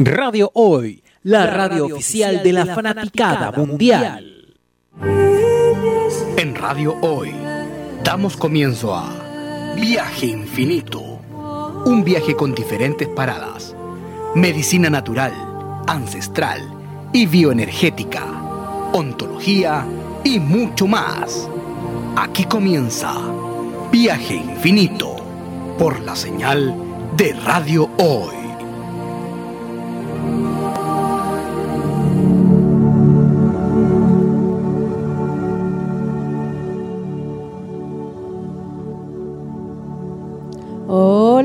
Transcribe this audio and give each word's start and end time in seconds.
Radio 0.00 0.52
Hoy, 0.54 1.02
la, 1.24 1.48
radio, 1.48 1.86
oficial 1.86 2.40
de 2.44 2.52
la, 2.52 2.66
fanaticada, 2.66 3.50
mundial. 3.50 4.54
En 6.36 6.54
Radio 6.54 6.94
Hoy, 7.00 7.34
damos 8.04 8.36
comienzo 8.36 8.94
a 8.94 9.74
Viaje 9.74 10.26
Infinito. 10.26 11.00
Un 11.84 12.04
viaje 12.04 12.36
con 12.36 12.54
diferentes 12.54 13.08
paradas. 13.08 13.74
Medicina 14.36 14.88
natural, 14.88 15.32
ancestral 15.88 16.62
y 17.12 17.26
bioenergética. 17.26 18.24
Ontología 18.92 19.84
y 20.22 20.38
mucho 20.38 20.86
más. 20.86 21.48
Aquí 22.14 22.44
comienza 22.44 23.14
Viaje 23.90 24.36
Infinito 24.36 25.16
por 25.76 25.98
la 26.02 26.14
señal 26.14 26.72
de 27.16 27.32
Radio 27.32 27.90
Hoy. 27.98 28.37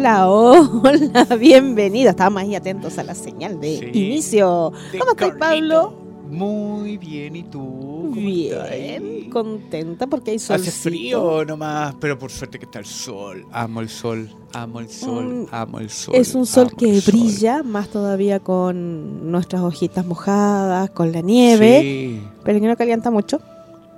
Hola, 0.04 0.28
hola, 0.28 1.24
bienvenido. 1.40 2.10
Estábamos 2.10 2.42
ahí 2.42 2.56
atentos 2.56 2.98
a 2.98 3.04
la 3.06 3.16
señal 3.16 3.62
de 3.62 3.76
inicio. 3.94 4.74
¿Cómo 5.00 5.12
estás, 5.12 5.32
Pablo? 5.40 5.94
Muy 6.30 6.98
bien, 6.98 7.38
¿y 7.38 7.44
tú? 7.44 7.60
¿Cómo 7.62 8.12
bien, 8.12 9.30
contenta 9.30 10.06
porque 10.08 10.32
hay 10.32 10.40
sol. 10.40 10.58
Hace 10.58 10.72
frío 10.72 11.46
nomás, 11.46 11.96
pero 12.02 12.20
por 12.20 12.32
suerte 12.32 12.60
que 12.60 12.66
está 12.66 12.80
el 12.80 12.86
sol. 12.86 13.46
Amo 13.54 13.80
el 13.80 13.88
sol, 13.88 14.30
amo 14.52 14.82
el 14.82 14.90
sol, 14.90 15.26
Mm, 15.26 15.46
amo 15.52 15.80
el 15.80 15.90
sol. 15.90 16.16
Es 16.18 16.36
un 16.36 16.46
sol 16.46 16.74
que 16.78 17.00
sol. 17.00 17.14
brilla, 17.14 17.64
más 17.64 17.88
todavía 17.88 18.42
con 18.42 19.32
nuestras 19.32 19.62
hojitas 19.62 20.06
mojadas, 20.06 20.90
con 20.90 21.14
la 21.14 21.22
nieve, 21.22 21.80
Sí. 21.82 22.24
pero 22.44 22.60
que 22.60 22.68
no 22.68 22.76
calienta 22.76 23.10
mucho. 23.10 23.40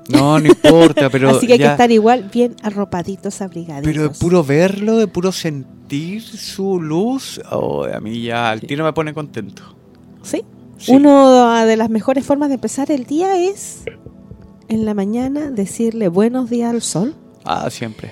No, 0.07 0.39
no 0.39 0.47
importa, 0.49 1.09
pero 1.09 1.31
Así 1.31 1.47
que 1.47 1.53
hay 1.53 1.59
que 1.59 1.65
estar 1.65 1.89
igual 1.91 2.29
bien 2.31 2.55
arropaditos, 2.61 3.41
abrigaditos. 3.41 3.91
Pero 3.91 4.03
de 4.03 4.09
puro 4.11 4.43
verlo, 4.43 4.97
de 4.97 5.07
puro 5.07 5.31
sentir 5.31 5.74
su 6.21 6.81
luz, 6.81 7.41
oh, 7.51 7.85
a 7.85 7.99
mí 7.99 8.21
ya 8.23 8.49
al 8.51 8.61
tiro 8.61 8.83
me 8.83 8.93
pone 8.93 9.13
contento. 9.13 9.63
¿Sí? 10.23 10.43
Sí. 10.77 10.91
Una 10.93 11.65
de 11.65 11.77
las 11.77 11.89
mejores 11.89 12.25
formas 12.25 12.49
de 12.49 12.55
empezar 12.55 12.91
el 12.91 13.05
día 13.05 13.37
es 13.37 13.83
en 14.67 14.85
la 14.85 14.93
mañana 14.93 15.51
decirle 15.51 16.07
buenos 16.09 16.49
días 16.49 16.73
al 16.73 16.81
sol. 16.81 17.15
Ah, 17.45 17.69
siempre. 17.69 18.11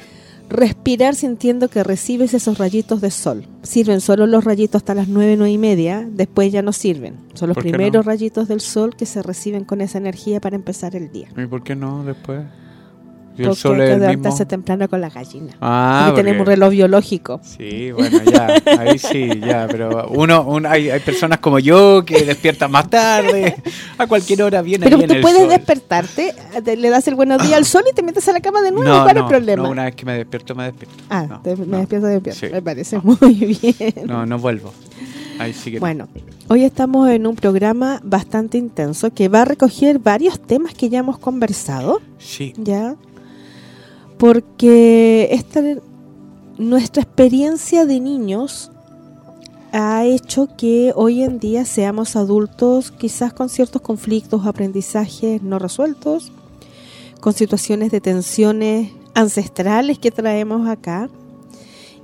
respirar 0.50 1.16
sintiendo 1.16 1.68
que 1.68 1.84
recibes 1.84 2.34
esos 2.36 2.60
rayitos 2.60 3.02
de 3.02 3.10
sol. 3.10 3.48
Sirven 3.64 4.02
solo 4.02 4.28
los 4.28 4.44
rayitos 4.44 4.82
hasta 4.82 4.94
las 4.94 5.08
nueve, 5.08 5.36
nueve 5.36 5.52
y 5.52 5.58
media, 5.58 6.08
después 6.08 6.52
ya 6.52 6.62
no 6.62 6.72
sirven. 6.72 7.18
Son 7.34 7.50
los 7.50 7.56
¿Por 7.56 7.64
qué 7.64 7.72
primeros 7.72 8.06
no? 8.06 8.12
rayitos 8.12 8.48
del 8.48 8.62
sol 8.62 8.96
que 8.96 9.08
se 9.08 9.24
reciben 9.24 9.66
con 9.66 9.82
esa 9.82 9.98
energía 9.98 10.40
para 10.40 10.56
empezar 10.56 10.96
el 10.96 11.12
día. 11.12 11.28
¿Y 11.36 11.48
por 11.48 11.64
qué 11.64 11.76
no 11.76 12.04
después? 12.04 12.44
Si 13.36 13.42
el 13.42 13.48
Porque 13.48 13.62
sol 13.62 13.82
es 13.82 14.00
levantarse 14.00 14.46
temprano 14.46 14.88
con 14.88 15.02
la 15.02 15.10
gallina. 15.10 15.54
Ah, 15.60 16.08
Aquí 16.08 16.18
tenemos 16.18 16.40
un 16.42 16.46
porque- 16.46 16.56
reloj 16.56 16.70
biológico. 16.72 17.42
Sí, 17.44 17.92
bueno, 17.92 18.20
ya, 18.32 18.48
ahí 18.80 19.00
sí, 19.00 19.28
ya, 19.40 19.68
pero 19.70 20.08
uno, 20.10 20.44
un- 20.44 20.66
hay, 20.68 20.90
hay 20.92 21.00
personas 21.00 21.40
como 21.40 21.58
yo 21.60 22.04
que 22.06 22.24
despiertan 22.26 22.70
más 22.72 22.90
tarde, 22.90 23.56
a 23.98 24.06
cualquier 24.08 24.44
hora 24.44 24.62
viene 24.62 24.86
Pero 24.86 25.02
tú 25.02 25.14
el 25.14 25.22
puedes 25.22 25.40
sol. 25.40 25.50
despertarte, 25.50 26.36
te- 26.64 26.76
le 26.78 26.90
das 26.90 27.08
el 27.08 27.16
buenos 27.16 27.42
días 27.42 27.58
al 27.58 27.66
sol 27.66 27.84
y 27.92 27.96
te 27.96 28.04
metes 28.04 28.28
a 28.28 28.34
la 28.34 28.40
cama 28.40 28.62
de 28.62 28.72
nuevo. 28.72 28.88
No, 28.88 29.04
¿Cuál 29.04 29.18
es 29.18 29.22
no, 29.24 29.28
el 29.28 29.30
problema? 29.36 29.64
no, 29.64 29.70
una 29.70 29.86
vez 29.86 29.96
que 29.96 30.06
me 30.06 30.14
despierto, 30.18 30.54
me 30.56 30.66
despierto. 30.66 30.96
ah, 31.10 31.26
No, 31.30 31.42
te- 31.42 31.56
me 31.56 31.78
despierto, 31.78 32.08
me 32.08 32.14
despierto. 32.14 32.40
sí. 32.40 32.48
Me 32.54 32.62
parece 32.62 33.00
muy 33.04 33.18
bien. 33.62 33.94
No, 34.06 34.26
no 34.26 34.38
vuelvo. 34.38 34.72
Ahí 35.40 35.52
sí 35.54 35.72
que 35.72 35.78
no. 35.78 35.80
Bueno, 35.80 36.08
hoy 36.50 36.64
estamos 36.64 37.10
en 37.10 37.26
un 37.26 37.36
programa 37.36 38.00
bastante 38.04 38.60
intenso 38.60 39.12
que 39.12 39.28
va 39.30 39.42
a 39.42 39.46
recoger 39.46 39.98
varios 39.98 40.40
temas 40.40 40.76
que 40.76 40.90
ya 40.90 41.00
hemos 41.00 41.18
conversado. 41.18 42.02
Sí, 42.20 42.54
¿ya? 42.58 42.96
Porque 44.18 45.30
esta, 45.32 45.62
nuestra 46.58 47.04
experiencia 47.04 47.86
de 47.86 48.00
niños 48.00 48.72
ha 49.72 50.06
hecho 50.06 50.50
que 50.56 50.94
hoy 50.96 51.24
en 51.24 51.40
día 51.40 51.66
seamos 51.66 52.16
adultos 52.16 52.92
quizás 52.92 53.34
con 53.34 53.50
ciertos 53.50 53.82
conflictos, 53.82 54.46
aprendizajes 54.46 55.42
no 55.42 55.58
resueltos, 55.58 56.32
con 57.20 57.34
situaciones 57.34 57.90
de 57.92 58.00
tensiones 58.00 58.92
ancestrales 59.16 59.98
que 59.98 60.12
traemos 60.12 60.68
acá. 60.68 61.10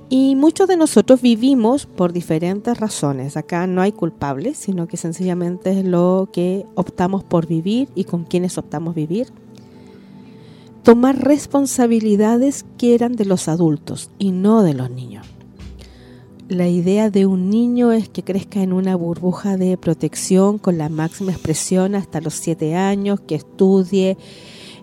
Y 0.08 0.34
muchos 0.34 0.66
de 0.66 0.76
nosotros 0.76 1.22
vivimos 1.22 1.86
por 1.86 2.12
diferentes 2.12 2.76
razones. 2.76 3.36
Acá 3.36 3.68
no 3.68 3.80
hay 3.80 3.92
culpables, 3.92 4.58
sino 4.58 4.88
que 4.88 4.96
sencillamente 4.96 5.78
es 5.78 5.84
lo 5.84 6.28
que 6.32 6.66
optamos 6.74 7.22
por 7.22 7.46
vivir 7.46 7.88
y 7.94 8.02
con 8.02 8.24
quienes 8.24 8.58
optamos 8.58 8.96
vivir 8.96 9.28
tomar 10.82 11.18
responsabilidades 11.18 12.64
que 12.78 12.94
eran 12.94 13.14
de 13.16 13.24
los 13.24 13.48
adultos 13.48 14.10
y 14.18 14.32
no 14.32 14.62
de 14.62 14.74
los 14.74 14.90
niños. 14.90 15.26
La 16.48 16.66
idea 16.66 17.10
de 17.10 17.26
un 17.26 17.48
niño 17.48 17.92
es 17.92 18.08
que 18.08 18.24
crezca 18.24 18.60
en 18.60 18.72
una 18.72 18.96
burbuja 18.96 19.56
de 19.56 19.76
protección 19.76 20.58
con 20.58 20.78
la 20.78 20.88
máxima 20.88 21.30
expresión 21.30 21.94
hasta 21.94 22.20
los 22.20 22.34
siete 22.34 22.74
años, 22.74 23.20
que 23.20 23.36
estudie 23.36 24.16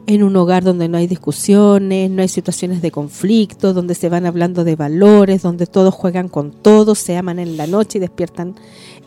en 0.06 0.24
un 0.24 0.34
hogar 0.38 0.64
donde 0.64 0.88
no 0.88 0.98
hay 0.98 1.08
discusiones, 1.08 2.10
no 2.10 2.22
hay 2.22 2.30
situaciones 2.30 2.82
de 2.82 2.92
conflicto, 2.92 3.74
donde 3.74 3.96
se 3.96 4.08
van 4.08 4.26
hablando 4.26 4.64
de 4.64 4.78
valores, 4.78 5.42
donde 5.42 5.68
todos 5.68 5.94
juegan 5.94 6.30
con 6.30 6.52
todos, 6.52 7.00
se 7.00 7.18
aman 7.18 7.40
en 7.40 7.58
la 7.58 7.68
noche 7.68 7.98
y 7.98 8.02
despiertan 8.02 8.56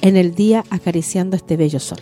en 0.03 0.19
el 0.19 0.35
día 0.35 0.63
acariciando 0.69 1.37
este 1.37 1.57
bello 1.57 1.81
sol. 1.81 2.01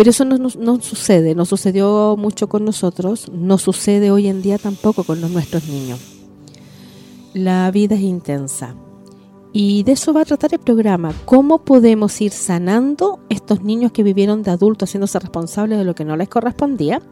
Pero 0.00 0.12
eso 0.12 0.24
no, 0.24 0.38
no- 0.38 0.80
sucede, 0.80 1.34
no 1.34 1.44
sucedió 1.44 2.16
mucho 2.18 2.48
con 2.48 2.64
nosotros, 2.64 3.30
no 3.34 3.58
sucede 3.58 4.10
hoy 4.10 4.28
en 4.28 4.40
día 4.40 4.56
tampoco 4.56 5.04
con 5.04 5.20
los 5.20 5.30
nuestros 5.30 5.68
niños. 5.68 6.00
La 7.34 7.70
vida 7.70 7.96
es 7.96 8.00
intensa. 8.00 8.74
Y 9.52 9.82
de 9.82 9.92
eso 9.92 10.14
va 10.14 10.22
a 10.22 10.24
tratar 10.24 10.54
el 10.54 10.58
programa, 10.60 11.12
cómo 11.26 11.58
podemos 11.66 12.18
ir 12.22 12.32
sanando 12.32 13.20
estos 13.28 13.62
niños 13.62 13.92
que 13.92 14.02
vivieron 14.02 14.42
de 14.42 14.50
adultos 14.52 14.88
haciéndose 14.88 15.18
responsables 15.18 15.76
de 15.76 15.84
lo 15.84 15.94
que 15.94 16.06
no 16.06 16.16
les 16.16 16.30
correspondía. 16.30 17.02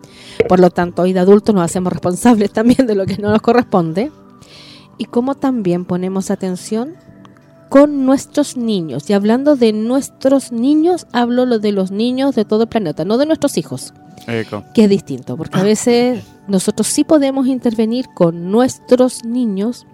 Por 0.48 0.59
lo 0.59 0.71
tanto, 0.71 1.03
hoy 1.03 1.12
de 1.12 1.21
adultos 1.21 1.54
nos 1.54 1.65
hacemos 1.66 1.93
responsables 1.93 2.50
también 2.54 2.87
de 2.87 2.94
lo 2.94 3.04
que 3.04 3.19
no 3.19 3.28
nos 3.28 3.43
corresponde. 3.43 4.10
Y 4.97 5.04
cómo 5.04 5.34
también 5.34 5.84
ponemos 5.84 6.31
atención 6.31 6.94
con 7.68 8.06
nuestros 8.06 8.56
niños. 8.56 9.08
Y 9.10 9.12
hablando 9.12 9.56
de 9.56 9.72
nuestros 9.72 10.52
niños, 10.52 11.06
hablo 11.12 11.46
lo 11.46 11.58
de 11.58 11.72
los 11.72 11.90
niños 11.90 12.34
de 12.34 12.44
todo 12.44 12.64
el 12.64 12.68
planeta, 12.68 13.04
no 13.04 13.18
de 13.18 13.26
nuestros 13.26 13.56
hijos, 13.58 13.94
eco. 14.26 14.64
que 14.74 14.84
es 14.84 14.90
distinto, 14.90 15.36
porque 15.36 15.58
a 15.58 15.62
veces 15.62 16.24
nosotros 16.46 16.86
sí 16.86 17.04
podemos 17.04 17.46
intervenir 17.46 18.06
con 18.14 18.50
nuestros 18.50 19.24
niños, 19.24 19.86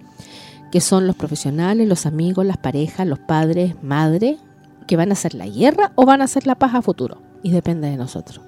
que 0.71 0.81
son 0.81 1.07
los 1.07 1.17
profesionales, 1.17 1.89
los 1.89 2.07
amigos, 2.07 2.45
las 2.45 2.59
parejas, 2.59 3.07
los 3.07 3.19
padres, 3.19 3.75
madre, 3.83 4.39
que 4.87 4.97
van 4.97 5.11
a 5.11 5.15
hacer 5.15 5.35
la 5.35 5.47
guerra 5.47 5.93
o 5.95 6.05
van 6.05 6.21
a 6.21 6.25
hacer 6.25 6.47
la 6.47 6.57
paz 6.57 6.75
a 6.75 6.83
futuro. 6.83 7.23
Y 7.43 7.51
depende 7.51 7.89
de 7.89 7.97
nosotros. 7.97 8.41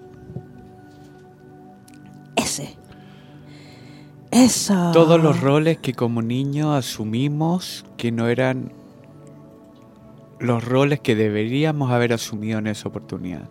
Ese. 2.34 2.76
Eso. 4.30 4.90
Todos 4.92 5.20
los 5.20 5.40
roles 5.40 5.78
que 5.78 5.94
como 5.94 6.20
niños 6.20 6.74
asumimos 6.74 7.84
que 7.96 8.12
no 8.12 8.28
eran 8.28 8.72
los 10.38 10.64
roles 10.64 11.00
que 11.00 11.14
deberíamos 11.14 11.90
haber 11.90 12.12
asumido 12.12 12.58
en 12.58 12.66
esa 12.66 12.88
oportunidad. 12.88 13.48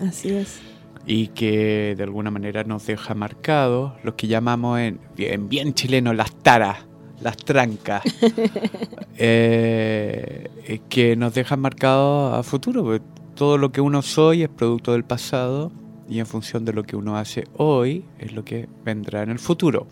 Así 0.00 0.30
es. 0.30 0.60
y 1.06 1.28
que 1.28 1.94
de 1.96 2.02
alguna 2.02 2.30
manera 2.30 2.64
nos 2.64 2.84
deja 2.86 3.14
marcados 3.14 3.92
los 4.02 4.14
que 4.14 4.26
llamamos 4.26 4.80
en 4.80 5.00
bien, 5.16 5.48
bien 5.48 5.72
chileno 5.72 6.12
las 6.12 6.34
taras, 6.34 6.78
las 7.20 7.36
trancas, 7.36 8.02
eh, 9.16 10.50
eh, 10.66 10.80
que 10.88 11.16
nos 11.16 11.32
dejan 11.32 11.60
marcados 11.60 12.34
a 12.34 12.42
futuro. 12.42 12.82
porque 12.82 13.04
todo 13.34 13.58
lo 13.58 13.70
que 13.70 13.80
uno 13.80 14.02
soy 14.02 14.42
es 14.42 14.48
producto 14.48 14.92
del 14.92 15.04
pasado 15.04 15.70
y 16.08 16.18
en 16.20 16.26
función 16.26 16.64
de 16.64 16.72
lo 16.72 16.82
que 16.84 16.96
uno 16.96 17.16
hace 17.16 17.44
hoy 17.56 18.04
es 18.18 18.32
lo 18.32 18.44
que 18.44 18.68
vendrá 18.84 19.22
en 19.22 19.30
el 19.30 19.38
futuro. 19.38 19.86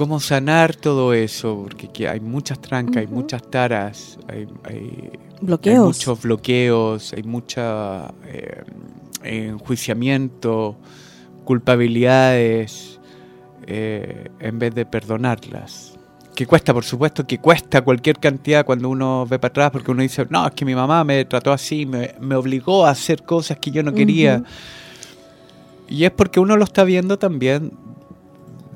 ¿Cómo 0.00 0.18
sanar 0.18 0.74
todo 0.76 1.12
eso? 1.12 1.66
Porque 1.68 2.08
hay 2.08 2.20
muchas 2.20 2.58
trancas, 2.58 2.96
hay 2.96 3.06
muchas 3.06 3.42
taras, 3.50 4.18
hay, 4.28 4.48
hay 4.64 5.10
Bloqueos. 5.42 5.76
hay 5.76 5.84
muchos 5.84 6.22
bloqueos, 6.22 7.12
hay 7.12 7.22
mucha 7.22 8.10
eh, 8.24 8.62
enjuiciamiento, 9.22 10.78
culpabilidades, 11.44 12.98
eh, 13.66 14.30
en 14.40 14.58
vez 14.58 14.74
de 14.74 14.86
perdonarlas. 14.86 15.98
Que 16.34 16.46
cuesta, 16.46 16.72
por 16.72 16.84
supuesto, 16.84 17.26
que 17.26 17.36
cuesta 17.36 17.82
cualquier 17.82 18.18
cantidad 18.18 18.64
cuando 18.64 18.88
uno 18.88 19.26
ve 19.28 19.38
para 19.38 19.50
atrás, 19.50 19.70
porque 19.70 19.90
uno 19.90 20.00
dice, 20.00 20.26
no, 20.30 20.46
es 20.46 20.54
que 20.54 20.64
mi 20.64 20.74
mamá 20.74 21.04
me 21.04 21.26
trató 21.26 21.52
así, 21.52 21.84
me, 21.84 22.14
me 22.18 22.36
obligó 22.36 22.86
a 22.86 22.92
hacer 22.92 23.22
cosas 23.22 23.58
que 23.58 23.70
yo 23.70 23.82
no 23.82 23.92
quería. 23.92 24.44
Y 25.90 26.04
es 26.04 26.10
porque 26.10 26.40
uno 26.40 26.56
lo 26.56 26.64
está 26.64 26.84
viendo 26.84 27.18
también 27.18 27.72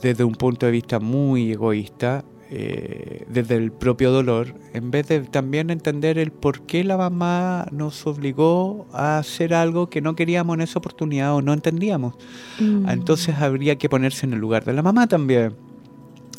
desde 0.04 0.22
un 0.22 0.34
punto 0.34 0.66
de 0.66 0.72
vista 0.72 1.00
muy 1.00 1.52
egoísta, 1.52 2.26
eh, 2.50 3.24
desde 3.26 3.56
el 3.56 3.72
propio 3.72 4.12
dolor, 4.12 4.54
en 4.74 4.90
vez 4.90 5.08
de 5.08 5.20
también 5.20 5.70
entender 5.70 6.18
el 6.18 6.30
por 6.30 6.66
qué 6.66 6.84
la 6.84 6.98
mamá 6.98 7.66
nos 7.72 8.06
obligó 8.06 8.86
a 8.92 9.16
hacer 9.16 9.54
algo 9.54 9.88
que 9.88 10.02
no 10.02 10.14
queríamos 10.14 10.56
en 10.56 10.60
esa 10.60 10.78
oportunidad 10.78 11.34
o 11.34 11.40
no 11.40 11.54
entendíamos. 11.54 12.16
Mm. 12.60 12.86
Entonces 12.90 13.36
habría 13.36 13.76
que 13.76 13.88
ponerse 13.88 14.26
en 14.26 14.34
el 14.34 14.40
lugar 14.40 14.66
de 14.66 14.74
la 14.74 14.82
mamá 14.82 15.06
también. 15.06 15.54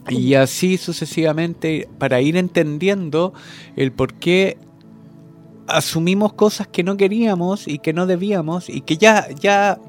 Y 0.08 0.36
así 0.36 0.78
sucesivamente 0.78 1.90
para 1.98 2.22
ir 2.22 2.38
entendiendo 2.38 3.34
el 3.76 3.92
por 3.92 4.14
qué 4.14 4.60
asumimos 5.66 6.34
cosas 6.34 6.68
que 6.68 6.84
no 6.84 6.98
queríamos 6.98 7.68
y 7.68 7.80
que 7.80 7.94
no 7.94 8.06
debíamos 8.06 8.70
y 8.70 8.82
que 8.82 8.98
ya, 8.98 9.28
ya 9.32 9.80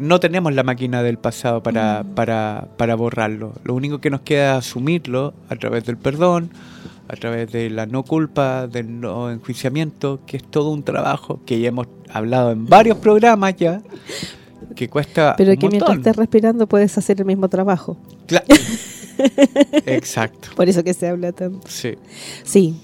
no 0.00 0.18
tenemos 0.18 0.52
la 0.54 0.62
máquina 0.64 1.02
del 1.02 1.18
pasado 1.18 1.62
para, 1.62 2.04
para, 2.16 2.68
para 2.76 2.94
borrarlo. 2.96 3.52
Lo 3.64 3.74
único 3.74 4.00
que 4.00 4.10
nos 4.10 4.22
queda 4.22 4.52
es 4.58 4.66
asumirlo 4.66 5.34
a 5.48 5.56
través 5.56 5.84
del 5.84 5.96
perdón, 5.96 6.50
a 7.08 7.14
través 7.16 7.52
de 7.52 7.70
la 7.70 7.86
no 7.86 8.02
culpa, 8.02 8.66
del 8.66 9.00
no 9.00 9.30
enjuiciamiento, 9.30 10.20
que 10.26 10.36
es 10.38 10.44
todo 10.44 10.70
un 10.70 10.82
trabajo 10.82 11.40
que 11.46 11.60
ya 11.60 11.68
hemos 11.68 11.86
hablado 12.12 12.50
en 12.52 12.66
varios 12.66 12.98
programas 12.98 13.54
ya, 13.56 13.82
que 14.74 14.88
cuesta 14.88 15.34
Pero 15.36 15.52
un 15.52 15.58
que 15.58 15.68
mientras 15.68 15.96
estés 15.98 16.16
respirando 16.16 16.66
puedes 16.66 16.96
hacer 16.98 17.18
el 17.20 17.26
mismo 17.26 17.48
trabajo. 17.48 17.96
Cla- 18.26 18.44
Exacto, 19.86 20.48
Por 20.56 20.68
eso 20.68 20.82
que 20.82 20.94
se 20.94 21.08
habla 21.08 21.32
tanto. 21.32 21.60
sí. 21.68 21.94
Sí. 22.44 22.74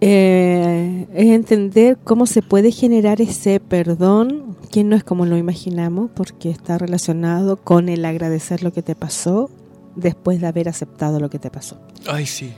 Eh, 0.00 1.06
es 1.14 1.26
entender 1.26 1.98
cómo 2.02 2.26
se 2.26 2.42
puede 2.42 2.72
generar 2.72 3.20
ese 3.20 3.60
perdón, 3.60 4.56
que 4.70 4.84
no 4.84 4.96
es 4.96 5.04
como 5.04 5.26
lo 5.26 5.36
imaginamos, 5.36 6.10
porque 6.14 6.50
está 6.50 6.78
relacionado 6.78 7.56
con 7.56 7.88
el 7.88 8.04
agradecer 8.04 8.62
lo 8.62 8.72
que 8.72 8.82
te 8.82 8.94
pasó 8.94 9.50
después 9.96 10.40
de 10.40 10.46
haber 10.46 10.68
aceptado 10.68 11.20
lo 11.20 11.30
que 11.30 11.38
te 11.38 11.50
pasó. 11.50 11.76
Ay, 12.06 12.26
sí. 12.26 12.52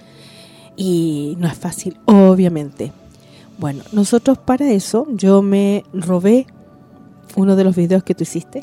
Y 0.77 1.37
no 1.38 1.47
es 1.47 1.55
fácil, 1.55 1.99
obviamente. 2.06 2.93
Bueno, 3.59 3.83
nosotros 3.93 4.38
para 4.38 4.71
eso 4.71 5.06
yo 5.12 5.41
me 5.41 5.85
robé 5.93 6.47
uno 7.37 7.56
de 7.56 7.65
los 7.65 7.77
videos 7.77 8.03
que 8.03 8.15
tú 8.15 8.25
hiciste, 8.25 8.62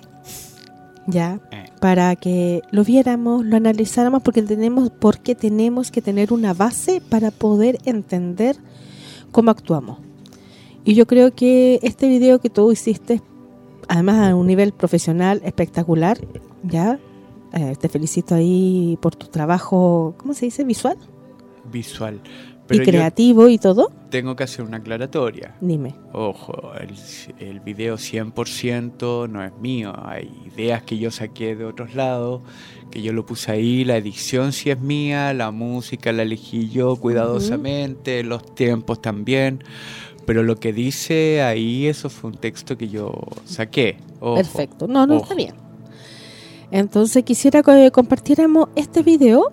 ya, 1.08 1.40
Eh. 1.52 1.66
para 1.80 2.16
que 2.16 2.62
lo 2.72 2.84
viéramos, 2.84 3.46
lo 3.46 3.58
analizáramos, 3.58 4.22
porque 4.22 4.42
tenemos, 4.42 4.90
porque 4.90 5.36
tenemos 5.36 5.92
que 5.92 6.02
tener 6.02 6.32
una 6.34 6.54
base 6.54 7.02
para 7.02 7.32
poder 7.32 7.78
entender 7.86 8.58
cómo 9.32 9.52
actuamos. 9.52 10.00
Y 10.86 10.96
yo 10.96 11.06
creo 11.08 11.34
que 11.34 11.80
este 11.84 12.08
video 12.08 12.40
que 12.40 12.50
tú 12.50 12.72
hiciste, 12.72 13.22
además 13.88 14.32
a 14.32 14.36
un 14.36 14.48
nivel 14.48 14.74
profesional 14.74 15.42
espectacular, 15.44 16.18
ya, 16.64 17.00
eh, 17.54 17.76
te 17.80 17.90
felicito 17.90 18.36
ahí 18.36 18.98
por 19.02 19.16
tu 19.16 19.28
trabajo, 19.28 20.16
¿cómo 20.18 20.34
se 20.34 20.46
dice? 20.46 20.64
Visual 20.64 20.98
Visual. 21.72 22.20
Y 22.66 22.78
Pero 22.78 22.86
creativo 22.86 23.50
y 23.50 23.58
todo. 23.58 23.92
tengo 24.10 24.36
que 24.36 24.44
hacer 24.46 24.64
una 24.64 24.78
aclaratoria. 24.78 25.56
Dime. 25.60 25.96
Ojo, 26.14 26.72
el, 26.80 26.94
el 27.46 27.60
video 27.60 27.98
100% 27.98 29.30
no 29.30 29.44
es 29.44 29.52
mío. 29.60 29.94
Hay 30.06 30.32
ideas 30.56 30.82
que 30.84 30.98
yo 30.98 31.12
saqué 31.12 31.56
de 31.56 31.66
otros 31.66 31.94
lados, 31.94 32.42
que 32.90 33.02
yo 33.02 33.12
lo 33.12 33.26
puse 33.26 33.52
ahí. 33.52 33.84
La 33.84 33.98
edición 33.98 34.54
sí 34.54 34.70
es 34.70 34.80
mía, 34.80 35.34
la 35.34 35.52
música 35.52 36.12
la 36.14 36.24
elegí 36.24 36.70
yo 36.70 36.96
cuidadosamente, 36.96 38.24
los 38.24 38.56
tiempos 38.56 39.02
también. 39.02 39.64
Pero 40.26 40.42
lo 40.42 40.56
que 40.56 40.72
dice 40.72 41.42
ahí, 41.42 41.88
eso 41.88 42.10
fue 42.10 42.30
un 42.30 42.38
texto 42.38 42.78
que 42.78 42.88
yo 42.88 43.12
saqué. 43.44 43.98
Ojo, 44.22 44.36
Perfecto. 44.36 44.88
No, 44.88 45.06
no 45.06 45.16
ojo. 45.16 45.24
está 45.24 45.36
bien. 45.36 45.54
Entonces 46.72 47.24
quisiera 47.24 47.62
que 47.62 47.92
compartiéramos 47.92 48.70
este 48.76 49.04
video, 49.04 49.52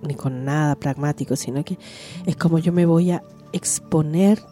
ni 0.06 0.16
con 0.16 0.44
nada 0.44 0.76
pragmático, 0.76 1.38
sino 1.38 1.64
que 1.64 1.80
es 2.26 2.36
como 2.36 2.60
yo 2.60 2.74
me 2.74 2.86
voy 2.86 3.12
a 3.12 3.24
exponer 3.54 4.44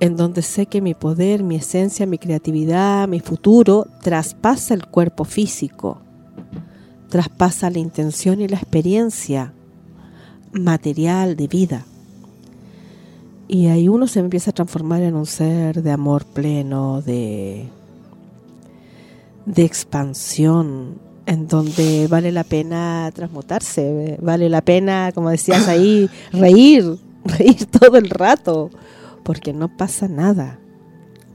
en 0.00 0.16
donde 0.16 0.42
sé 0.42 0.66
que 0.66 0.80
mi 0.80 0.94
poder, 0.94 1.42
mi 1.42 1.56
esencia, 1.56 2.06
mi 2.06 2.18
creatividad, 2.18 3.08
mi 3.08 3.20
futuro 3.20 3.86
traspasa 4.02 4.74
el 4.74 4.86
cuerpo 4.86 5.24
físico, 5.24 5.98
traspasa 7.08 7.70
la 7.70 7.78
intención 7.78 8.40
y 8.40 8.48
la 8.48 8.56
experiencia 8.56 9.52
material 10.52 11.36
de 11.36 11.48
vida. 11.48 11.86
Y 13.46 13.66
ahí 13.66 13.88
uno 13.88 14.06
se 14.06 14.20
empieza 14.20 14.50
a 14.50 14.54
transformar 14.54 15.02
en 15.02 15.14
un 15.14 15.26
ser 15.26 15.82
de 15.82 15.90
amor 15.90 16.24
pleno, 16.24 17.02
de, 17.02 17.68
de 19.46 19.64
expansión, 19.64 20.98
en 21.26 21.46
donde 21.46 22.08
vale 22.08 22.32
la 22.32 22.44
pena 22.44 23.10
transmutarse, 23.14 24.18
vale 24.20 24.48
la 24.48 24.60
pena, 24.60 25.12
como 25.14 25.30
decías 25.30 25.68
ahí, 25.68 26.08
reír, 26.32 26.98
reír 27.24 27.66
todo 27.66 27.96
el 27.96 28.10
rato, 28.10 28.70
porque 29.24 29.52
no 29.52 29.76
pasa 29.76 30.08
nada. 30.08 30.60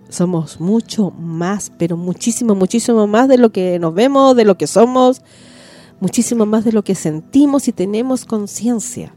Somos 0.10 0.60
mucho 0.60 1.12
más, 1.12 1.72
pero 1.78 1.98
muchísimo, 1.98 2.56
muchísimo 2.56 3.08
más 3.08 3.28
de 3.28 3.38
lo 3.38 3.52
que 3.52 3.78
nos 3.80 3.94
vemos, 3.94 4.36
de 4.36 4.46
lo 4.46 4.58
que 4.58 4.68
somos, 4.68 5.22
muchísimo 6.00 6.46
más 6.46 6.64
de 6.64 6.72
lo 6.72 6.84
que 6.84 6.96
sentimos 6.96 7.68
y 7.68 7.74
tenemos 7.74 8.26
conciencia. 8.26 9.14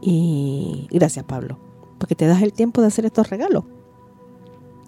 Y 0.00 0.88
gracias, 0.90 1.24
Pablo, 1.24 1.60
porque 1.98 2.16
te 2.16 2.26
das 2.26 2.42
el 2.42 2.52
tiempo 2.52 2.80
de 2.80 2.88
hacer 2.88 3.04
estos 3.04 3.30
regalos. 3.30 3.64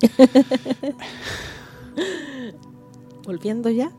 Volviendo 3.24 3.70
ya. 3.70 3.92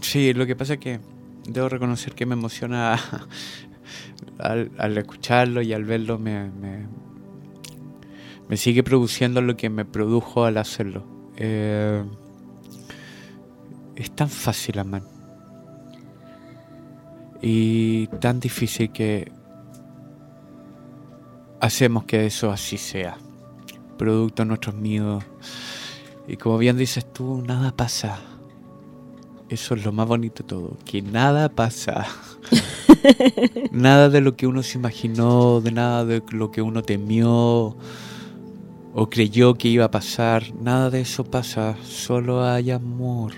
Sí, 0.00 0.32
lo 0.34 0.46
que 0.46 0.54
pasa 0.54 0.74
es 0.74 0.78
que 0.78 1.00
debo 1.48 1.68
reconocer 1.68 2.14
que 2.14 2.26
me 2.26 2.34
emociona 2.34 2.98
al, 4.38 4.98
escucharlo 4.98 5.62
y 5.62 5.72
al 5.72 5.84
verlo 5.84 6.18
me, 6.18 6.50
me 8.48 8.56
sigue 8.56 8.82
produciendo 8.82 9.40
lo 9.40 9.56
que 9.56 9.70
me 9.70 9.84
produjo 9.84 10.44
al 10.44 10.58
hacerlo. 10.58 11.04
Eh, 11.36 12.04
es 13.96 14.10
tan 14.10 14.28
fácil 14.28 14.78
amar 14.78 15.02
y 17.42 18.06
tan 18.20 18.40
difícil 18.40 18.90
que 18.90 19.30
hacemos 21.60 22.04
que 22.04 22.26
eso 22.26 22.50
así 22.50 22.78
sea, 22.78 23.18
producto 23.96 24.42
de 24.42 24.48
nuestros 24.48 24.74
miedos. 24.74 25.24
Y 26.28 26.36
como 26.36 26.58
bien 26.58 26.76
dices 26.76 27.12
tú, 27.12 27.42
nada 27.46 27.72
pasa. 27.74 28.18
Eso 29.48 29.74
es 29.74 29.84
lo 29.84 29.92
más 29.92 30.08
bonito 30.08 30.42
de 30.42 30.48
todo, 30.48 30.76
que 30.84 31.02
nada 31.02 31.48
pasa. 31.48 32.06
nada 33.70 34.08
de 34.08 34.20
lo 34.20 34.36
que 34.36 34.46
uno 34.46 34.62
se 34.62 34.78
imaginó, 34.78 35.60
de 35.60 35.70
nada 35.70 36.04
de 36.04 36.22
lo 36.30 36.50
que 36.50 36.62
uno 36.62 36.82
temió 36.82 37.76
o 38.98 39.10
creyó 39.10 39.54
que 39.56 39.68
iba 39.68 39.84
a 39.84 39.90
pasar, 39.90 40.54
nada 40.54 40.88
de 40.88 41.02
eso 41.02 41.22
pasa, 41.22 41.76
solo 41.84 42.42
hay 42.42 42.70
amor. 42.70 43.32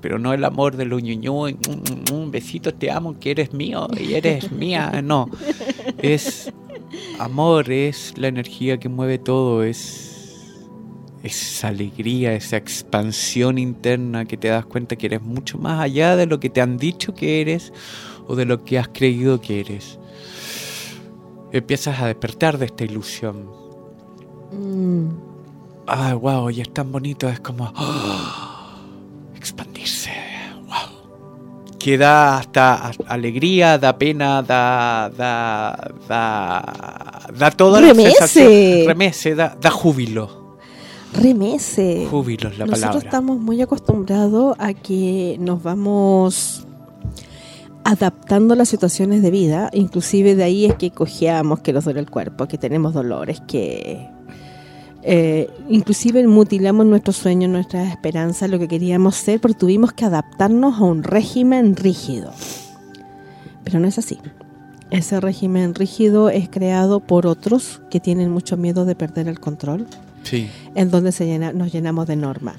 Pero 0.00 0.18
no 0.18 0.34
el 0.34 0.44
amor 0.44 0.76
de 0.76 0.84
lo 0.84 0.98
ñuñu, 0.98 1.46
mm, 1.46 2.30
besitos, 2.32 2.76
te 2.76 2.90
amo, 2.90 3.16
que 3.20 3.30
eres 3.30 3.52
mío 3.52 3.86
y 3.96 4.14
eres 4.14 4.50
mía, 4.52 5.00
no. 5.04 5.30
Es 5.98 6.52
amor, 7.20 7.70
es 7.70 8.14
la 8.16 8.26
energía 8.26 8.80
que 8.80 8.88
mueve 8.88 9.18
todo, 9.18 9.62
es 9.62 10.52
esa 11.22 11.68
alegría, 11.68 12.34
esa 12.34 12.56
expansión 12.56 13.58
interna 13.58 14.24
que 14.24 14.36
te 14.36 14.48
das 14.48 14.66
cuenta 14.66 14.96
que 14.96 15.06
eres 15.06 15.22
mucho 15.22 15.56
más 15.56 15.80
allá 15.80 16.16
de 16.16 16.26
lo 16.26 16.40
que 16.40 16.50
te 16.50 16.60
han 16.60 16.78
dicho 16.78 17.14
que 17.14 17.40
eres 17.40 17.72
o 18.26 18.34
de 18.34 18.44
lo 18.44 18.64
que 18.64 18.80
has 18.80 18.88
creído 18.88 19.40
que 19.40 19.60
eres. 19.60 20.00
Empiezas 21.52 22.00
a 22.00 22.08
despertar 22.08 22.58
de 22.58 22.66
esta 22.66 22.84
ilusión. 22.84 23.55
Mm. 24.52 25.08
ah, 25.86 26.14
wow, 26.14 26.50
y 26.50 26.60
es 26.60 26.72
tan 26.72 26.90
bonito, 26.92 27.28
es 27.28 27.40
como 27.40 27.72
¡ah! 27.74 28.76
expandirse, 29.36 30.10
wow. 30.66 31.76
Que 31.78 31.98
da 31.98 32.38
hasta 32.38 32.90
alegría, 33.06 33.78
da 33.78 33.96
pena, 33.98 34.42
da, 34.42 35.10
da, 35.16 35.90
da, 36.08 37.28
da 37.36 37.50
toda 37.50 37.80
la 37.80 37.88
Remece. 37.88 38.10
sensación. 38.10 38.86
Remece, 38.86 39.34
da, 39.34 39.56
da 39.60 39.70
júbilo. 39.70 40.46
Remece. 41.12 42.06
Júbilo 42.10 42.48
es 42.50 42.58
la 42.58 42.66
Nosotros 42.66 42.80
palabra. 42.90 43.06
estamos 43.08 43.38
muy 43.38 43.62
acostumbrados 43.62 44.56
a 44.58 44.74
que 44.74 45.36
nos 45.40 45.62
vamos 45.62 46.66
adaptando 47.84 48.54
a 48.54 48.56
las 48.56 48.68
situaciones 48.68 49.22
de 49.22 49.30
vida, 49.30 49.70
inclusive 49.72 50.34
de 50.34 50.42
ahí 50.42 50.64
es 50.66 50.74
que 50.74 50.90
cojeamos, 50.90 51.60
que 51.60 51.72
nos 51.72 51.84
duele 51.84 52.00
el 52.00 52.10
cuerpo, 52.10 52.48
que 52.48 52.58
tenemos 52.58 52.92
dolores, 52.94 53.40
que 53.46 54.08
eh, 55.08 55.48
inclusive 55.68 56.26
mutilamos 56.26 56.84
nuestros 56.84 57.16
sueños, 57.16 57.48
nuestras 57.50 57.88
esperanzas, 57.90 58.50
lo 58.50 58.58
que 58.58 58.66
queríamos 58.66 59.14
ser, 59.14 59.40
porque 59.40 59.56
tuvimos 59.58 59.92
que 59.92 60.04
adaptarnos 60.04 60.78
a 60.80 60.84
un 60.84 61.04
régimen 61.04 61.76
rígido. 61.76 62.32
Pero 63.64 63.78
no 63.80 63.86
es 63.88 63.98
así. 63.98 64.18
Ese 64.90 65.20
régimen 65.20 65.74
rígido 65.74 66.28
es 66.30 66.48
creado 66.48 67.00
por 67.00 67.26
otros 67.26 67.80
que 67.90 68.00
tienen 68.00 68.30
mucho 68.30 68.56
miedo 68.56 68.84
de 68.84 68.94
perder 68.94 69.26
el 69.28 69.40
control 69.40 69.86
Sí, 70.22 70.48
en 70.74 70.90
donde 70.90 71.12
se 71.12 71.24
llena- 71.26 71.52
nos 71.52 71.72
llenamos 71.72 72.06
de 72.06 72.16
normas. 72.16 72.56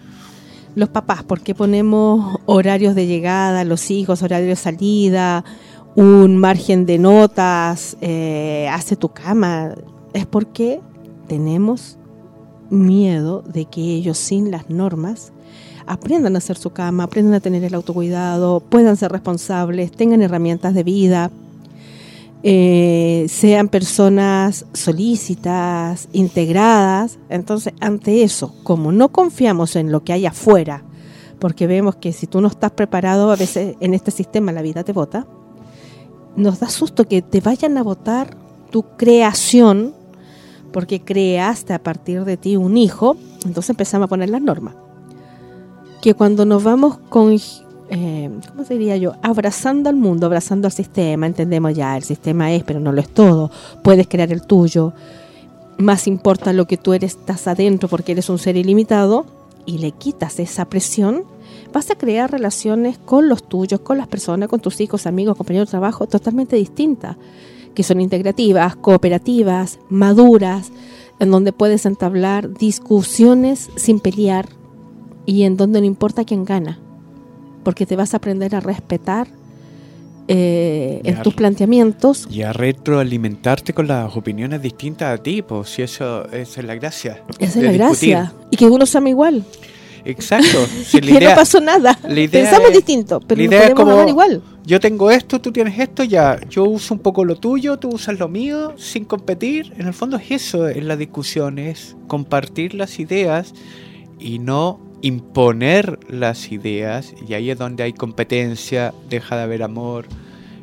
Los 0.76 0.90
papás, 0.90 1.24
¿por 1.24 1.42
qué 1.42 1.54
ponemos 1.56 2.38
horarios 2.46 2.96
de 2.96 3.08
llegada 3.08 3.64
los 3.66 3.90
hijos, 3.92 4.22
horarios 4.22 4.50
de 4.50 4.56
salida, 4.56 5.44
un 5.96 6.38
margen 6.38 6.86
de 6.86 6.98
notas, 6.98 7.98
eh, 8.00 8.70
hace 8.72 8.96
tu 8.96 9.10
cama? 9.10 9.74
Es 10.14 10.26
porque 10.26 10.80
tenemos 11.28 11.98
miedo 12.70 13.42
de 13.42 13.66
que 13.66 13.82
ellos 13.82 14.18
sin 14.18 14.52
las 14.52 14.70
normas 14.70 15.32
aprendan 15.86 16.36
a 16.36 16.40
hacer 16.40 16.58
su 16.58 16.72
cama, 16.72 17.04
aprendan 17.04 17.34
a 17.36 17.40
tener 17.40 17.64
el 17.64 17.74
autocuidado, 17.74 18.60
puedan 18.60 18.98
ser 18.98 19.12
responsables, 19.12 19.92
tengan 19.92 20.22
herramientas 20.22 20.74
de 20.74 20.84
vida, 20.84 21.32
eh, 22.44 23.26
sean 23.30 23.68
personas 23.70 24.66
solícitas, 24.74 26.10
integradas. 26.14 27.18
Entonces, 27.30 27.74
ante 27.80 28.24
eso, 28.24 28.54
como 28.64 28.92
no 28.92 29.10
confiamos 29.10 29.76
en 29.76 29.92
lo 29.92 30.04
que 30.04 30.14
hay 30.14 30.26
afuera, 30.26 30.84
porque 31.40 31.68
vemos 31.68 31.96
que 31.96 32.14
si 32.14 32.28
tú 32.28 32.42
no 32.42 32.48
estás 32.48 32.72
preparado, 32.72 33.32
a 33.32 33.36
veces 33.36 33.76
en 33.80 33.94
este 33.94 34.12
sistema 34.12 34.52
la 34.52 34.62
vida 34.62 34.84
te 34.84 34.94
vota, 34.94 35.26
nos 36.36 36.60
da 36.60 36.70
susto 36.70 37.08
que 37.08 37.22
te 37.22 37.42
vayan 37.42 37.78
a 37.78 37.84
votar 37.84 38.38
tu 38.70 38.84
creación, 38.98 39.94
porque 40.72 41.02
creaste 41.02 41.74
a 41.74 41.80
partir 41.80 42.26
de 42.26 42.38
ti 42.38 42.58
un 42.58 42.78
hijo, 42.78 43.18
entonces 43.46 43.70
empezamos 43.72 44.06
a 44.06 44.10
poner 44.10 44.30
las 44.30 44.42
normas. 44.42 44.76
Que 46.02 46.14
cuando 46.14 46.46
nos 46.46 46.64
vamos 46.64 46.98
con 47.10 47.38
eh, 47.90 48.30
¿cómo 48.50 48.64
diría 48.64 48.98
yo? 48.98 49.14
Abrazando 49.22 49.90
al 49.90 49.96
mundo, 49.96 50.26
abrazando 50.26 50.68
al 50.68 50.74
sistema, 50.74 51.26
entendemos 51.26 51.74
ya, 51.74 51.96
el 51.96 52.04
sistema 52.04 52.52
es, 52.52 52.64
pero 52.64 52.80
no 52.80 52.92
lo 52.92 53.00
es 53.00 53.10
todo, 53.10 53.50
puedes 53.82 54.08
crear 54.08 54.32
el 54.32 54.42
tuyo, 54.42 54.94
más 55.78 56.08
importa 56.08 56.54
lo 56.54 56.66
que 56.66 56.78
tú 56.78 56.94
eres, 56.94 57.16
estás 57.16 57.48
adentro 57.48 57.88
porque 57.88 58.12
eres 58.12 58.30
un 58.30 58.40
ser 58.40 58.58
ilimitado 58.58 59.26
y 59.66 59.78
le 59.78 59.92
quitas 59.92 60.40
esa 60.40 60.66
presión, 60.66 61.24
vas 61.72 61.90
a 61.92 61.96
crear 61.96 62.32
relaciones 62.32 62.98
con 62.98 63.30
los 63.30 63.48
tuyos, 63.48 63.80
con 63.80 63.98
las 63.98 64.08
personas, 64.08 64.50
con 64.50 64.60
tus 64.60 64.82
hijos, 64.82 65.06
amigos, 65.06 65.38
compañeros 65.38 65.70
de 65.70 65.72
trabajo 65.72 66.08
totalmente 66.08 66.56
distintas, 66.56 67.16
que 67.78 67.84
son 67.84 68.02
integrativas, 68.02 68.76
cooperativas, 68.76 69.78
maduras, 69.88 70.72
en 71.20 71.30
donde 71.30 71.54
puedes 71.54 71.86
entablar 71.86 72.52
discusiones 72.52 73.70
sin 73.76 74.00
pelear 74.00 74.50
y 75.28 75.44
en 75.44 75.58
donde 75.58 75.80
no 75.80 75.86
importa 75.86 76.26
quién 76.26 76.44
gana 76.44 76.80
porque 77.64 77.86
te 77.86 77.96
vas 77.96 78.16
a 78.16 78.18
aprender 78.18 78.56
a 78.56 78.62
respetar 78.62 79.28
eh, 80.28 81.02
en 81.04 81.22
tus 81.22 81.36
planteamientos. 81.36 82.28
y 82.32 82.42
a 82.42 82.52
retroalimentarte 82.52 83.74
con 83.74 83.88
las 83.88 84.18
opiniones 84.18 84.60
distintas 84.60 85.20
a 85.20 85.22
ti, 85.22 85.44
pues 85.44 85.70
si 85.70 85.84
eso 85.84 86.26
esa 86.32 86.62
es 86.62 86.66
la 86.66 86.74
gracia. 86.74 87.22
Esa 87.38 87.60
es 87.60 87.64
la 87.64 87.72
discutir. 87.74 88.10
gracia. 88.10 88.34
Y 88.50 88.58
que 88.58 88.66
uno 88.66 88.88
se 88.88 88.98
ama 88.98 89.10
igual. 89.10 89.44
Exacto. 90.10 90.66
si 90.86 91.00
que 91.02 91.12
idea- 91.12 91.30
no 91.32 91.36
pasó 91.36 91.60
nada. 91.60 91.98
la 92.08 92.20
idea 92.20 92.44
Pensamos 92.44 92.70
es- 92.70 92.76
distinto, 92.78 93.20
pero 93.20 93.40
la 93.42 93.46
nos 93.46 93.52
idea 93.54 93.60
es 93.68 93.70
podemos 93.74 93.84
como- 93.84 93.94
amar 94.02 94.10
igual. 94.10 94.42
Yo 94.66 94.80
tengo 94.80 95.12
esto, 95.12 95.40
tú 95.40 95.52
tienes 95.52 95.80
esto, 95.80 96.04
ya. 96.04 96.40
Yo 96.50 96.66
uso 96.66 96.94
un 96.94 97.00
poco 97.00 97.24
lo 97.24 97.36
tuyo, 97.36 97.78
tú 97.78 97.90
usas 97.90 98.20
lo 98.20 98.28
mío, 98.28 98.74
sin 98.78 99.06
competir. 99.06 99.74
En 99.78 99.88
el 99.88 99.94
fondo 99.94 100.18
es 100.18 100.30
eso, 100.32 100.68
en 100.68 100.88
la 100.90 100.98
discusión, 100.98 101.58
es 101.58 101.96
compartir 102.08 102.74
las 102.74 103.00
ideas 103.00 103.54
y 104.20 104.40
no 104.40 104.80
imponer 105.02 106.00
las 106.10 106.52
ideas. 106.52 107.14
Y 107.28 107.34
ahí 107.34 107.50
es 107.50 107.58
donde 107.58 107.84
hay 107.84 107.94
competencia, 107.94 108.94
deja 109.10 109.38
de 109.38 109.44
haber 109.44 109.64
amor, 109.64 110.06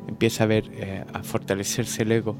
empieza 0.06 0.42
a 0.42 0.44
haber, 0.44 0.64
eh, 0.74 1.04
a 1.14 1.22
fortalecerse 1.22 2.02
el 2.02 2.12
ego. 2.12 2.36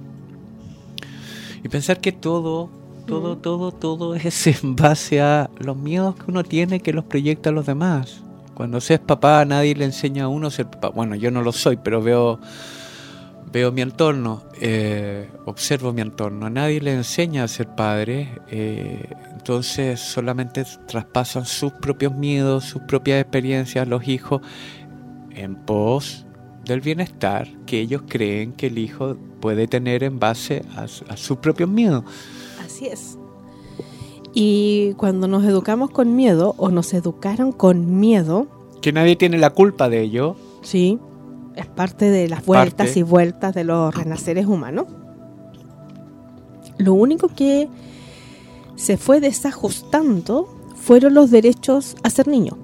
Y 1.63 1.69
pensar 1.69 1.99
que 2.01 2.13
todo, 2.13 2.69
todo, 3.07 3.37
todo, 3.37 3.73
todo 3.73 4.15
es 4.15 4.47
en 4.63 4.77
base 4.77 5.21
a 5.21 5.51
los 5.59 5.77
miedos 5.77 6.17
que 6.17 6.25
uno 6.29 6.43
tiene 6.43 6.81
que 6.81 6.93
los 6.93 7.05
proyecta 7.05 7.51
a 7.51 7.53
los 7.53 7.67
demás. 7.67 8.23
Cuando 8.55 8.81
se 8.81 8.95
es 8.95 9.01
papá, 9.01 9.45
nadie 9.45 9.75
le 9.75 9.85
enseña 9.85 10.25
a 10.25 10.29
uno 10.29 10.47
a 10.47 10.51
ser 10.51 10.67
papá. 10.67 10.89
Bueno, 10.89 11.17
yo 11.17 11.31
no 11.31 11.43
lo 11.43 11.51
soy, 11.51 11.77
pero 11.77 12.01
veo, 12.01 12.39
veo 13.53 13.73
mi 13.73 13.83
entorno, 13.83 14.45
eh, 14.61 15.29
observo 15.45 15.93
mi 15.93 16.03
entorno. 16.03 16.49
Nadie 16.49 16.81
le 16.81 16.95
enseña 16.95 17.45
a 17.45 17.49
ser 17.49 17.67
padre, 17.75 18.41
eh, 18.49 19.11
entonces 19.33 19.99
solamente 19.99 20.65
traspasan 20.87 21.47
sus 21.47 21.73
propios 21.73 22.15
miedos, 22.15 22.65
sus 22.65 22.83
propias 22.83 23.21
experiencias 23.21 23.89
los 23.89 24.07
hijos 24.07 24.41
en 25.31 25.57
pos 25.57 26.25
del 26.65 26.81
bienestar 26.81 27.49
que 27.67 27.81
ellos 27.81 28.03
creen 28.09 28.53
que 28.53 28.69
el 28.69 28.79
hijo 28.79 29.17
puede 29.41 29.67
tener 29.67 30.05
en 30.05 30.19
base 30.19 30.65
a, 30.77 30.85
a 30.85 31.17
sus 31.17 31.39
propios 31.39 31.69
miedos. 31.69 32.05
Así 32.65 32.87
es. 32.87 33.19
Y 34.33 34.95
cuando 34.95 35.29
nos 35.29 35.45
educamos 35.45 35.91
con 35.91 36.17
miedo 36.17 36.55
o 36.59 36.71
nos 36.71 36.93
educaron 36.95 37.53
con 37.53 38.01
miedo, 38.01 38.47
Que 38.81 38.93
nadie 38.93 39.17
tiene 39.17 39.39
la 39.39 39.51
culpa 39.51 39.89
de 39.89 40.03
ello. 40.03 40.37
sí, 40.63 40.99
es 41.57 41.67
parte 41.67 42.11
de 42.11 42.29
las 42.29 42.45
vueltas 42.45 42.89
parte. 42.89 42.99
y 42.99 43.03
vueltas 43.05 43.55
de 43.55 43.63
los 43.63 43.95
renaceres 43.95 44.47
humanos. 44.47 44.87
Lo 46.79 46.95
único 46.95 47.29
que 47.29 47.69
se 48.75 48.97
fue 48.97 49.21
desajustando 49.21 50.49
fueron 50.75 51.15
los 51.15 51.31
derechos 51.31 51.95
a 52.03 52.11
ser 52.11 52.27
niño. 52.27 52.59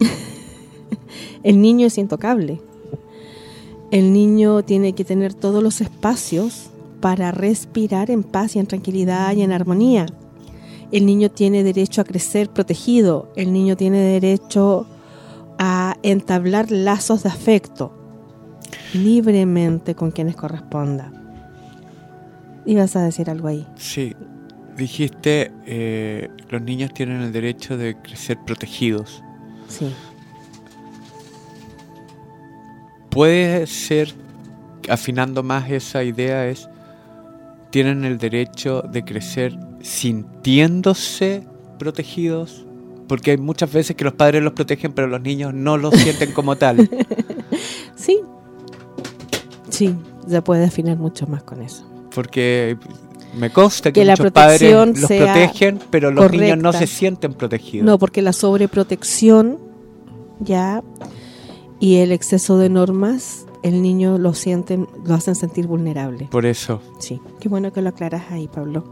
El 1.44 1.60
niño 1.60 1.86
es 1.86 1.96
intocable. 1.96 2.60
El 3.92 4.12
niño 4.12 4.64
tiene 4.64 4.94
que 4.94 5.04
tener 5.04 5.32
todos 5.34 5.62
los 5.62 5.80
espacios 5.80 6.70
para 7.04 7.32
respirar 7.32 8.10
en 8.10 8.22
paz 8.22 8.56
y 8.56 8.60
en 8.60 8.66
tranquilidad 8.66 9.36
y 9.36 9.42
en 9.42 9.52
armonía. 9.52 10.06
El 10.90 11.04
niño 11.04 11.30
tiene 11.30 11.62
derecho 11.62 12.00
a 12.00 12.04
crecer 12.04 12.48
protegido. 12.48 13.30
El 13.36 13.52
niño 13.52 13.76
tiene 13.76 13.98
derecho 13.98 14.86
a 15.58 15.98
entablar 16.02 16.70
lazos 16.70 17.24
de 17.24 17.28
afecto 17.28 17.92
libremente 18.94 19.94
con 19.94 20.12
quienes 20.12 20.34
corresponda. 20.34 21.12
Ibas 22.64 22.96
a 22.96 23.02
decir 23.02 23.28
algo 23.28 23.48
ahí. 23.48 23.66
Sí, 23.76 24.16
dijiste, 24.74 25.52
eh, 25.66 26.30
los 26.48 26.62
niños 26.62 26.94
tienen 26.94 27.20
el 27.20 27.32
derecho 27.32 27.76
de 27.76 27.96
crecer 28.00 28.38
protegidos. 28.46 29.22
Sí. 29.68 29.92
Puede 33.10 33.66
ser, 33.66 34.14
afinando 34.88 35.42
más 35.42 35.70
esa 35.70 36.02
idea, 36.02 36.48
es, 36.48 36.70
tienen 37.74 38.04
el 38.04 38.18
derecho 38.18 38.82
de 38.82 39.04
crecer 39.04 39.58
sintiéndose 39.80 41.42
protegidos, 41.76 42.64
porque 43.08 43.32
hay 43.32 43.36
muchas 43.36 43.72
veces 43.72 43.96
que 43.96 44.04
los 44.04 44.12
padres 44.12 44.44
los 44.44 44.52
protegen, 44.52 44.92
pero 44.92 45.08
los 45.08 45.20
niños 45.20 45.52
no 45.52 45.76
los 45.76 45.92
sienten 45.98 46.30
como 46.30 46.54
tal. 46.54 46.88
Sí. 47.96 48.20
Sí, 49.70 49.96
se 50.28 50.40
puede 50.40 50.66
afinar 50.66 50.98
mucho 50.98 51.26
más 51.26 51.42
con 51.42 51.62
eso. 51.62 51.84
Porque 52.14 52.76
me 53.36 53.50
consta 53.50 53.90
que, 53.90 54.02
Que 54.02 54.04
la 54.04 54.12
muchos 54.12 54.30
padres 54.30 54.60
protección 54.60 54.94
los 55.00 55.10
protegen, 55.10 55.80
pero 55.90 56.12
los 56.12 56.30
niños 56.30 56.58
no 56.58 56.72
se 56.72 56.86
sienten 56.86 57.34
protegidos. 57.34 57.84
No, 57.84 57.98
porque 57.98 58.22
la 58.22 58.32
sobreprotección 58.32 59.58
ya 60.38 60.80
y 61.80 61.96
el 61.96 62.12
exceso 62.12 62.56
de 62.56 62.68
normas, 62.68 63.46
el 63.64 63.80
niño 63.80 64.18
lo 64.18 64.34
sienten, 64.34 64.86
lo 65.04 65.14
hacen 65.14 65.34
sentir 65.34 65.66
vulnerable. 65.66 66.28
Por 66.30 66.44
eso. 66.44 66.82
Sí, 66.98 67.18
qué 67.40 67.48
bueno 67.48 67.72
que 67.72 67.80
lo 67.80 67.88
aclaras 67.88 68.30
ahí, 68.30 68.46
Pablo. 68.46 68.84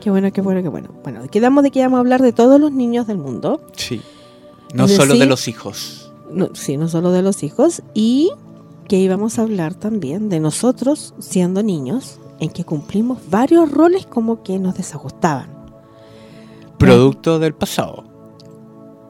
Qué 0.00 0.08
bueno, 0.08 0.32
qué 0.32 0.40
bueno, 0.40 0.62
qué 0.62 0.68
bueno. 0.68 0.90
Bueno, 1.02 1.20
quedamos 1.28 1.64
de 1.64 1.72
que 1.72 1.82
vamos 1.82 1.96
a 1.98 2.00
hablar 2.00 2.22
de 2.22 2.32
todos 2.32 2.60
los 2.60 2.70
niños 2.70 3.08
del 3.08 3.18
mundo. 3.18 3.60
Sí. 3.76 4.00
No 4.72 4.86
solo 4.86 5.14
de 5.16 5.26
los 5.26 5.48
hijos. 5.48 6.12
No, 6.30 6.50
sí, 6.54 6.76
no 6.76 6.88
solo 6.88 7.10
de 7.10 7.22
los 7.22 7.42
hijos. 7.42 7.82
Y 7.92 8.30
que 8.86 8.98
íbamos 8.98 9.38
a 9.38 9.42
hablar 9.42 9.74
también 9.74 10.28
de 10.28 10.38
nosotros 10.38 11.12
siendo 11.18 11.64
niños, 11.64 12.20
en 12.38 12.50
que 12.50 12.64
cumplimos 12.64 13.18
varios 13.30 13.70
roles 13.70 14.06
como 14.06 14.44
que 14.44 14.60
nos 14.60 14.76
desajustaban. 14.76 15.48
Producto 16.78 17.40
del 17.40 17.54
pasado. 17.54 18.04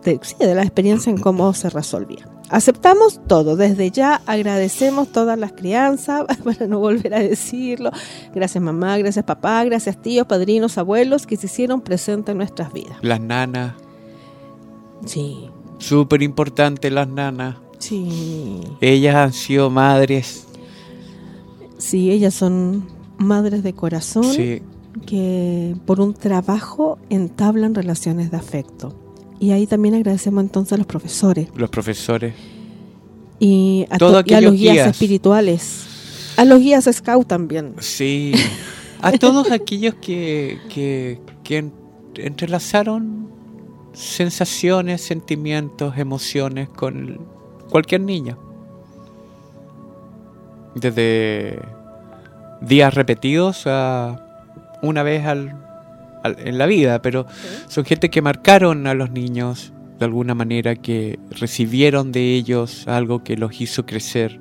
de, 0.03 0.19
sí, 0.23 0.35
de 0.39 0.55
la 0.55 0.63
experiencia 0.63 1.11
en 1.11 1.19
cómo 1.19 1.53
se 1.53 1.69
resolvía. 1.69 2.32
Aceptamos 2.53 3.19
todo, 3.27 3.57
desde 3.57 3.91
ya 3.91 4.21
agradecemos 4.27 5.11
todas 5.11 5.39
las 5.39 5.53
crianzas, 5.53 6.25
para 6.45 6.67
no 6.67 6.79
volver 6.79 7.15
a 7.15 7.19
decirlo. 7.21 7.91
Gracias 8.35 8.63
mamá, 8.63 8.97
gracias 8.99 9.25
papá, 9.25 9.65
gracias 9.65 10.01
tíos, 10.01 10.27
padrinos, 10.27 10.77
abuelos 10.79 11.27
que 11.27 11.37
se 11.37 11.47
hicieron 11.47 11.81
presentes 11.81 12.31
en 12.33 12.37
nuestras 12.39 12.73
vidas. 12.73 12.99
Las 13.03 13.21
nanas, 13.21 13.73
Sí, 15.07 15.49
súper 15.79 16.23
importante 16.23 16.89
las 16.91 17.09
nanas. 17.09 17.57
sí, 17.79 18.61
Ellas 18.81 19.17
han 19.17 19.33
sido 19.33 19.69
madres. 19.71 20.47
sí, 21.79 22.11
ellas 22.13 22.35
son 22.35 22.87
madres 23.19 23.63
de 23.63 23.73
corazón 23.73 24.25
Sí, 24.25 24.63
que 25.07 25.75
por 25.87 26.01
un 26.01 26.15
trabajo 26.15 26.99
entablan 27.09 27.75
relaciones 27.75 28.31
de 28.31 28.37
afecto. 28.37 28.95
Y 29.43 29.51
ahí 29.51 29.67
también 29.67 29.95
agradecemos 29.97 30.45
entonces 30.45 30.73
a 30.75 30.77
los 30.77 30.87
profesores 30.87 31.49
los 31.57 31.69
profesores. 31.69 32.33
y 33.41 33.87
a, 33.91 33.99
Todos 33.99 34.25
to- 34.25 34.31
y 34.31 34.35
a 34.35 34.41
los 34.41 34.53
guías, 34.53 34.75
guías. 34.75 34.89
espirituales, 34.91 35.85
a 36.37 36.45
los 36.45 36.61
guías 36.61 36.89
scout 36.93 37.27
también. 37.27 37.75
Sí. 37.81 38.33
A 39.01 39.11
todos 39.19 39.51
aquellos 39.51 39.97
que, 39.97 40.59
que, 40.73 41.19
que 41.43 41.57
en- 41.59 41.73
entrelazaron 42.15 43.27
sensaciones, 43.93 45.01
sentimientos, 45.03 45.99
emociones 45.99 46.69
con 46.69 47.19
cualquier 47.69 48.03
niño. 48.03 48.39
Desde 50.77 51.59
días 52.61 52.95
repetidos 52.95 53.65
a 53.67 54.25
una 54.83 55.03
vez 55.03 55.27
al- 55.27 55.62
en 56.25 56.59
la 56.59 56.67
vida, 56.67 57.03
pero 57.03 57.27
son 57.69 57.85
gente 57.85 58.11
que 58.11 58.23
marcaron 58.23 58.87
a 58.87 58.95
los 58.95 59.11
niños 59.11 59.73
de 59.99 60.07
alguna 60.07 60.35
manera, 60.35 60.75
que 60.75 61.21
recibieron 61.31 62.11
de 62.11 62.35
ellos 62.35 62.89
algo 62.89 63.23
que 63.23 63.37
los 63.37 63.61
hizo 63.61 63.87
crecer 63.87 64.41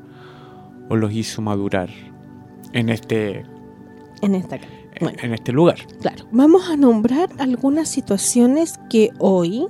o 0.90 0.96
los 0.96 1.14
hizo 1.14 1.42
madurar 1.42 1.90
en 2.74 2.90
este, 2.90 3.46
En 4.22 4.36
esta 4.36 4.60
Bueno, 5.00 5.18
en 5.22 5.34
este 5.34 5.52
lugar. 5.52 5.78
claro. 6.02 6.26
Vamos 6.32 6.70
a 6.70 6.78
nombrar 6.78 7.30
algunas 7.38 7.90
situaciones 7.90 8.80
que 8.90 9.12
hoy, 9.20 9.68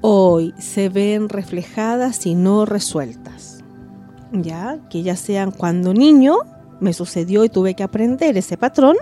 hoy 0.00 0.54
se 0.58 0.88
ven 0.88 1.28
reflejadas 1.28 2.26
y 2.26 2.34
no 2.34 2.64
resueltas. 2.64 3.64
Ya, 4.32 4.78
que 4.88 5.02
ya 5.02 5.16
sean 5.16 5.50
cuando 5.50 5.92
niño 5.92 6.38
me 6.80 6.92
sucedió 6.92 7.44
y 7.44 7.48
tuve 7.48 7.74
que 7.74 7.82
aprender 7.82 8.36
ese 8.36 8.56
patrón. 8.56 8.96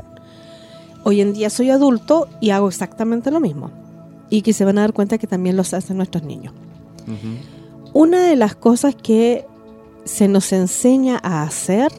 Hoy 1.05 1.21
en 1.21 1.33
día 1.33 1.51
soy 1.51 1.71
adulto 1.71 2.29
y 2.41 2.51
hago 2.51 2.69
exactamente 2.69 3.31
lo 3.31 3.41
mismo. 3.41 3.71
Y 4.31 4.43
que 4.43 4.53
se 4.53 4.65
van 4.65 4.79
a 4.79 4.83
dar 4.83 4.93
cuenta 4.93 5.19
que 5.19 5.27
también 5.27 5.57
los 5.57 5.73
hacen 5.75 5.97
nuestros 5.97 6.23
niños. 6.25 6.53
Una 7.95 8.23
de 8.23 8.37
las 8.37 8.55
cosas 8.55 8.95
que 8.95 9.47
se 10.05 10.29
nos 10.29 10.53
enseña 10.53 11.19
a 11.23 11.43
hacer 11.43 11.91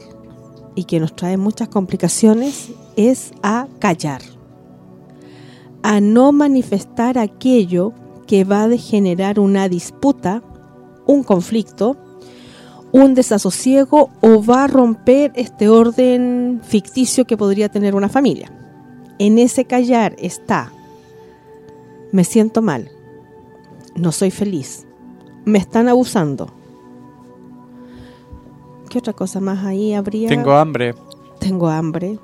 y 0.74 0.84
que 0.84 1.00
nos 1.00 1.14
trae 1.14 1.36
muchas 1.36 1.68
complicaciones 1.68 2.70
es 2.96 3.32
a 3.42 3.66
callar, 3.78 4.22
a 5.82 6.00
no 6.00 6.32
manifestar 6.32 7.18
aquello 7.18 7.92
que 8.26 8.44
va 8.44 8.62
a 8.62 8.68
degenerar 8.68 9.40
una 9.40 9.68
disputa, 9.68 10.42
un 11.06 11.24
conflicto, 11.24 11.96
un 12.92 13.14
desasosiego 13.14 14.10
o 14.20 14.44
va 14.44 14.64
a 14.64 14.66
romper 14.68 15.32
este 15.34 15.68
orden 15.68 16.60
ficticio 16.62 17.24
que 17.24 17.36
podría 17.36 17.68
tener 17.68 17.94
una 17.94 18.08
familia. 18.08 18.52
En 19.20 19.38
ese 19.38 19.66
callar 19.66 20.16
está, 20.18 20.72
me 22.10 22.24
siento 22.24 22.62
mal, 22.62 22.90
no 23.94 24.12
soy 24.12 24.30
feliz, 24.30 24.86
me 25.44 25.58
están 25.58 25.88
abusando. 25.88 26.48
¿Qué 28.88 28.96
otra 28.96 29.12
cosa 29.12 29.38
más 29.38 29.62
ahí 29.66 29.92
habría? 29.92 30.26
Tengo 30.26 30.52
hambre. 30.52 30.94
Tengo 31.38 31.68
hambre, 31.68 32.18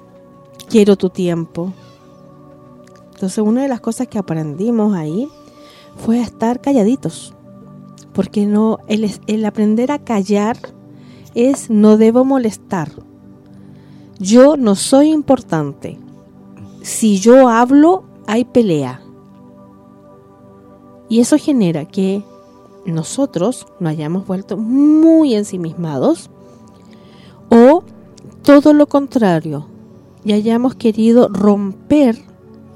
quiero 0.70 0.96
tu 0.96 1.10
tiempo. 1.10 1.70
Entonces 3.12 3.44
una 3.44 3.60
de 3.60 3.68
las 3.68 3.82
cosas 3.82 4.08
que 4.08 4.16
aprendimos 4.16 4.96
ahí 4.96 5.28
fue 5.98 6.20
a 6.20 6.22
estar 6.22 6.62
calladitos. 6.62 7.34
Porque 8.14 8.46
no, 8.46 8.78
el, 8.88 9.10
el 9.26 9.44
aprender 9.44 9.92
a 9.92 9.98
callar 9.98 10.56
es 11.34 11.68
no 11.68 11.98
debo 11.98 12.24
molestar. 12.24 12.90
Yo 14.18 14.56
no 14.56 14.76
soy 14.76 15.10
importante. 15.10 15.98
Si 16.86 17.18
yo 17.18 17.48
hablo, 17.48 18.04
hay 18.28 18.44
pelea. 18.44 19.00
Y 21.08 21.18
eso 21.18 21.36
genera 21.36 21.84
que 21.84 22.22
nosotros 22.84 23.66
nos 23.80 23.90
hayamos 23.90 24.24
vuelto 24.24 24.56
muy 24.56 25.34
ensimismados 25.34 26.30
o 27.48 27.82
todo 28.42 28.72
lo 28.72 28.86
contrario, 28.86 29.66
y 30.24 30.32
hayamos 30.32 30.76
querido 30.76 31.28
romper 31.28 32.18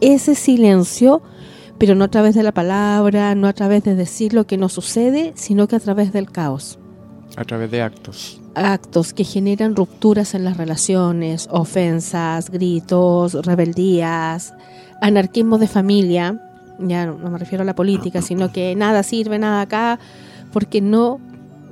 ese 0.01 0.35
silencio, 0.35 1.23
pero 1.79 1.95
no 1.95 2.03
a 2.03 2.09
través 2.09 2.35
de 2.35 2.43
la 2.43 2.51
palabra, 2.51 3.37
no 3.37 3.47
a 3.47 3.53
través 3.53 3.85
de 3.85 3.95
decir 3.95 4.35
lo 4.35 4.45
que 4.45 4.57
nos 4.57 4.73
sucede, 4.73 5.35
sino 5.37 5.69
que 5.69 5.77
a 5.77 5.81
través 5.81 6.13
del 6.13 6.33
caos. 6.33 6.80
A 7.37 7.45
través 7.45 7.71
de 7.71 7.83
actos. 7.83 8.41
Actos 8.55 9.13
que 9.13 9.25
generan 9.25 9.77
rupturas 9.77 10.35
en 10.35 10.45
las 10.45 10.57
relaciones, 10.57 11.49
ofensas, 11.51 12.51
gritos, 12.51 13.35
rebeldías, 13.47 14.53
anarquismo 15.01 15.59
de 15.59 15.69
familia, 15.69 16.41
ya 16.79 17.07
no 17.07 17.19
no 17.19 17.31
me 17.31 17.39
refiero 17.39 17.63
a 17.63 17.65
la 17.65 17.75
política, 17.75 18.23
sino 18.23 18.53
que 18.53 18.75
nada 18.75 19.03
sirve, 19.03 19.39
nada 19.39 19.63
acá, 19.63 19.99
porque 20.53 20.81
no 20.81 21.21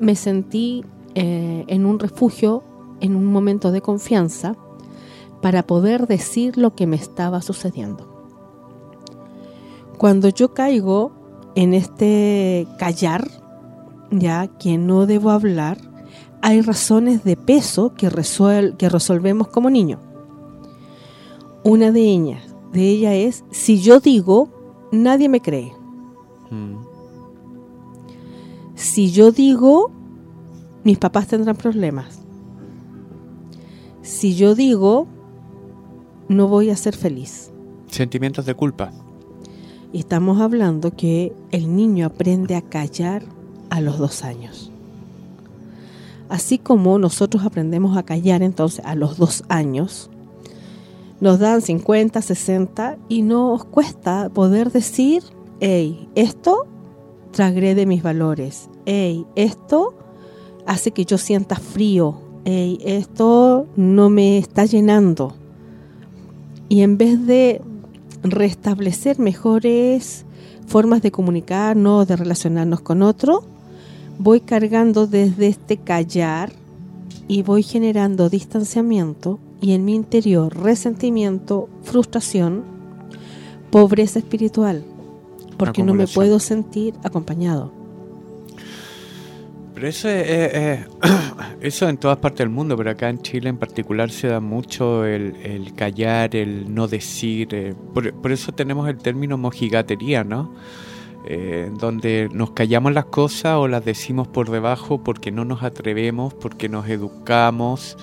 me 0.01 0.15
sentí 0.15 0.85
eh, 1.15 1.65
en 1.67 1.87
un 1.87 1.99
refugio, 1.99 2.63
en 3.01 3.17
un 3.17 3.27
momento 3.27 3.73
de 3.73 3.81
confianza, 3.81 4.55
para 5.43 5.65
poder 5.65 6.07
decir 6.07 6.57
lo 6.57 6.75
que 6.75 6.87
me 6.87 6.97
estaba 6.97 7.43
sucediendo. 7.43 8.19
Cuando 9.99 10.29
yo 10.29 10.55
caigo 10.55 11.13
en 11.55 11.75
este 11.75 12.69
callar, 12.79 13.29
ya 14.11 14.47
que 14.47 14.79
no 14.79 15.07
debo 15.07 15.31
hablar, 15.31 15.79
hay 16.43 16.61
razones 16.63 17.25
de 17.25 17.37
peso 17.37 17.95
que, 17.95 18.09
resuel- 18.11 18.77
que 18.77 18.89
resolvemos 18.89 19.49
como 19.49 19.71
niño. 19.71 19.99
Una 21.65 21.91
de 21.93 22.01
ellas, 22.03 22.43
de 22.73 22.89
ella 22.89 23.15
es, 23.15 23.45
si 23.51 23.81
yo 23.81 24.01
digo, 24.01 24.49
nadie 24.93 25.29
me 25.29 25.41
cree. 25.41 25.73
Mm. 26.51 26.77
Si 28.75 29.11
yo 29.11 29.33
digo, 29.33 29.91
mis 30.85 30.99
papás 30.99 31.27
tendrán 31.27 31.57
problemas. 31.57 32.21
Si 34.03 34.35
yo 34.37 34.55
digo, 34.55 35.07
no 36.29 36.47
voy 36.49 36.71
a 36.71 36.77
ser 36.77 36.97
feliz. 36.97 37.51
Sentimientos 37.89 38.47
de 38.47 38.55
culpa. 38.55 38.93
Y 39.93 39.99
estamos 39.99 40.41
hablando 40.41 40.93
que 40.95 41.33
el 41.51 41.75
niño 41.75 42.07
aprende 42.07 42.55
a 42.55 42.63
callar 42.63 43.25
a 43.71 43.81
los 43.81 43.99
dos 43.99 44.25
años. 44.25 44.71
Así 46.29 46.59
como 46.59 46.99
nosotros 46.99 47.45
aprendemos 47.45 47.97
a 47.97 48.03
callar 48.03 48.43
entonces 48.43 48.85
a 48.85 48.95
los 48.95 49.17
dos 49.17 49.45
años, 49.49 50.11
nos 51.21 51.39
dan 51.39 51.63
50, 51.63 52.21
60 52.21 52.99
y 53.09 53.23
nos 53.23 53.65
cuesta 53.65 54.29
poder 54.29 54.71
decir, 54.71 55.23
hey, 55.61 56.09
esto 56.15 56.67
transgrede 57.33 57.87
mis 57.87 58.03
valores, 58.03 58.69
hey, 58.87 59.27
esto 59.35 59.95
hace 60.67 60.93
que 60.93 61.05
yo 61.05 61.19
sienta 61.19 61.57
frío, 61.57 62.21
hey, 62.45 62.79
esto 62.85 63.67
no 63.77 64.11
me 64.11 64.39
está 64.39 64.65
llenando. 64.65 65.35
Y 66.69 66.83
en 66.83 66.99
vez 66.99 67.27
de 67.27 67.63
restablecer 68.23 69.19
mejores 69.19 70.27
formas 70.67 71.01
de 71.01 71.11
comunicarnos, 71.11 72.07
de 72.07 72.17
relacionarnos 72.17 72.81
con 72.81 73.03
otro, 73.03 73.45
voy 74.19 74.41
cargando 74.41 75.07
desde 75.07 75.47
este 75.49 75.77
callar 75.77 76.53
y 77.29 77.43
voy 77.43 77.63
generando 77.63 78.29
distanciamiento 78.29 79.39
y 79.61 79.73
en 79.73 79.85
mi 79.85 79.95
interior 79.95 80.57
resentimiento, 80.57 81.69
frustración, 81.83 82.65
pobreza 83.71 84.19
espiritual, 84.19 84.85
porque 85.57 85.83
no 85.83 85.93
me 85.95 86.05
puedo 86.15 86.39
sentir 86.39 86.95
acompañado. 87.05 87.73
Pero 89.75 89.89
eso 89.89 90.09
es, 90.09 90.29
es- 90.29 90.55
es- 90.55 90.87
eso 91.61 91.89
en 91.89 91.97
todas 91.99 92.19
partes 92.19 92.39
del 92.41 92.49
mundo, 92.49 92.77
pero 92.77 92.91
acá 92.91 93.09
en 93.11 93.21
Chile 93.23 93.49
en 93.49 93.59
particular 93.59 94.11
se 94.11 94.29
da 94.29 94.41
mucho 94.41 95.05
el, 95.05 95.37
el 95.43 95.75
callar, 95.75 96.35
el 96.35 96.73
no 96.75 96.89
decir. 96.89 97.49
eh, 97.53 97.75
por, 97.95 98.13
por 98.15 98.33
eso 98.33 98.53
tenemos 98.53 98.89
el 98.89 98.97
término 98.99 99.37
mojigatería, 99.39 100.25
¿no? 100.25 100.53
Eh, 101.31 101.71
donde 101.75 102.31
nos 102.33 102.53
callamos 102.53 102.93
las 102.95 103.05
cosas 103.05 103.57
o 103.57 103.69
las 103.69 103.85
decimos 103.85 104.27
por 104.29 104.51
debajo 104.51 105.05
porque 105.05 105.31
no 105.31 105.45
nos 105.45 105.63
atrevemos, 105.63 106.33
porque 106.33 106.71
nos 106.71 106.89
educamos, 106.89 107.99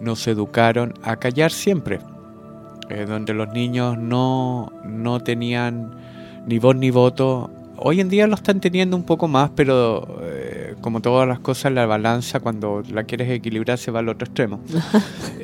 nos 0.00 0.26
educaron 0.26 0.94
a 1.02 1.16
callar 1.16 1.52
siempre. 1.52 2.00
eh, 2.90 3.06
donde 3.08 3.32
los 3.34 3.48
niños 3.52 3.96
no, 3.98 4.72
no 4.84 5.20
tenían 5.20 5.96
ni 6.46 6.58
voz 6.58 6.76
ni 6.76 6.90
voto. 6.90 7.50
Hoy 7.76 8.00
en 8.00 8.08
día 8.08 8.26
lo 8.26 8.34
están 8.34 8.60
teniendo 8.60 8.96
un 8.96 9.04
poco 9.04 9.28
más, 9.28 9.50
pero 9.54 10.20
eh, 10.22 10.63
como 10.84 11.00
todas 11.00 11.26
las 11.26 11.38
cosas, 11.38 11.72
la 11.72 11.86
balanza 11.86 12.40
cuando 12.40 12.82
la 12.92 13.04
quieres 13.04 13.30
equilibrar 13.30 13.78
se 13.78 13.90
va 13.90 14.00
al 14.00 14.08
otro 14.10 14.26
extremo. 14.26 14.60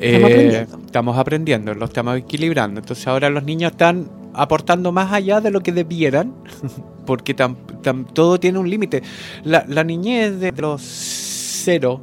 Eh, 0.03 0.15
aprendiendo. 0.23 0.77
estamos 0.85 1.17
aprendiendo, 1.17 1.73
lo 1.75 1.85
estamos 1.85 2.15
equilibrando. 2.17 2.79
Entonces 2.79 3.07
ahora 3.07 3.29
los 3.31 3.43
niños 3.43 3.71
están 3.71 4.07
aportando 4.33 4.91
más 4.91 5.11
allá 5.13 5.41
de 5.41 5.49
lo 5.51 5.61
que 5.61 5.71
debieran, 5.71 6.33
porque 7.05 7.35
tam- 7.35 7.55
tam- 7.83 8.05
todo 8.13 8.39
tiene 8.39 8.57
un 8.59 8.67
límite. 8.69 9.01
La, 9.43 9.65
la 9.67 9.83
niñez 9.83 10.39
de 10.39 10.51
los 10.53 10.81
0 10.83 12.01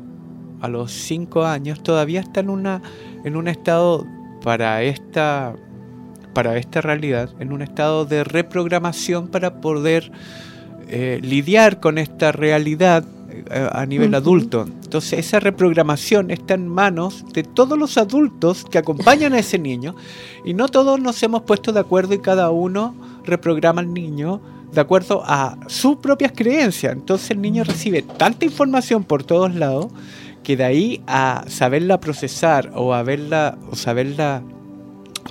a 0.60 0.68
los 0.68 0.90
5 0.92 1.44
años 1.44 1.80
todavía 1.82 2.20
está 2.20 2.40
en 2.40 2.50
una 2.50 2.82
en 3.24 3.36
un 3.36 3.46
estado 3.48 4.04
para 4.42 4.82
esta 4.82 5.54
para 6.34 6.56
esta 6.56 6.80
realidad, 6.80 7.30
en 7.40 7.52
un 7.52 7.62
estado 7.62 8.04
de 8.04 8.22
reprogramación 8.24 9.26
para 9.28 9.60
poder 9.60 10.10
eh, 10.88 11.18
lidiar 11.22 11.80
con 11.80 11.98
esta 11.98 12.30
realidad 12.32 13.04
a 13.50 13.84
nivel 13.86 14.14
adulto. 14.14 14.66
Entonces 14.66 15.18
esa 15.18 15.40
reprogramación 15.40 16.30
está 16.30 16.54
en 16.54 16.68
manos 16.68 17.24
de 17.32 17.42
todos 17.42 17.78
los 17.78 17.98
adultos 17.98 18.64
que 18.70 18.78
acompañan 18.78 19.32
a 19.32 19.38
ese 19.38 19.58
niño 19.58 19.94
y 20.44 20.54
no 20.54 20.68
todos 20.68 21.00
nos 21.00 21.22
hemos 21.22 21.42
puesto 21.42 21.72
de 21.72 21.80
acuerdo 21.80 22.14
y 22.14 22.18
cada 22.18 22.50
uno 22.50 22.94
reprograma 23.24 23.80
al 23.80 23.92
niño 23.92 24.40
de 24.72 24.80
acuerdo 24.80 25.22
a 25.24 25.56
sus 25.66 25.96
propias 25.96 26.32
creencias. 26.34 26.92
Entonces 26.92 27.30
el 27.30 27.40
niño 27.40 27.64
recibe 27.64 28.02
tanta 28.02 28.44
información 28.44 29.04
por 29.04 29.22
todos 29.24 29.54
lados 29.54 29.88
que 30.42 30.56
de 30.56 30.64
ahí 30.64 31.02
a 31.06 31.44
saberla 31.48 32.00
procesar 32.00 32.70
o 32.74 32.94
a 32.94 33.02
verla 33.02 33.58
o 33.70 33.76
saberla 33.76 34.42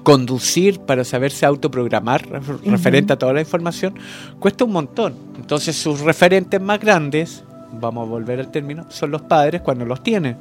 conducir 0.03 0.79
para 0.79 1.03
saberse 1.03 1.45
autoprogramar 1.45 2.27
refer- 2.29 2.61
referente 2.63 3.13
a 3.13 3.17
toda 3.17 3.33
la 3.33 3.41
información 3.41 3.95
cuesta 4.39 4.63
un 4.63 4.71
montón. 4.71 5.15
Entonces 5.35 5.75
sus 5.75 6.01
referentes 6.01 6.61
más 6.61 6.79
grandes, 6.79 7.43
vamos 7.79 8.07
a 8.07 8.09
volver 8.09 8.39
al 8.39 8.51
término, 8.51 8.85
son 8.89 9.11
los 9.11 9.21
padres 9.23 9.61
cuando 9.61 9.85
los 9.85 10.01
tienen. 10.03 10.37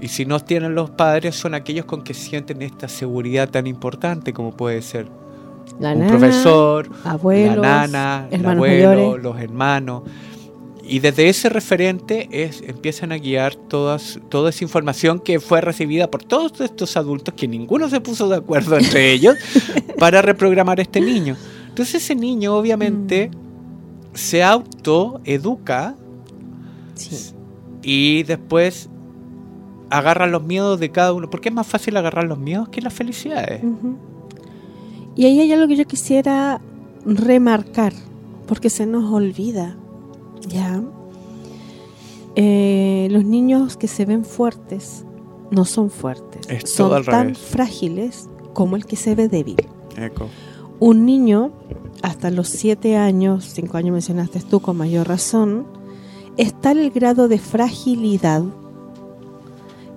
Y 0.00 0.08
si 0.08 0.26
no 0.26 0.40
tienen 0.40 0.74
los 0.74 0.90
padres 0.90 1.34
son 1.36 1.54
aquellos 1.54 1.86
con 1.86 2.02
que 2.02 2.12
sienten 2.14 2.60
esta 2.62 2.86
seguridad 2.88 3.48
tan 3.48 3.66
importante 3.66 4.32
como 4.34 4.52
puede 4.54 4.82
ser 4.82 5.06
La 5.80 5.92
un 5.92 6.00
nana, 6.00 6.10
profesor, 6.10 6.90
abuelos, 7.04 7.56
la 7.58 7.86
nana, 7.86 8.28
el 8.30 8.44
abuelo, 8.44 8.88
mayores. 8.88 9.22
los 9.22 9.40
hermanos. 9.40 10.02
Y 10.88 11.00
desde 11.00 11.28
ese 11.28 11.48
referente 11.48 12.28
es, 12.30 12.62
empiezan 12.62 13.10
a 13.10 13.16
guiar 13.18 13.56
todas, 13.56 14.20
toda 14.28 14.50
esa 14.50 14.62
información 14.62 15.18
que 15.18 15.40
fue 15.40 15.60
recibida 15.60 16.08
por 16.10 16.22
todos 16.22 16.60
estos 16.60 16.96
adultos, 16.96 17.34
que 17.34 17.48
ninguno 17.48 17.88
se 17.88 18.00
puso 18.00 18.28
de 18.28 18.36
acuerdo 18.36 18.78
entre 18.78 19.10
ellos, 19.12 19.34
para 19.98 20.22
reprogramar 20.22 20.78
a 20.78 20.82
este 20.82 21.00
niño. 21.00 21.36
Entonces 21.68 22.04
ese 22.04 22.14
niño 22.14 22.54
obviamente 22.54 23.30
Mm. 23.32 24.16
se 24.18 24.42
autoeduca 24.44 25.94
Sí. 26.96 27.34
y 27.82 28.22
después 28.24 28.88
agarra 29.90 30.26
los 30.26 30.42
miedos 30.42 30.80
de 30.80 30.90
cada 30.90 31.12
uno. 31.12 31.30
Porque 31.30 31.50
es 31.50 31.54
más 31.54 31.66
fácil 31.66 31.96
agarrar 31.96 32.24
los 32.24 32.38
miedos 32.38 32.68
que 32.70 32.80
las 32.82 32.92
felicidades. 32.92 33.62
Y 35.14 35.24
ahí 35.26 35.38
hay 35.40 35.52
algo 35.52 35.68
que 35.68 35.76
yo 35.76 35.84
quisiera 35.86 36.60
remarcar, 37.04 37.92
porque 38.48 38.68
se 38.70 38.84
nos 38.86 39.12
olvida, 39.12 39.76
¿ya? 40.48 40.82
Eh, 42.34 43.08
los 43.10 43.24
niños 43.24 43.76
que 43.76 43.88
se 43.88 44.04
ven 44.04 44.24
fuertes 44.24 45.04
no 45.50 45.64
son 45.64 45.90
fuertes, 45.90 46.46
Es 46.50 46.70
son 46.70 47.04
tan 47.04 47.24
revés. 47.28 47.38
frágiles 47.38 48.28
como 48.52 48.76
el 48.76 48.84
que 48.84 48.96
se 48.96 49.14
ve 49.14 49.28
débil. 49.28 49.56
Eco. 49.96 50.26
Un 50.80 51.06
niño, 51.06 51.52
hasta 52.02 52.30
los 52.30 52.48
7 52.48 52.96
años, 52.96 53.44
5 53.54 53.76
años 53.78 53.92
mencionaste 53.92 54.40
tú 54.40 54.60
con 54.60 54.76
mayor 54.76 55.08
razón, 55.08 55.66
está 56.36 56.72
en 56.72 56.78
el 56.78 56.90
grado 56.90 57.28
de 57.28 57.38
fragilidad 57.38 58.42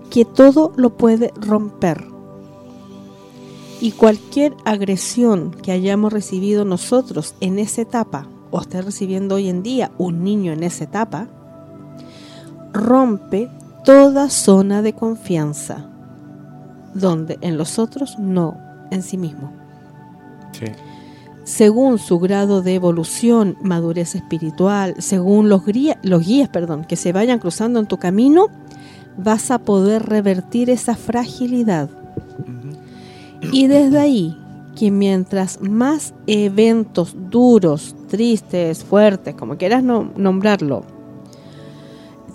que 0.10 0.25
todo 0.25 0.73
lo 0.75 0.97
puede 0.97 1.34
romper. 1.36 2.06
Y 3.82 3.91
cualquier 3.91 4.56
agresión 4.65 5.52
que 5.52 5.71
hayamos 5.71 6.12
recibido 6.12 6.65
nosotros 6.65 7.36
en 7.39 7.60
esa 7.60 7.82
etapa, 7.82 8.28
o 8.52 8.60
esté 8.60 8.82
recibiendo 8.82 9.36
hoy 9.36 9.47
en 9.47 9.63
día 9.63 9.91
un 9.97 10.23
niño 10.23 10.52
en 10.52 10.63
esa 10.63 10.84
etapa, 10.84 11.28
rompe 12.73 13.49
toda 13.86 14.30
zona 14.30 14.82
de 14.82 14.93
confianza, 14.93 15.89
donde 16.93 17.38
en 17.41 17.58
los 17.58 17.80
otros 17.80 18.19
no, 18.19 18.58
en 18.91 19.04
sí 19.04 19.17
mismo 19.17 19.54
Sí. 20.52 20.65
Según 21.49 21.97
su 21.97 22.19
grado 22.19 22.62
de 22.62 22.75
evolución, 22.75 23.57
madurez 23.63 24.13
espiritual, 24.13 24.93
según 24.99 25.49
los, 25.49 25.65
guía- 25.65 25.97
los 26.03 26.23
guías 26.23 26.47
perdón, 26.49 26.85
que 26.85 26.95
se 26.95 27.12
vayan 27.12 27.39
cruzando 27.39 27.79
en 27.79 27.88
tu 27.88 27.97
camino, 27.97 28.47
vas 29.17 29.49
a 29.49 29.57
poder 29.57 30.05
revertir 30.05 30.69
esa 30.69 30.95
fragilidad. 30.95 31.89
Y 33.51 33.65
desde 33.65 33.97
ahí, 33.99 34.38
que 34.75 34.91
mientras 34.91 35.59
más 35.62 36.13
eventos 36.27 37.15
duros, 37.31 37.95
tristes, 38.07 38.83
fuertes, 38.83 39.33
como 39.33 39.57
quieras 39.57 39.81
no- 39.83 40.12
nombrarlo, 40.15 40.83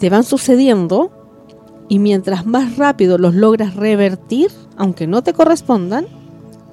te 0.00 0.10
van 0.10 0.24
sucediendo, 0.24 1.12
y 1.88 2.00
mientras 2.00 2.46
más 2.46 2.76
rápido 2.78 3.16
los 3.18 3.34
logras 3.36 3.76
revertir, 3.76 4.50
aunque 4.76 5.06
no 5.06 5.22
te 5.22 5.34
correspondan, 5.34 6.06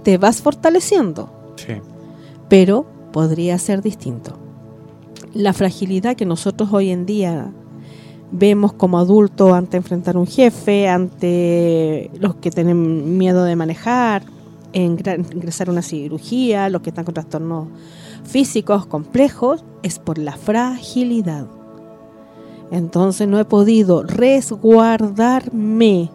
te 0.04 0.18
vas 0.18 0.42
fortaleciendo 0.42 1.30
Sí. 1.58 1.74
Pero 2.52 2.86
podría 3.14 3.58
ser 3.58 3.82
distinto. 3.82 4.38
La 5.34 5.54
fragilidad 5.54 6.18
que 6.18 6.26
nosotros 6.26 6.74
hoy 6.74 6.90
en 6.90 7.06
día 7.06 7.50
vemos 8.34 8.74
como 8.74 9.00
adultos 9.00 9.54
ante 9.54 9.78
enfrentar 9.78 10.18
un 10.18 10.28
jefe, 10.28 10.90
ante 10.90 12.12
los 12.20 12.36
que 12.36 12.52
tienen 12.52 13.18
miedo 13.18 13.46
de 13.46 13.56
manejar, 13.56 14.24
ingresar 14.74 15.70
a 15.70 15.72
una 15.72 15.82
cirugía, 15.82 16.68
los 16.68 16.82
que 16.82 16.90
están 16.90 17.06
con 17.06 17.14
trastornos 17.14 17.70
físicos 18.26 18.86
complejos, 18.86 19.64
es 19.82 19.98
por 19.98 20.18
la 20.18 20.36
fragilidad. 20.36 21.48
Entonces 22.70 23.30
no 23.30 23.40
he 23.40 23.46
podido 23.46 24.04
resguardarme 24.04 26.10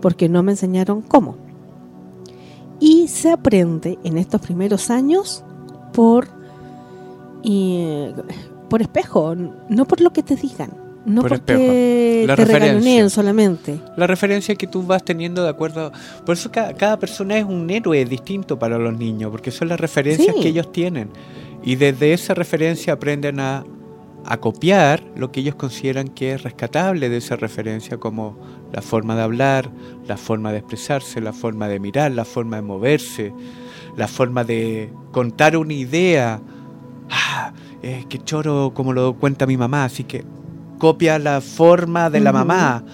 porque 0.00 0.28
no 0.28 0.44
me 0.44 0.52
enseñaron 0.52 1.02
cómo. 1.02 1.41
Y 2.84 3.06
se 3.06 3.30
aprende 3.30 3.96
en 4.02 4.18
estos 4.18 4.40
primeros 4.40 4.90
años 4.90 5.44
por, 5.92 6.26
por 8.68 8.82
espejo, 8.82 9.34
no 9.68 9.84
por 9.86 10.00
lo 10.00 10.12
que 10.12 10.22
te 10.24 10.34
digan, 10.34 10.70
no 11.04 11.20
Por 11.22 11.30
porque. 11.30 12.24
La 12.26 12.34
te 12.36 12.44
referencia. 12.44 13.08
solamente. 13.08 13.80
La 13.96 14.06
referencia 14.06 14.54
que 14.54 14.66
tú 14.66 14.82
vas 14.84 15.04
teniendo 15.04 15.42
de 15.42 15.48
acuerdo. 15.50 15.92
Por 16.24 16.34
eso 16.34 16.50
cada, 16.50 16.74
cada 16.74 16.98
persona 16.98 17.36
es 17.38 17.44
un 17.44 17.68
héroe 17.70 18.04
distinto 18.04 18.58
para 18.58 18.78
los 18.78 18.96
niños, 18.98 19.30
porque 19.30 19.50
son 19.50 19.68
las 19.68 19.78
referencias 19.80 20.34
Sí. 20.36 20.42
que 20.42 20.48
ellos 20.48 20.72
tienen. 20.72 21.10
Y 21.64 21.76
desde 21.76 22.12
esa 22.12 22.34
referencia 22.34 22.94
aprenden 22.94 23.38
a, 23.40 23.64
a 24.24 24.38
copiar 24.38 25.02
lo 25.16 25.32
que 25.32 25.40
ellos 25.40 25.54
consideran 25.56 26.08
que 26.08 26.32
es 26.32 26.42
rescatable 26.42 27.08
de 27.08 27.16
esa 27.16 27.36
referencia, 27.36 27.98
como 27.98 28.38
la 28.72 28.82
forma 28.82 29.16
de 29.16 29.22
hablar, 29.22 29.70
la 30.06 30.16
forma 30.16 30.52
de 30.52 30.58
expresarse, 30.58 31.20
la 31.20 31.32
forma 31.32 31.68
de 31.68 31.80
mirar, 31.80 32.12
la 32.12 32.24
forma 32.24 32.56
de 32.56 32.62
moverse, 32.62 33.32
la 33.96 34.08
forma 34.08 34.44
de 34.44 34.92
contar 35.10 35.56
una 35.56 35.74
idea. 35.74 36.40
Ah, 37.10 37.52
eh, 37.82 38.04
qué 38.08 38.18
choro 38.18 38.72
como 38.74 38.92
lo 38.92 39.14
cuenta 39.14 39.46
mi 39.46 39.56
mamá, 39.56 39.84
así 39.84 40.04
que 40.04 40.24
copia 40.78 41.18
la 41.18 41.40
forma 41.40 42.10
de 42.10 42.20
la 42.20 42.32
mamá. 42.32 42.84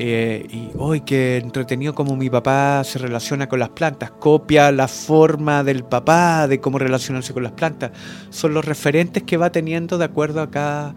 Eh, 0.00 0.46
y 0.52 0.68
hoy 0.78 1.00
qué 1.00 1.38
entretenido 1.38 1.92
como 1.92 2.14
mi 2.14 2.30
papá 2.30 2.84
se 2.84 3.00
relaciona 3.00 3.48
con 3.48 3.58
las 3.58 3.70
plantas, 3.70 4.12
copia 4.12 4.70
la 4.70 4.86
forma 4.86 5.64
del 5.64 5.82
papá 5.82 6.46
de 6.46 6.60
cómo 6.60 6.78
relacionarse 6.78 7.34
con 7.34 7.42
las 7.42 7.50
plantas. 7.50 7.90
Son 8.30 8.54
los 8.54 8.64
referentes 8.64 9.24
que 9.24 9.36
va 9.36 9.50
teniendo 9.50 9.98
de 9.98 10.04
acuerdo 10.04 10.40
a 10.40 10.52
cada, 10.52 10.94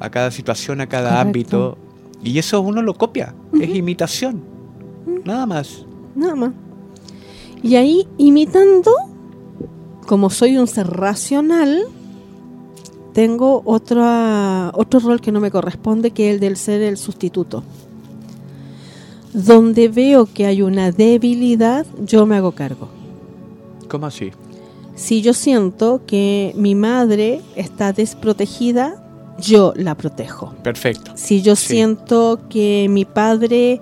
a 0.00 0.10
cada 0.10 0.32
situación, 0.32 0.80
a 0.80 0.88
cada 0.88 1.10
Correcto. 1.10 1.28
ámbito. 1.28 1.78
Y 2.24 2.40
eso 2.40 2.60
uno 2.60 2.82
lo 2.82 2.94
copia, 2.94 3.36
es 3.52 3.72
imitación, 3.72 4.42
nada 5.24 5.46
más. 5.46 5.86
Nada 6.16 6.34
más. 6.34 6.50
Y 7.62 7.76
ahí, 7.76 8.08
imitando, 8.18 8.90
como 10.08 10.28
soy 10.28 10.56
un 10.56 10.66
ser 10.66 10.88
racional, 10.88 11.84
tengo 13.12 13.62
otra, 13.64 14.72
otro 14.74 14.98
rol 14.98 15.20
que 15.20 15.30
no 15.30 15.38
me 15.38 15.52
corresponde, 15.52 16.10
que 16.10 16.30
es 16.30 16.34
el 16.34 16.40
del 16.40 16.56
ser 16.56 16.82
el 16.82 16.96
sustituto. 16.96 17.62
Donde 19.32 19.88
veo 19.88 20.26
que 20.26 20.46
hay 20.46 20.62
una 20.62 20.90
debilidad, 20.90 21.86
yo 22.04 22.26
me 22.26 22.36
hago 22.36 22.52
cargo. 22.52 22.88
¿Cómo 23.88 24.06
así? 24.06 24.30
Si 24.96 25.22
yo 25.22 25.32
siento 25.34 26.02
que 26.06 26.52
mi 26.56 26.74
madre 26.74 27.40
está 27.56 27.92
desprotegida, 27.92 29.02
yo 29.38 29.72
la 29.76 29.94
protejo. 29.94 30.54
Perfecto. 30.62 31.12
Si 31.14 31.42
yo 31.42 31.56
Sí. 31.56 31.68
siento 31.68 32.40
que 32.50 32.86
mi 32.90 33.04
padre 33.04 33.80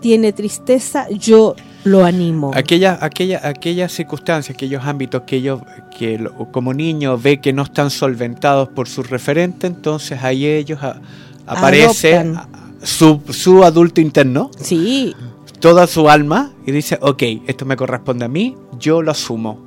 tiene 0.00 0.32
tristeza, 0.32 1.08
yo 1.10 1.54
lo 1.84 2.04
animo. 2.04 2.50
Aquella, 2.54 2.98
aquella, 3.00 3.40
aquellas 3.46 3.92
circunstancias, 3.92 4.54
aquellos 4.56 4.84
ámbitos 4.84 5.22
que 5.22 5.36
ellos, 5.36 5.60
que 5.96 6.18
lo- 6.18 6.32
como 6.50 6.74
niños 6.74 7.22
ve 7.22 7.40
que 7.40 7.52
no 7.52 7.62
están 7.62 7.90
solventados 7.90 8.68
por 8.70 8.88
su 8.88 9.02
referente, 9.04 9.66
entonces 9.68 10.22
ahí 10.22 10.46
ellos 10.46 10.82
a- 10.82 11.00
aparece 11.46 12.16
Adoptan. 12.16 12.36
a- 12.36 12.48
su, 12.86 13.20
su 13.30 13.64
adulto 13.64 14.00
interno, 14.00 14.50
Sí, 14.60 15.14
toda 15.60 15.86
su 15.86 16.08
alma, 16.08 16.52
y 16.64 16.72
dice, 16.72 16.98
ok, 17.02 17.22
esto 17.46 17.64
me 17.66 17.76
corresponde 17.76 18.24
a 18.24 18.28
mí, 18.28 18.56
yo 18.78 19.02
lo 19.02 19.10
asumo. 19.10 19.58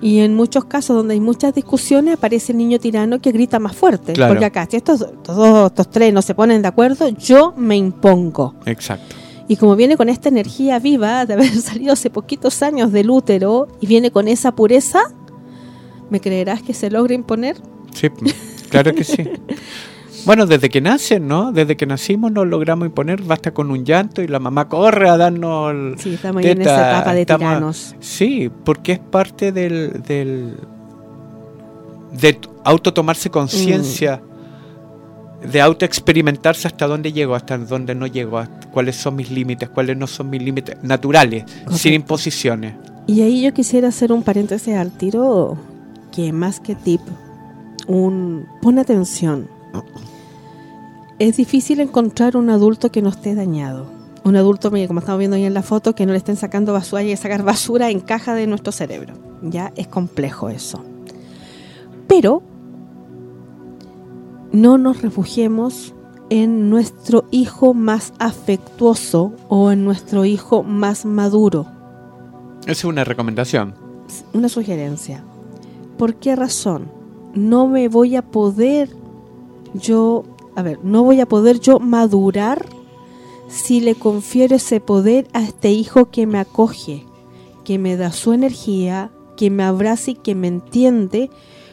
y 0.00 0.18
en 0.20 0.34
muchos 0.34 0.64
casos 0.64 0.96
donde 0.96 1.14
hay 1.14 1.20
muchas 1.20 1.54
discusiones 1.54 2.14
aparece 2.14 2.50
el 2.52 2.58
niño 2.58 2.78
tirano 2.80 3.20
que 3.20 3.30
grita 3.30 3.58
más 3.60 3.76
fuerte. 3.76 4.14
Claro. 4.14 4.32
Porque 4.32 4.46
acá, 4.46 4.66
si 4.68 4.76
estos, 4.76 5.06
todos 5.22 5.70
estos 5.70 5.90
tres 5.90 6.12
no 6.12 6.22
se 6.22 6.34
ponen 6.34 6.60
de 6.62 6.68
acuerdo, 6.68 7.08
yo 7.08 7.54
me 7.56 7.76
impongo. 7.76 8.54
Exacto. 8.66 9.14
Y 9.48 9.56
como 9.56 9.76
viene 9.76 9.96
con 9.96 10.08
esta 10.08 10.28
energía 10.28 10.78
viva 10.80 11.24
de 11.26 11.34
haber 11.34 11.54
salido 11.60 11.92
hace 11.92 12.10
poquitos 12.10 12.62
años 12.62 12.90
del 12.90 13.10
útero 13.10 13.68
y 13.80 13.86
viene 13.86 14.10
con 14.10 14.26
esa 14.28 14.56
pureza, 14.56 15.02
¿me 16.10 16.20
creerás 16.20 16.62
que 16.62 16.74
se 16.74 16.90
logra 16.90 17.14
imponer? 17.14 17.56
Sí, 17.94 18.08
claro 18.70 18.94
que 18.94 19.04
sí. 19.04 19.22
Bueno, 20.24 20.46
desde 20.46 20.68
que 20.70 20.80
nacen, 20.80 21.26
¿no? 21.26 21.52
Desde 21.52 21.76
que 21.76 21.86
nacimos 21.86 22.30
nos 22.30 22.46
logramos 22.46 22.86
imponer, 22.86 23.22
basta 23.22 23.52
con 23.52 23.70
un 23.70 23.84
llanto 23.84 24.22
y 24.22 24.28
la 24.28 24.38
mamá 24.38 24.68
corre 24.68 25.08
a 25.08 25.16
darnos... 25.16 25.72
el- 25.72 25.94
Sí, 25.98 26.14
estamos 26.14 26.44
en 26.44 26.60
esa 26.62 26.90
etapa 26.90 27.14
de 27.14 27.20
estamos- 27.22 27.40
tiranos. 27.48 27.96
Sí, 28.00 28.50
porque 28.64 28.92
es 28.92 28.98
parte 28.98 29.52
del... 29.52 30.02
del 30.06 30.56
de 32.12 32.38
auto 32.64 32.92
tomarse 32.92 33.30
conciencia, 33.30 34.20
Mm. 35.44 35.50
de 35.50 35.60
auto 35.60 35.84
experimentarse 35.84 36.68
hasta 36.68 36.86
dónde 36.86 37.10
llego, 37.12 37.34
hasta 37.34 37.56
dónde 37.58 37.94
no 37.94 38.06
llego, 38.06 38.40
cuáles 38.70 38.94
son 38.96 39.16
mis 39.16 39.30
límites, 39.30 39.68
cuáles 39.70 39.96
no 39.96 40.06
son 40.06 40.30
mis 40.30 40.40
límites 40.42 40.76
naturales, 40.82 41.44
sin 41.70 41.94
imposiciones. 41.94 42.74
Y 43.08 43.22
ahí 43.22 43.42
yo 43.42 43.52
quisiera 43.52 43.88
hacer 43.88 44.12
un 44.12 44.22
paréntesis 44.22 44.74
al 44.76 44.92
tiro, 44.92 45.56
que 46.14 46.32
más 46.32 46.60
que 46.60 46.74
tip, 46.76 47.00
un 47.88 48.46
pon 48.60 48.78
atención. 48.78 49.48
Es 51.18 51.36
difícil 51.36 51.80
encontrar 51.80 52.36
un 52.36 52.50
adulto 52.50 52.90
que 52.90 53.02
no 53.02 53.08
esté 53.10 53.34
dañado. 53.34 53.86
Un 54.24 54.36
adulto, 54.36 54.70
como 54.70 55.00
estamos 55.00 55.18
viendo 55.18 55.36
ahí 55.36 55.44
en 55.44 55.54
la 55.54 55.62
foto, 55.62 55.94
que 55.94 56.06
no 56.06 56.12
le 56.12 56.18
estén 56.18 56.36
sacando 56.36 56.72
basura 56.72 57.02
y 57.02 57.16
sacar 57.16 57.42
basura 57.42 57.90
en 57.90 58.00
caja 58.00 58.34
de 58.34 58.46
nuestro 58.46 58.72
cerebro. 58.72 59.14
Ya 59.42 59.72
es 59.76 59.88
complejo 59.88 60.48
eso. 60.48 60.82
Pero 62.06 62.42
no 64.52 64.78
nos 64.78 65.02
refugiemos 65.02 65.94
en 66.30 66.70
nuestro 66.70 67.24
hijo 67.30 67.74
más 67.74 68.12
afectuoso 68.18 69.32
o 69.48 69.70
en 69.70 69.84
nuestro 69.84 70.24
hijo 70.24 70.62
más 70.62 71.04
maduro 71.04 71.66
Esa 72.62 72.70
es 72.72 72.84
una 72.84 73.04
recomendación. 73.04 73.74
una 74.32 74.48
sugerencia. 74.48 75.24
¿Por 75.98 76.14
qué 76.14 76.36
razón? 76.36 76.88
No 77.34 77.66
me 77.66 77.88
voy 77.88 78.16
a 78.16 78.22
poder 78.22 78.90
yo, 79.74 80.24
a 80.54 80.62
ver, 80.62 80.78
no 80.82 81.02
voy 81.02 81.20
a 81.20 81.26
poder 81.26 81.60
yo 81.60 81.78
madurar 81.78 82.66
si 83.48 83.80
le 83.80 83.94
confiero 83.94 84.56
ese 84.56 84.80
poder 84.80 85.26
a 85.32 85.42
este 85.42 85.70
hijo 85.70 86.10
que 86.10 86.26
me 86.26 86.38
acoge, 86.38 87.04
que 87.64 87.78
me 87.78 87.96
da 87.96 88.12
su 88.12 88.32
energía, 88.32 89.10
que 89.36 89.50
me 89.50 89.62
abraza 89.62 90.12
y 90.12 90.14
que 90.14 90.34
me 90.34 90.48
entiende 90.48 91.30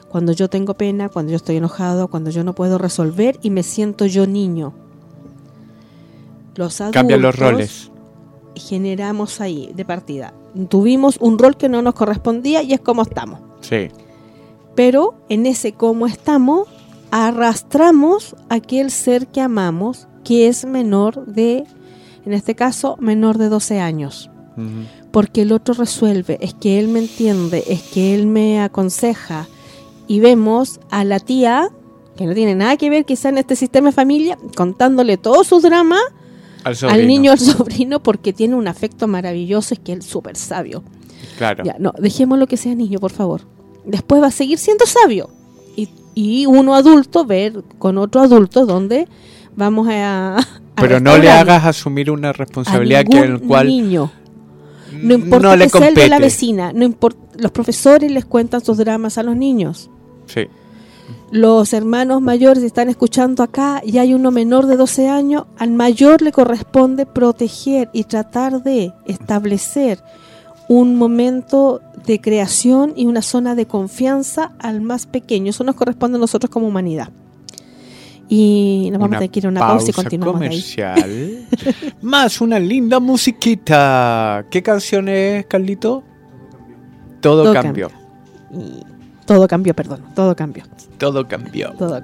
cuando 0.09 0.33
yo 0.33 0.49
tengo 0.49 0.73
pena, 0.73 1.09
cuando 1.09 1.31
yo 1.31 1.35
estoy 1.37 1.57
enojado, 1.57 2.07
cuando 2.07 2.31
yo 2.31 2.43
no 2.43 2.53
puedo 2.53 2.77
resolver 2.77 3.39
y 3.41 3.49
me 3.49 3.63
siento 3.63 4.05
yo 4.05 4.27
niño. 4.27 4.73
Los 6.55 6.81
adultos 6.81 6.99
Cambian 6.99 7.21
los 7.21 7.37
roles. 7.37 7.91
generamos 8.55 9.39
ahí 9.39 9.71
de 9.75 9.85
partida. 9.85 10.33
Tuvimos 10.67 11.17
un 11.21 11.37
rol 11.37 11.55
que 11.55 11.69
no 11.69 11.81
nos 11.81 11.93
correspondía 11.93 12.63
y 12.63 12.73
es 12.73 12.79
como 12.79 13.03
estamos. 13.03 13.39
Sí. 13.61 13.89
Pero 14.75 15.13
en 15.29 15.45
ese 15.45 15.73
cómo 15.73 16.07
estamos, 16.07 16.67
arrastramos 17.11 18.35
aquel 18.49 18.91
ser 18.91 19.27
que 19.27 19.41
amamos, 19.41 20.07
que 20.23 20.47
es 20.47 20.65
menor 20.65 21.25
de, 21.25 21.65
en 22.25 22.33
este 22.33 22.55
caso, 22.55 22.97
menor 22.99 23.37
de 23.37 23.49
12 23.49 23.79
años. 23.79 24.29
Porque 25.11 25.43
el 25.43 25.53
otro 25.53 25.73
resuelve, 25.73 26.37
es 26.41 26.53
que 26.53 26.79
él 26.79 26.89
me 26.89 26.99
entiende, 26.99 27.63
es 27.67 27.81
que 27.81 28.13
él 28.13 28.27
me 28.27 28.61
aconseja. 28.61 29.47
Y 30.05 30.19
vemos 30.19 30.81
a 30.89 31.05
la 31.05 31.19
tía, 31.19 31.69
que 32.17 32.25
no 32.25 32.33
tiene 32.33 32.55
nada 32.55 32.75
que 32.75 32.89
ver 32.89 33.05
quizá 33.05 33.29
en 33.29 33.37
este 33.37 33.55
sistema 33.55 33.89
de 33.89 33.93
familia, 33.93 34.37
contándole 34.57 35.15
todos 35.15 35.47
sus 35.47 35.63
dramas 35.63 36.01
Al, 36.65 36.75
al 36.89 37.07
niño, 37.07 37.31
al 37.31 37.39
sobrino, 37.39 38.03
porque 38.03 38.33
tiene 38.33 38.55
un 38.55 38.67
afecto 38.67 39.07
maravilloso, 39.07 39.73
es 39.73 39.79
que 39.79 39.93
él 39.93 39.99
es 39.99 40.05
súper 40.05 40.35
sabio. 40.35 40.83
Claro. 41.37 41.63
Ya, 41.63 41.77
no, 41.79 41.93
dejémoslo 41.97 42.45
que 42.47 42.57
sea 42.57 42.75
niño, 42.75 42.99
por 42.99 43.13
favor. 43.13 43.41
Después 43.85 44.21
va 44.21 44.27
a 44.27 44.31
seguir 44.31 44.57
siendo 44.57 44.85
sabio. 44.85 45.29
Y, 46.21 46.45
uno 46.45 46.75
adulto 46.75 47.23
ver 47.23 47.63
con 47.77 47.97
otro 47.97 48.19
adulto 48.19 48.65
donde 48.65 49.07
vamos 49.55 49.87
a... 49.87 50.37
a 50.37 50.45
Pero 50.75 50.99
no 50.99 51.17
le 51.17 51.31
hagas 51.31 51.63
asumir 51.63 52.11
una 52.11 52.33
responsabilidad 52.33 53.05
que 53.05 53.21
ningún 53.21 53.35
el 53.35 53.41
cual 53.41 53.67
niño. 53.67 54.11
No 55.01 55.13
importa 55.13 55.47
no 55.47 55.55
le 55.55 55.63
que 55.63 55.69
sea 55.69 55.87
el 55.87 55.95
de 55.95 56.09
la 56.09 56.19
vecina, 56.19 56.73
no 56.73 56.83
importa, 56.83 57.19
los 57.37 57.51
profesores 57.51 58.11
les 58.11 58.25
cuentan 58.25 58.59
sus 58.59 58.77
dramas 58.77 59.17
a 59.17 59.23
los 59.23 59.37
niños. 59.37 59.89
Sí. 60.25 60.47
Los 61.31 61.71
hermanos 61.71 62.21
mayores 62.21 62.63
están 62.63 62.89
escuchando 62.89 63.41
acá 63.41 63.81
y 63.85 63.97
hay 63.99 64.13
uno 64.13 64.29
menor 64.29 64.65
de 64.65 64.75
12 64.75 65.07
años, 65.07 65.45
al 65.57 65.71
mayor 65.71 66.21
le 66.21 66.33
corresponde 66.33 67.05
proteger 67.05 67.89
y 67.93 68.03
tratar 68.03 68.61
de 68.61 68.91
establecer 69.05 70.03
un 70.67 70.97
momento 70.97 71.81
de 72.09 72.19
creación 72.19 72.93
y 72.95 73.05
una 73.05 73.21
zona 73.21 73.53
de 73.53 73.67
confianza 73.67 74.51
al 74.57 74.81
más 74.81 75.05
pequeño. 75.05 75.51
Eso 75.51 75.63
nos 75.63 75.75
corresponde 75.75 76.17
a 76.17 76.19
nosotros 76.19 76.49
como 76.49 76.67
humanidad. 76.67 77.09
Y 78.27 78.89
nos 78.91 78.99
vamos 78.99 79.15
a 79.15 79.19
tener 79.19 79.31
que 79.31 79.39
ir 79.39 79.45
a 79.45 79.49
una 79.49 79.59
pausa, 79.59 79.91
y 79.91 79.93
continuamos 79.93 80.41
ahí. 80.41 81.47
Más 82.01 82.41
una 82.41 82.59
linda 82.59 82.99
musiquita. 82.99 84.45
¿Qué 84.51 84.61
canción 84.61 85.07
es, 85.09 85.45
Carlito? 85.47 86.03
Todo, 87.21 87.43
Todo 87.43 87.53
cambió. 87.53 87.91
Y 88.51 88.83
todo 89.25 89.47
cambió, 89.47 89.75
perdón, 89.75 90.03
todo 90.15 90.35
cambió. 90.35 90.63
Todo 90.97 91.27
cambió. 91.27 91.73
Todo. 91.73 92.03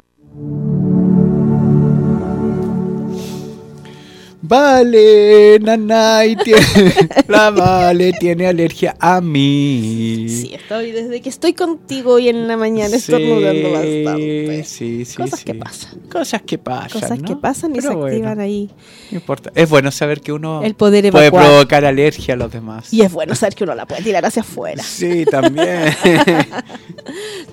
Vale, 4.48 5.60
Nanay 5.60 6.36
tiene, 6.36 6.62
la 7.28 7.50
Vale 7.50 8.14
tiene 8.14 8.46
alergia 8.48 8.96
a 9.00 9.20
mí. 9.20 10.28
Sí, 10.30 10.54
estoy 10.54 10.92
desde 10.92 11.20
que 11.22 11.30
estoy 11.30 11.54
contigo 11.54 12.14
hoy 12.14 12.30
en 12.30 12.48
la 12.48 12.56
mañana 12.56 12.96
estornudando 12.96 13.72
bastante. 13.72 14.64
Sí, 14.66 15.04
sí, 15.06 15.18
Cosas 15.18 15.40
sí. 15.40 15.46
que 15.46 15.56
pasan. 15.56 16.00
Cosas 16.12 16.42
que 16.44 16.58
pasan. 16.60 17.02
Cosas 17.02 17.20
¿no? 17.20 17.28
que 17.28 17.36
pasan 17.38 17.72
y 17.72 17.76
Pero 17.76 17.90
se 17.90 17.96
bueno, 17.96 18.16
activan 18.16 18.40
ahí. 18.40 18.70
no 19.12 19.18
importa. 19.18 19.52
Es 19.56 19.68
bueno 19.68 19.90
saber 19.92 20.22
que 20.22 20.32
uno 20.32 20.62
El 20.64 20.76
poder 20.76 21.12
puede 21.12 21.32
provocar 21.32 21.84
alergia 21.84 22.36
a 22.36 22.38
los 22.38 22.52
demás. 22.52 22.94
Y 22.94 23.02
es 23.02 23.12
bueno 23.12 23.34
saber 23.34 23.56
que 23.56 23.64
uno 23.64 23.74
la 23.74 23.88
puede 23.88 24.04
tirar 24.04 24.24
hacia 24.26 24.44
afuera. 24.44 24.84
Sí, 24.84 25.26
también. 25.26 25.86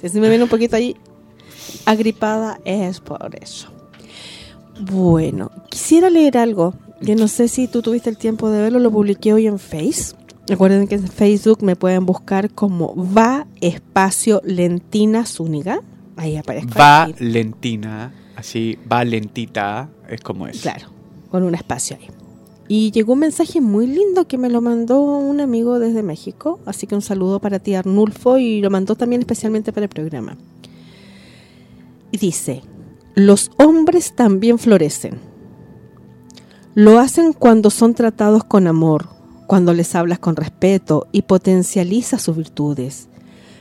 Si 0.03 0.19
me 0.21 0.29
ven 0.29 0.43
un 0.43 0.49
poquito 0.49 0.77
ahí 0.77 0.97
agripada 1.87 2.59
es 2.65 3.01
por 3.01 3.31
eso. 3.41 3.69
Bueno, 4.81 5.51
quisiera 5.69 6.11
leer 6.11 6.39
algo. 6.39 6.75
Yo 7.01 7.17
no 7.17 7.29
sé 7.29 7.49
si 7.49 7.69
tú 7.69 7.83
tuviste 7.83 8.11
el 8.11 8.17
tiempo 8.17 8.51
de 8.51 8.63
verlo, 8.63 8.79
lo 8.79 8.91
publiqué 8.91 9.33
hoy 9.33 9.47
en 9.47 9.59
Face. 9.59 10.15
Recuerden 10.47 10.89
que 10.89 10.97
en 10.97 11.07
Facebook 11.07 11.63
me 11.63 11.77
pueden 11.77 12.05
buscar 12.05 12.51
como 12.51 12.95
va 12.95 13.47
espacio 13.61 14.41
lentina 14.45 15.25
Zúñiga. 15.25 15.81
Ahí 16.17 16.37
aparezco. 16.37 16.79
va 16.79 17.09
lentina, 17.19 18.13
así, 18.37 18.79
va 18.91 19.05
lentita, 19.05 19.89
es 20.09 20.21
como 20.21 20.47
es. 20.47 20.61
Claro, 20.61 20.89
con 21.31 21.43
un 21.43 21.55
espacio 21.55 21.97
ahí. 22.01 22.09
Y 22.69 22.91
llegó 22.91 23.15
un 23.15 23.21
mensaje 23.21 23.61
muy 23.61 23.87
lindo 23.87 24.27
que 24.27 24.39
me 24.39 24.49
lo 24.49 24.61
mandó 24.61 25.01
un 25.01 25.41
amigo 25.41 25.79
desde 25.79 26.03
México, 26.03 26.61
así 26.65 26.87
que 26.87 26.95
un 26.95 27.03
saludo 27.03 27.41
para 27.41 27.59
ti 27.59 27.75
Arnulfo 27.75 28.39
y 28.39 28.61
lo 28.61 28.71
mandó 28.71 28.95
también 28.95 29.21
especialmente 29.23 29.73
para 29.73 29.85
el 29.85 29.91
programa. 29.91 30.37
Y 32.11 32.19
dice, 32.19 32.63
los 33.15 33.51
hombres 33.59 34.15
también 34.15 34.59
florecen. 34.59 35.21
Lo 36.75 36.99
hacen 36.99 37.35
cuando 37.35 37.69
son 37.69 37.95
tratados 37.95 38.45
con 38.45 38.67
amor, 38.67 39.09
cuando 39.47 39.75
les 39.75 39.95
hablas 39.95 40.19
con 40.19 40.35
respeto 40.35 41.07
y 41.13 41.23
potencializas 41.23 42.23
sus 42.23 42.37
virtudes. 42.37 43.09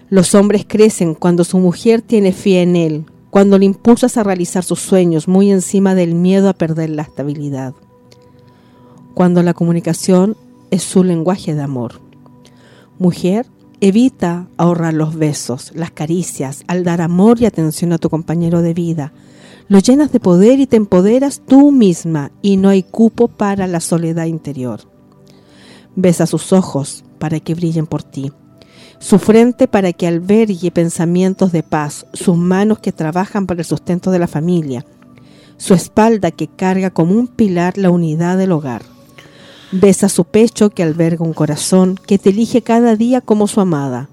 Los 0.10 0.36
hombres 0.36 0.66
crecen 0.66 1.16
cuando 1.16 1.44
su 1.44 1.58
mujer 1.58 2.02
tiene 2.02 2.32
fe 2.32 2.62
en 2.62 2.78
él, 2.78 3.06
cuando 3.30 3.58
le 3.58 3.66
impulsas 3.66 4.16
a 4.16 4.24
realizar 4.24 4.64
sus 4.64 4.80
sueños 4.80 5.28
muy 5.28 5.52
encima 5.52 5.96
del 5.96 6.16
miedo 6.16 6.48
a 6.48 6.54
perder 6.54 6.90
la 6.90 7.02
estabilidad. 7.02 7.74
Cuando 9.14 9.44
la 9.44 9.54
comunicación 9.54 10.38
es 10.70 10.84
su 10.84 11.04
lenguaje 11.04 11.54
de 11.54 11.62
amor. 11.62 12.00
Mujer, 13.00 13.48
evita 13.82 14.48
ahorrar 14.56 14.94
los 14.94 15.16
besos, 15.16 15.72
las 15.76 15.92
caricias, 15.92 16.64
al 16.68 16.86
dar 16.86 17.02
amor 17.02 17.42
y 17.42 17.46
atención 17.46 17.92
a 17.92 17.98
tu 17.98 18.10
compañero 18.10 18.62
de 18.62 18.74
vida. 18.74 19.12
Lo 19.72 19.80
llenas 19.80 20.12
de 20.12 20.20
poder 20.20 20.60
y 20.60 20.68
te 20.68 20.76
empoderas 20.76 21.42
tú 21.48 21.72
misma 21.72 22.34
y 22.42 22.58
no 22.58 22.68
hay 22.68 22.84
cupo 22.84 23.30
para 23.30 23.68
la 23.68 23.80
soledad 23.80 24.26
interior. 24.26 24.82
Besa 25.96 26.28
sus 26.28 26.52
ojos 26.52 27.06
para 27.20 27.40
que 27.40 27.56
brillen 27.56 27.88
por 27.88 28.04
ti, 28.04 28.34
su 29.00 29.18
frente 29.18 29.70
para 29.70 29.94
que 29.94 30.08
albergue 30.08 30.72
pensamientos 30.72 31.54
de 31.54 31.64
paz, 31.64 32.06
sus 32.12 32.36
manos 32.36 32.80
que 32.80 32.92
trabajan 32.92 33.48
para 33.48 33.62
el 33.62 33.66
sustento 33.66 34.12
de 34.12 34.20
la 34.20 34.28
familia, 34.28 34.86
su 35.56 35.74
espalda 35.74 36.32
que 36.32 36.50
carga 36.50 36.90
como 36.90 37.14
un 37.14 37.28
pilar 37.28 37.78
la 37.78 37.92
unidad 37.92 38.38
del 38.38 38.52
hogar. 38.52 38.82
Besa 39.72 40.10
su 40.10 40.26
pecho 40.26 40.72
que 40.72 40.84
alberga 40.84 41.24
un 41.24 41.32
corazón 41.32 41.98
que 42.06 42.20
te 42.20 42.32
elige 42.32 42.62
cada 42.62 42.98
día 42.98 43.22
como 43.22 43.48
su 43.48 43.62
amada. 43.62 44.10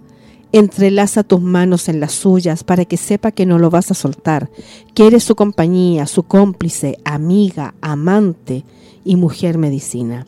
Entrelaza 0.51 1.25
tus 1.25 1.43
manos 1.43 1.91
en 1.91 2.01
las 2.01 2.13
suyas 2.13 2.65
para 2.65 2.87
que 2.87 2.97
sepa 2.97 3.33
que 3.33 3.45
no 3.45 3.59
lo 3.59 3.69
vas 3.69 3.91
a 3.91 3.95
soltar, 3.95 4.49
que 4.95 5.07
eres 5.07 5.23
su 5.23 5.35
compañía, 5.35 6.07
su 6.07 6.23
cómplice, 6.23 6.99
amiga, 7.05 7.75
amante 7.83 8.65
y 9.05 9.17
mujer 9.17 9.59
medicina. 9.59 10.27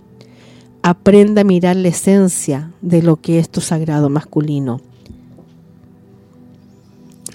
Aprenda 0.83 1.40
a 1.40 1.44
mirar 1.44 1.76
la 1.76 1.88
esencia 1.88 2.72
de 2.83 3.02
lo 3.02 3.16
que 3.16 3.38
es 3.38 3.48
tu 3.48 3.62
sagrado 3.62 4.11
masculino. 4.11 4.83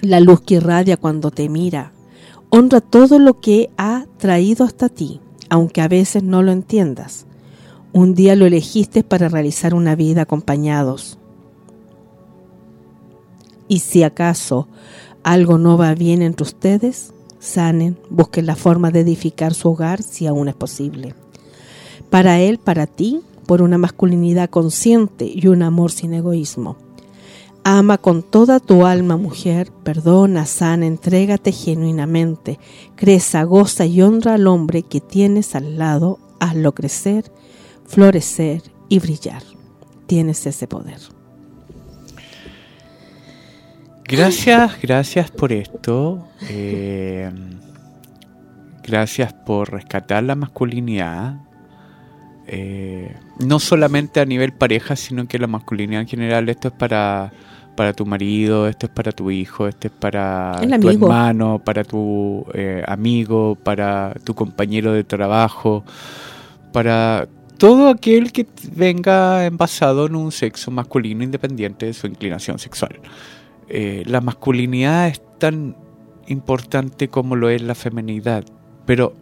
La 0.00 0.20
luz 0.20 0.40
que 0.40 0.54
irradia 0.54 0.96
cuando 0.96 1.32
te 1.32 1.48
mira. 1.48 1.92
Honra 2.50 2.80
todo 2.80 3.18
lo 3.18 3.40
que 3.40 3.70
ha 3.76 4.06
traído 4.18 4.64
hasta 4.64 4.88
ti, 4.88 5.20
aunque 5.48 5.80
a 5.80 5.88
veces 5.88 6.22
no 6.22 6.42
lo 6.44 6.52
entiendas. 6.52 7.26
Un 7.92 8.14
día 8.14 8.36
lo 8.36 8.46
elegiste 8.46 9.02
para 9.02 9.28
realizar 9.28 9.74
una 9.74 9.96
vida 9.96 10.22
acompañados. 10.22 11.18
Y 13.68 13.80
si 13.80 14.02
acaso 14.02 14.68
algo 15.22 15.58
no 15.58 15.76
va 15.76 15.94
bien 15.94 16.22
entre 16.22 16.44
ustedes, 16.44 17.12
sanen, 17.40 17.98
busquen 18.10 18.46
la 18.46 18.56
forma 18.56 18.90
de 18.90 19.00
edificar 19.00 19.54
su 19.54 19.70
hogar 19.70 20.02
si 20.02 20.26
aún 20.26 20.48
es 20.48 20.54
posible. 20.54 21.14
Para 22.10 22.40
él, 22.40 22.58
para 22.58 22.86
ti, 22.86 23.22
por 23.46 23.62
una 23.62 23.78
masculinidad 23.78 24.50
consciente 24.50 25.30
y 25.32 25.48
un 25.48 25.62
amor 25.62 25.90
sin 25.90 26.14
egoísmo. 26.14 26.76
Ama 27.64 27.98
con 27.98 28.22
toda 28.22 28.60
tu 28.60 28.86
alma, 28.86 29.16
mujer, 29.16 29.72
perdona, 29.82 30.46
sana, 30.46 30.86
entrégate 30.86 31.50
genuinamente, 31.50 32.60
creza, 32.94 33.42
goza 33.42 33.86
y 33.86 34.02
honra 34.02 34.34
al 34.34 34.46
hombre 34.46 34.84
que 34.84 35.00
tienes 35.00 35.56
al 35.56 35.76
lado, 35.76 36.20
hazlo 36.38 36.72
crecer, 36.72 37.32
florecer 37.84 38.62
y 38.88 39.00
brillar. 39.00 39.42
Tienes 40.06 40.46
ese 40.46 40.68
poder. 40.68 41.15
Gracias, 44.08 44.80
gracias 44.80 45.30
por 45.32 45.52
esto. 45.52 46.28
Eh, 46.48 47.28
gracias 48.82 49.32
por 49.32 49.72
rescatar 49.72 50.22
la 50.22 50.36
masculinidad. 50.36 51.34
Eh, 52.46 53.12
no 53.44 53.58
solamente 53.58 54.20
a 54.20 54.24
nivel 54.24 54.52
pareja, 54.52 54.94
sino 54.94 55.26
que 55.26 55.40
la 55.40 55.48
masculinidad 55.48 56.02
en 56.02 56.06
general, 56.06 56.48
esto 56.48 56.68
es 56.68 56.74
para, 56.74 57.32
para 57.74 57.92
tu 57.92 58.06
marido, 58.06 58.68
esto 58.68 58.86
es 58.86 58.92
para 58.92 59.10
tu 59.10 59.32
hijo, 59.32 59.66
esto 59.66 59.88
es 59.88 59.92
para 59.92 60.60
tu 60.80 60.88
hermano, 60.88 61.60
para 61.64 61.82
tu 61.82 62.46
eh, 62.54 62.84
amigo, 62.86 63.56
para 63.56 64.14
tu 64.22 64.36
compañero 64.36 64.92
de 64.92 65.02
trabajo, 65.02 65.84
para 66.72 67.26
todo 67.58 67.88
aquel 67.88 68.30
que 68.30 68.46
venga 68.72 69.46
envasado 69.46 70.06
en 70.06 70.14
un 70.14 70.30
sexo 70.30 70.70
masculino 70.70 71.24
independiente 71.24 71.86
de 71.86 71.92
su 71.92 72.06
inclinación 72.06 72.60
sexual. 72.60 73.00
Eh, 73.68 74.02
la 74.06 74.20
masculinidad 74.20 75.08
es 75.08 75.20
tan 75.38 75.76
importante 76.26 77.08
como 77.08 77.36
lo 77.36 77.48
es 77.48 77.62
la 77.62 77.74
feminidad, 77.74 78.44
pero 78.84 79.14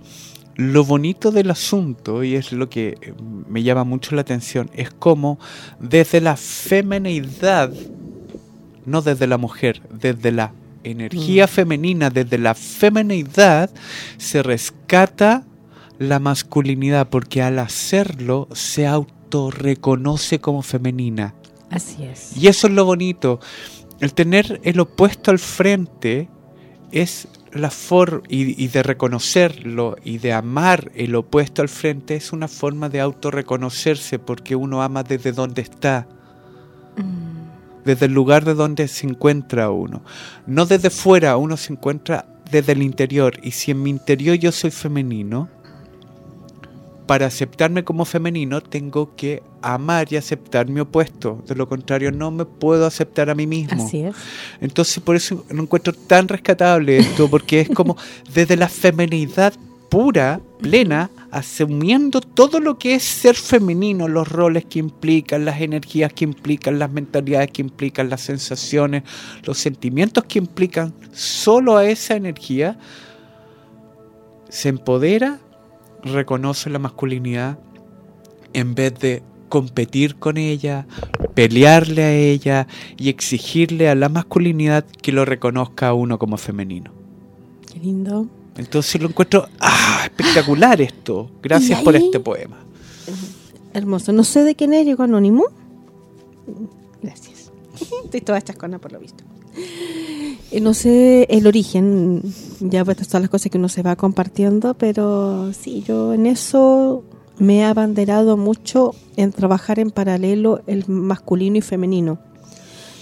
lo 0.57 0.85
bonito 0.85 1.33
del 1.33 1.51
asunto, 1.51 2.23
y 2.23 2.37
es 2.37 2.53
lo 2.53 2.69
que 2.69 2.97
eh, 3.01 3.13
me 3.49 3.63
llama 3.63 3.85
mucho 3.85 4.15
la 4.15 4.21
atención, 4.21 4.71
es 4.75 4.91
cómo 4.91 5.39
desde 5.81 6.21
la 6.21 6.37
feminidad, 6.37 7.73
no 8.87 9.03
desde 9.03 9.27
la 9.27 9.39
mujer, 9.39 9.83
desde 9.91 10.31
la 10.31 10.53
energía 10.85 11.49
femenina, 11.49 12.11
desde 12.11 12.39
la 12.39 12.55
feminidad, 12.55 13.71
se 14.19 14.43
rescata 14.43 15.45
la 15.99 16.19
masculinidad, 16.19 17.09
porque 17.09 17.43
al 17.43 17.59
hacerlo 17.59 18.49
se 18.53 18.87
autorreconoce 18.87 20.39
como 20.39 20.63
femenina. 20.63 21.35
Así 21.71 22.05
es. 22.05 22.37
Y 22.37 22.47
eso 22.49 22.69
es 22.69 22.73
lo 22.73 22.85
bonito. 22.85 23.41
El 24.05 24.13
tener 24.13 24.61
el 24.65 24.81
opuesto 24.81 25.31
al 25.31 25.39
frente 25.39 26.29
es 26.93 27.27
la 27.53 27.71
forma, 27.71 28.21
y, 28.29 28.69
de 28.69 28.83
reconocerlo 28.83 29.97
y 30.05 30.19
de 30.19 30.35
amar 30.35 30.93
el 30.95 31.15
opuesto 31.15 31.63
al 31.63 31.71
frente 31.71 32.15
es 32.15 32.31
una 32.35 32.47
forma 32.47 32.91
de 32.91 33.01
autorreconocerse 33.01 34.19
porque 34.19 34.57
uno 34.57 34.83
ama 34.83 35.05
desde 35.05 35.33
donde 35.33 35.63
está, 35.63 36.07
desde 37.87 38.05
el 38.05 38.13
lugar 38.13 38.45
de 38.45 38.53
donde 38.53 38.89
se 38.89 39.07
encuentra 39.07 39.71
uno. 39.71 40.03
No 40.47 40.67
desde 40.67 40.91
fuera, 40.91 41.39
uno 41.39 41.57
se 41.57 41.73
encuentra 41.73 42.27
desde 42.51 42.73
el 42.73 42.83
interior. 42.83 43.41
Y 43.43 43.53
si 43.53 43.71
en 43.71 43.83
mi 43.83 43.89
interior 43.89 44.37
yo 44.37 44.53
soy 44.53 44.71
femenino, 44.71 45.49
para 47.07 47.27
aceptarme 47.27 47.85
como 47.85 48.05
femenino 48.05 48.63
tengo 48.63 49.15
que 49.15 49.43
amar 49.63 50.13
y 50.13 50.17
aceptar 50.17 50.69
mi 50.69 50.81
opuesto. 50.81 51.43
De 51.47 51.55
lo 51.55 51.69
contrario, 51.69 52.13
no 52.13 52.31
me 52.31 52.45
puedo 52.45 52.87
aceptar 52.87 53.31
a 53.31 53.35
mí 53.35 53.47
mismo. 53.47 53.85
Así 53.85 54.01
es. 54.01 54.15
Entonces, 54.61 55.03
por 55.03 55.17
eso 55.17 55.45
lo 55.51 55.63
encuentro 55.63 55.93
tan 55.93 56.29
rescatable 56.29 56.99
esto, 56.99 57.29
porque 57.29 57.61
es 57.61 57.69
como 57.71 57.97
desde 58.33 58.57
la 58.57 58.69
feminidad 58.69 59.55
pura, 59.89 60.41
plena, 60.61 61.09
asumiendo 61.31 62.21
todo 62.21 62.59
lo 62.59 62.79
que 62.79 62.97
es 62.97 63.05
ser 63.05 63.37
femenino, 63.37 64.09
los 64.09 64.27
roles 64.27 64.65
que 64.65 64.81
implican, 64.81 65.45
las 65.45 65.61
energías 65.61 66.13
que 66.13 66.25
implican, 66.25 66.79
las 66.79 66.91
mentalidades 66.91 67.53
que 67.53 67.63
implican, 67.63 68.11
las 68.11 68.23
sensaciones, 68.23 69.05
los 69.45 69.59
sentimientos 69.59 70.25
que 70.25 70.41
implican 70.41 70.93
solo 71.13 71.77
a 71.77 71.87
esa 71.87 72.17
energía, 72.17 72.77
se 74.49 74.69
empodera, 74.69 75.39
reconoce 76.05 76.71
la 76.71 76.79
masculinidad 76.79 77.59
en 78.53 78.75
vez 78.75 78.99
de 78.99 79.23
competir 79.49 80.17
con 80.17 80.37
ella, 80.37 80.87
pelearle 81.35 82.03
a 82.03 82.13
ella 82.13 82.67
y 82.97 83.09
exigirle 83.09 83.89
a 83.89 83.95
la 83.95 84.09
masculinidad 84.09 84.85
que 84.85 85.13
lo 85.13 85.25
reconozca 85.25 85.89
a 85.89 85.95
uno 85.95 86.19
como 86.19 86.37
femenino. 86.37 86.93
Qué 87.73 87.79
lindo. 87.81 88.27
Entonces 88.57 89.01
lo 89.01 89.09
encuentro 89.09 89.49
ah, 89.61 90.03
espectacular 90.05 90.81
esto. 90.81 91.31
Gracias 91.43 91.81
por 91.83 91.97
este 91.97 92.21
poema. 92.21 92.57
Hermoso. 93.73 94.13
No 94.13 94.23
sé 94.25 94.45
de 94.45 94.55
quién 94.55 94.73
es, 94.75 94.87
llegó 94.87 95.03
anónimo. 95.03 95.45
Gracias. 97.03 97.53
Estoy 98.05 98.21
toda 98.21 98.41
chascona 98.41 98.79
por 98.79 98.93
lo 98.93 99.01
visto. 99.01 99.25
Eh, 100.55 100.61
No 100.61 100.73
sé 100.73 101.27
el 101.31 101.49
origen, 101.49 102.23
ya 102.61 102.85
pues 102.85 102.99
son 103.09 103.23
las 103.23 103.31
cosas 103.31 103.51
que 103.51 103.59
uno 103.59 103.69
se 103.69 103.83
va 103.83 103.97
compartiendo, 103.97 104.75
pero 104.75 105.53
sí, 105.53 105.83
yo 105.83 106.15
en 106.15 106.27
eso 106.27 107.03
me 107.39 107.59
he 107.59 107.65
abanderado 107.65 108.37
mucho 108.37 108.95
en 109.17 109.33
trabajar 109.33 109.81
en 109.81 109.91
paralelo 109.91 110.61
el 110.69 110.87
masculino 110.87 111.57
y 111.57 111.61
femenino, 111.61 112.21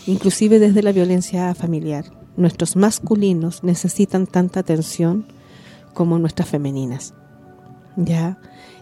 inclusive 0.06 0.58
desde 0.58 0.82
la 0.82 0.92
violencia 0.92 1.54
familiar. 1.54 2.06
Nuestros 2.38 2.74
masculinos 2.74 3.62
necesitan 3.62 4.26
tanta 4.26 4.60
atención 4.60 5.26
como 5.92 6.18
nuestras 6.18 6.48
femeninas. 6.48 7.12
Ya, 7.96 8.38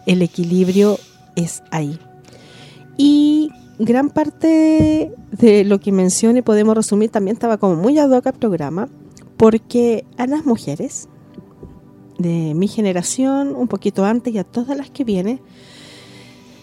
el 0.06 0.22
equilibrio 0.22 0.96
es 1.34 1.64
ahí. 1.72 1.98
Y 2.96 3.50
gran 3.80 4.10
parte 4.10 5.10
de 5.32 5.64
lo 5.64 5.80
que 5.80 5.90
mencione 5.90 6.42
podemos 6.42 6.76
resumir 6.76 7.10
también 7.10 7.34
estaba 7.34 7.56
como 7.56 7.76
muy 7.76 7.98
ad 7.98 8.10
hoc 8.10 8.26
al 8.26 8.34
programa, 8.34 8.88
porque 9.36 10.04
a 10.18 10.26
las 10.26 10.44
mujeres 10.44 11.08
de 12.18 12.52
mi 12.54 12.68
generación, 12.68 13.56
un 13.56 13.68
poquito 13.68 14.04
antes 14.04 14.34
y 14.34 14.38
a 14.38 14.44
todas 14.44 14.76
las 14.76 14.90
que 14.90 15.04
vienen, 15.04 15.40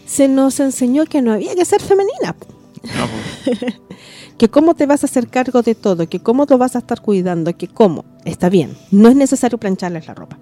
se 0.05 0.27
nos 0.27 0.59
enseñó 0.59 1.05
que 1.05 1.23
no 1.23 1.33
había 1.33 1.55
que 1.55 1.65
ser 1.65 1.81
femenina, 1.81 2.35
que 4.37 4.49
cómo 4.49 4.75
te 4.75 4.85
vas 4.85 5.03
a 5.03 5.07
hacer 5.07 5.27
cargo 5.27 5.63
de 5.63 5.73
todo, 5.73 6.07
que 6.07 6.19
cómo 6.19 6.45
lo 6.47 6.59
vas 6.59 6.75
a 6.75 6.79
estar 6.79 7.01
cuidando, 7.01 7.57
que 7.57 7.67
cómo, 7.67 8.05
está 8.25 8.47
bien, 8.47 8.77
no 8.91 9.09
es 9.09 9.15
necesario 9.15 9.57
plancharles 9.57 10.07
la 10.07 10.13
ropa. 10.13 10.37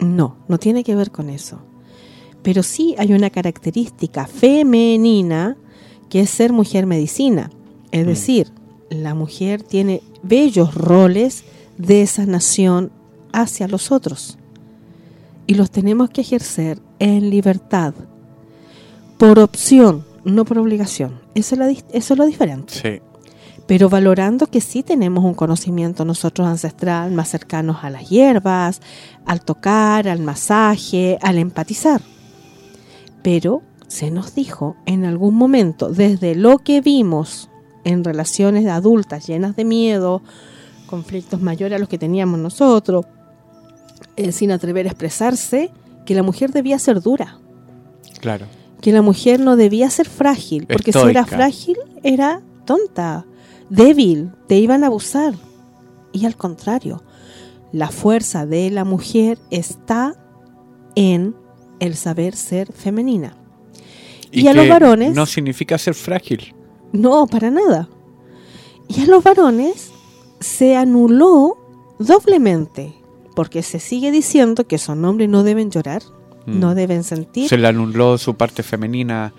No, 0.00 0.36
no 0.48 0.58
tiene 0.58 0.84
que 0.84 0.94
ver 0.94 1.10
con 1.10 1.30
eso. 1.30 1.60
Pero 2.42 2.62
sí 2.62 2.94
hay 2.98 3.12
una 3.12 3.30
característica 3.30 4.26
femenina 4.26 5.56
que 6.10 6.20
es 6.20 6.28
ser 6.30 6.52
mujer 6.52 6.84
medicina. 6.86 7.50
Es 7.92 8.04
Mm. 8.04 8.08
decir, 8.08 8.52
la 8.90 9.14
mujer 9.14 9.62
tiene 9.62 10.02
bellos 10.22 10.74
roles 10.74 11.44
de 11.78 12.06
sanación 12.06 12.90
hacia 13.32 13.68
los 13.68 13.90
otros. 13.90 14.36
Y 15.46 15.54
los 15.54 15.70
tenemos 15.70 16.10
que 16.10 16.20
ejercer 16.20 16.78
en 16.98 17.30
libertad, 17.30 17.94
por 19.18 19.38
opción, 19.38 20.04
no 20.24 20.44
por 20.44 20.58
obligación. 20.58 21.20
Eso 21.34 21.54
es, 21.54 21.58
la 21.58 21.70
eso 21.70 22.14
es 22.14 22.18
lo 22.18 22.26
diferente 22.26 22.74
Sí. 22.74 23.00
pero 23.66 23.88
valorando 23.88 24.46
que 24.48 24.60
sí 24.60 24.82
tenemos 24.82 25.24
un 25.24 25.34
conocimiento 25.34 26.04
nosotros 26.04 26.46
ancestral 26.48 27.12
más 27.12 27.28
cercanos 27.28 27.78
a 27.82 27.90
las 27.90 28.08
hierbas, 28.08 28.80
al 29.24 29.42
tocar, 29.42 30.08
al 30.08 30.20
masaje, 30.20 31.18
al 31.22 31.38
empatizar. 31.38 32.00
Pero 33.22 33.62
se 33.90 34.12
nos 34.12 34.36
dijo 34.36 34.76
en 34.86 35.04
algún 35.04 35.34
momento, 35.34 35.90
desde 35.90 36.36
lo 36.36 36.58
que 36.58 36.80
vimos 36.80 37.50
en 37.82 38.04
relaciones 38.04 38.64
adultas 38.68 39.26
llenas 39.26 39.56
de 39.56 39.64
miedo, 39.64 40.22
conflictos 40.86 41.40
mayores 41.42 41.74
a 41.74 41.80
los 41.80 41.88
que 41.88 41.98
teníamos 41.98 42.38
nosotros, 42.38 43.04
eh, 44.16 44.30
sin 44.30 44.52
atrever 44.52 44.86
a 44.86 44.90
expresarse, 44.90 45.72
que 46.06 46.14
la 46.14 46.22
mujer 46.22 46.52
debía 46.52 46.78
ser 46.78 47.00
dura, 47.00 47.38
Claro. 48.20 48.46
que 48.80 48.92
la 48.92 49.02
mujer 49.02 49.40
no 49.40 49.56
debía 49.56 49.90
ser 49.90 50.08
frágil, 50.08 50.68
porque 50.68 50.92
si 50.92 50.98
era 51.00 51.26
frágil 51.26 51.76
era 52.04 52.42
tonta, 52.66 53.26
débil, 53.70 54.30
te 54.46 54.56
iban 54.58 54.84
a 54.84 54.86
abusar. 54.86 55.34
Y 56.12 56.26
al 56.26 56.36
contrario, 56.36 57.02
la 57.72 57.88
fuerza 57.88 58.46
de 58.46 58.70
la 58.70 58.84
mujer 58.84 59.38
está 59.50 60.14
en 60.94 61.34
el 61.80 61.96
saber 61.96 62.36
ser 62.36 62.72
femenina. 62.72 63.36
Y 64.32 64.46
a 64.46 64.52
los 64.54 64.68
varones- 64.68 65.14
No 65.14 65.26
significa 65.26 65.76
ser 65.78 65.94
frágil. 65.94 66.54
No, 66.92 67.26
para 67.26 67.50
nada. 67.50 67.88
Y 68.88 69.02
a 69.02 69.06
los 69.06 69.22
varones 69.22 69.90
se 70.40 70.76
anuló 70.76 71.56
doblemente, 71.98 72.94
porque 73.34 73.62
se 73.62 73.78
sigue 73.78 74.10
diciendo 74.10 74.66
que 74.66 74.78
son 74.78 75.04
hombres 75.04 75.28
no 75.28 75.42
deben 75.42 75.70
llorar, 75.70 76.02
Mm. 76.46 76.58
no 76.60 76.74
deben 76.74 77.04
sentir. 77.04 77.48
Se 77.48 77.58
le 77.58 77.68
anuló 77.68 78.18
su 78.18 78.34
parte 78.34 78.62
femenina 78.62 79.32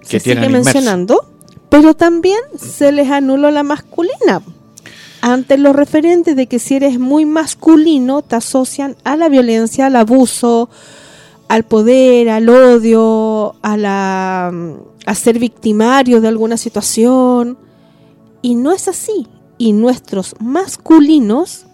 que 0.00 0.18
se 0.18 0.20
tienen 0.20 0.44
sigue 0.44 0.58
inmerso. 0.58 0.74
mencionando, 0.78 1.30
pero 1.68 1.94
también 1.94 2.38
se 2.58 2.90
les 2.92 3.10
anuló 3.10 3.50
la 3.50 3.62
masculina. 3.62 4.42
Ante 5.20 5.58
los 5.58 5.74
referentes 5.74 6.36
de 6.36 6.46
que 6.46 6.58
si 6.58 6.74
eres 6.76 6.98
muy 6.98 7.24
masculino, 7.26 8.22
te 8.22 8.36
asocian 8.36 8.96
a 9.04 9.16
la 9.16 9.28
violencia, 9.28 9.86
al 9.86 9.96
abuso, 9.96 10.68
al 11.48 11.62
poder, 11.64 12.28
al 12.28 12.48
odio, 12.48 13.54
a, 13.62 13.76
la, 13.76 14.52
a 15.06 15.14
ser 15.14 15.38
victimario 15.38 16.20
de 16.20 16.28
alguna 16.28 16.56
situación. 16.56 17.58
Y 18.42 18.54
no 18.54 18.72
es 18.72 18.88
así. 18.88 19.26
Y 19.58 19.72
nuestros 19.72 20.34
masculinos 20.40 21.66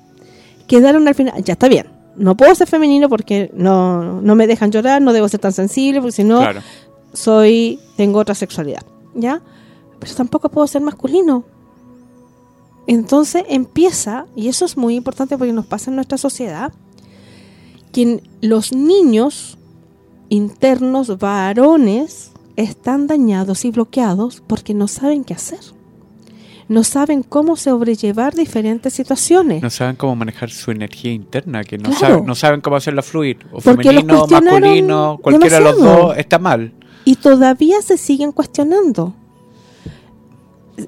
quedaron 0.67 1.09
al 1.09 1.15
final. 1.15 1.43
Ya 1.43 1.55
está 1.55 1.69
bien. 1.69 1.87
No 2.17 2.37
puedo 2.37 2.55
ser 2.55 2.69
femenino 2.69 3.09
porque 3.09 3.51
no, 3.55 4.21
no 4.21 4.35
me 4.35 4.47
dejan 4.47 4.71
llorar, 4.71 5.01
no 5.01 5.13
debo 5.15 5.29
ser 5.29 5.41
tan 5.41 5.53
sensible, 5.53 6.01
porque 6.01 6.13
si 6.13 6.25
no, 6.25 6.41
Claro. 6.41 6.61
soy 7.15 7.81
tengo 7.97 8.19
otra 8.19 8.35
sexualidad, 8.35 8.83
¿ya? 9.15 9.41
Pero 9.99 10.15
tampoco 10.15 10.51
puedo 10.51 10.67
ser 10.67 10.83
masculino. 10.83 11.45
Entonces 12.87 13.45
empieza, 13.49 14.27
y 14.37 14.49
eso 14.49 14.65
es 14.65 14.77
muy 14.77 14.97
importante 14.97 15.39
porque 15.39 15.53
nos 15.53 15.67
pasa 15.67 15.91
en 15.91 15.97
nuestra 15.97 16.19
sociedad, 16.19 16.73
que 17.93 18.23
los 18.41 18.73
niños 18.73 19.57
internos 20.37 21.19
varones 21.19 22.33
están 22.57 23.07
dañados 23.07 23.65
y 23.65 23.71
bloqueados 23.71 24.43
porque 24.47 24.73
no 24.75 24.89
saben 24.89 25.25
qué 25.25 25.35
hacer. 25.35 25.61
No 26.69 26.85
saben 26.85 27.23
cómo 27.23 27.57
sobrellevar 27.57 28.35
diferentes 28.35 28.95
situaciones. 28.95 29.63
No 29.63 29.69
saben 29.69 29.97
cómo 29.97 30.17
manejar 30.17 30.51
su 30.51 30.71
energía 30.71 31.13
interna, 31.13 31.65
que 31.65 31.77
no, 31.77 31.91
Claro. 31.91 31.99
saben, 32.15 32.27
no 32.27 32.35
saben 32.35 32.61
cómo 32.63 32.77
hacerla 32.77 33.03
fluir. 33.03 33.39
O 33.53 33.61
Porque 33.61 33.89
femenino, 33.89 34.27
masculino, 34.27 35.19
cualquiera 35.21 35.59
de 35.59 35.65
los 35.65 35.77
demasiado. 35.77 36.07
dos 36.09 36.17
está 36.19 36.39
mal. 36.39 36.73
y 37.05 37.17
todavía 37.17 37.83
se 37.83 37.99
siguen 37.99 38.33
cuestionando. 38.33 39.13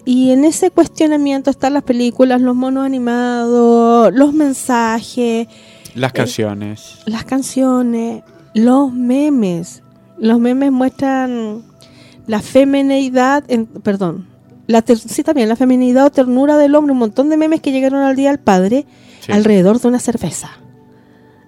Y 0.07 0.31
en 0.31 0.45
ese 0.45 0.71
cuestionamiento 0.71 1.51
están 1.51 1.75
las 1.75 1.83
películas, 1.83 2.41
los 2.41 2.55
monos 2.57 2.87
animados, 2.87 4.13
los 4.15 4.33
mensajes, 4.33 5.49
Las 5.95 6.11
Eh, 6.13 6.15
canciones. 6.15 6.99
las 7.07 7.25
canciones, 7.25 8.23
los 8.55 8.93
memes. 8.93 9.83
Los 10.19 10.39
memes 10.41 10.71
muestran 10.73 11.63
la 12.27 12.41
feminidad, 12.41 13.45
en, 13.49 13.67
perdón, 13.67 14.27
la 14.67 14.81
ter- 14.83 14.99
sí 14.99 15.23
también 15.23 15.49
la 15.49 15.57
feminidad 15.57 16.07
o 16.07 16.11
ternura 16.11 16.57
del 16.57 16.75
hombre, 16.75 16.93
un 16.93 16.99
montón 16.99 17.29
de 17.29 17.37
memes 17.37 17.61
que 17.61 17.73
llegaron 17.73 18.01
al 18.03 18.17
día 18.17 18.31
del 18.31 18.39
padre 18.41 18.87
Sí. 19.21 19.33
alrededor 19.33 19.81
de 19.81 19.89
una 19.89 19.99
cerveza. 19.99 20.51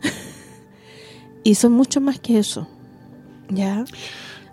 y 1.44 1.54
son 1.54 1.72
mucho 1.72 2.00
más 2.00 2.18
que 2.18 2.38
eso. 2.38 2.66
¿Ya? 3.48 3.84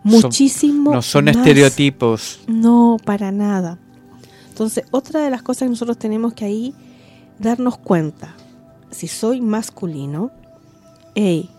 Muchísimo 0.03 0.93
No 0.93 1.01
son 1.01 1.25
más. 1.25 1.35
estereotipos. 1.37 2.41
No, 2.47 2.97
para 3.03 3.31
nada. 3.31 3.79
Entonces, 4.49 4.83
otra 4.91 5.21
de 5.21 5.29
las 5.31 5.41
cosas 5.41 5.65
que 5.65 5.69
nosotros 5.69 5.97
tenemos 5.97 6.33
que 6.33 6.45
ahí 6.45 6.75
darnos 7.39 7.77
cuenta, 7.77 8.35
si 8.91 9.07
soy 9.07 9.41
masculino, 9.41 10.31
hey, 11.15 11.49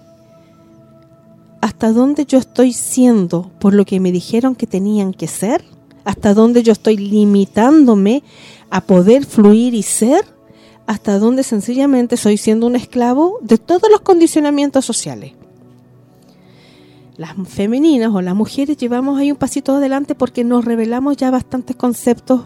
¿hasta 1.65 1.93
dónde 1.95 2.27
yo 2.27 2.37
estoy 2.37 2.75
siendo 2.75 3.51
por 3.59 3.73
lo 3.73 3.87
que 3.87 3.99
me 3.99 4.13
dijeron 4.13 4.55
que 4.55 4.67
tenían 4.67 5.15
que 5.15 5.27
ser? 5.27 5.65
¿Hasta 6.05 6.35
dónde 6.35 6.63
yo 6.63 6.73
estoy 6.73 6.99
limitándome 6.99 8.23
a 8.69 8.83
poder 8.83 9.25
fluir 9.25 9.73
y 9.73 9.83
ser? 9.83 10.27
¿Hasta 10.87 11.19
dónde 11.19 11.43
sencillamente 11.43 12.19
soy 12.19 12.37
siendo 12.37 12.67
un 12.67 12.77
esclavo 12.77 13.39
de 13.41 13.57
todos 13.57 13.91
los 13.91 14.03
condicionamientos 14.03 14.85
sociales? 14.85 15.33
las 17.17 17.33
femeninas 17.47 18.13
o 18.13 18.21
las 18.21 18.35
mujeres 18.35 18.77
llevamos 18.77 19.19
ahí 19.19 19.31
un 19.31 19.39
pasito 19.39 19.77
adelante 19.77 20.15
porque 20.15 20.45
nos 20.45 20.67
revelamos 20.67 21.17
ya 21.17 21.31
bastantes 21.31 21.77
conceptos 21.77 22.43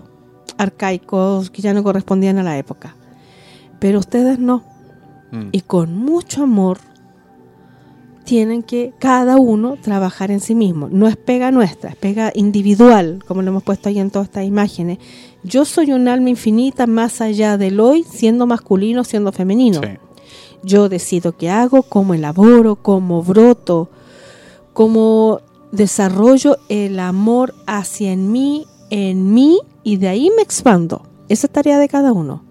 arcaicos 0.58 1.50
que 1.50 1.62
ya 1.62 1.74
no 1.74 1.82
correspondían 1.82 2.38
a 2.38 2.44
la 2.44 2.56
época. 2.56 2.94
Pero 3.80 3.98
ustedes 3.98 4.38
no. 4.38 4.62
Mm. 5.32 5.48
Y 5.50 5.62
con 5.62 5.96
mucho 5.96 6.44
amor 6.44 6.78
tienen 8.28 8.62
que 8.62 8.92
cada 8.98 9.38
uno 9.38 9.78
trabajar 9.80 10.30
en 10.30 10.40
sí 10.40 10.54
mismo. 10.54 10.90
No 10.90 11.08
es 11.08 11.16
pega 11.16 11.50
nuestra, 11.50 11.88
es 11.88 11.96
pega 11.96 12.30
individual, 12.34 13.24
como 13.26 13.40
lo 13.40 13.48
hemos 13.48 13.62
puesto 13.62 13.88
ahí 13.88 13.98
en 13.98 14.10
todas 14.10 14.28
estas 14.28 14.44
imágenes. 14.44 14.98
Yo 15.44 15.64
soy 15.64 15.92
un 15.92 16.08
alma 16.08 16.28
infinita 16.28 16.86
más 16.86 17.22
allá 17.22 17.56
del 17.56 17.80
hoy, 17.80 18.04
siendo 18.04 18.46
masculino, 18.46 19.02
siendo 19.02 19.32
femenino. 19.32 19.80
Sí. 19.82 19.88
Yo 20.62 20.90
decido 20.90 21.38
qué 21.38 21.48
hago, 21.48 21.82
cómo 21.84 22.12
elaboro, 22.12 22.76
cómo 22.76 23.22
broto, 23.22 23.88
cómo 24.74 25.40
desarrollo 25.72 26.58
el 26.68 27.00
amor 27.00 27.54
hacia 27.66 28.12
en 28.12 28.30
mí, 28.30 28.66
en 28.90 29.32
mí, 29.32 29.58
y 29.82 29.96
de 29.96 30.08
ahí 30.08 30.30
me 30.36 30.42
expando. 30.42 31.00
Esa 31.30 31.46
es 31.46 31.52
tarea 31.54 31.78
de 31.78 31.88
cada 31.88 32.12
uno. 32.12 32.42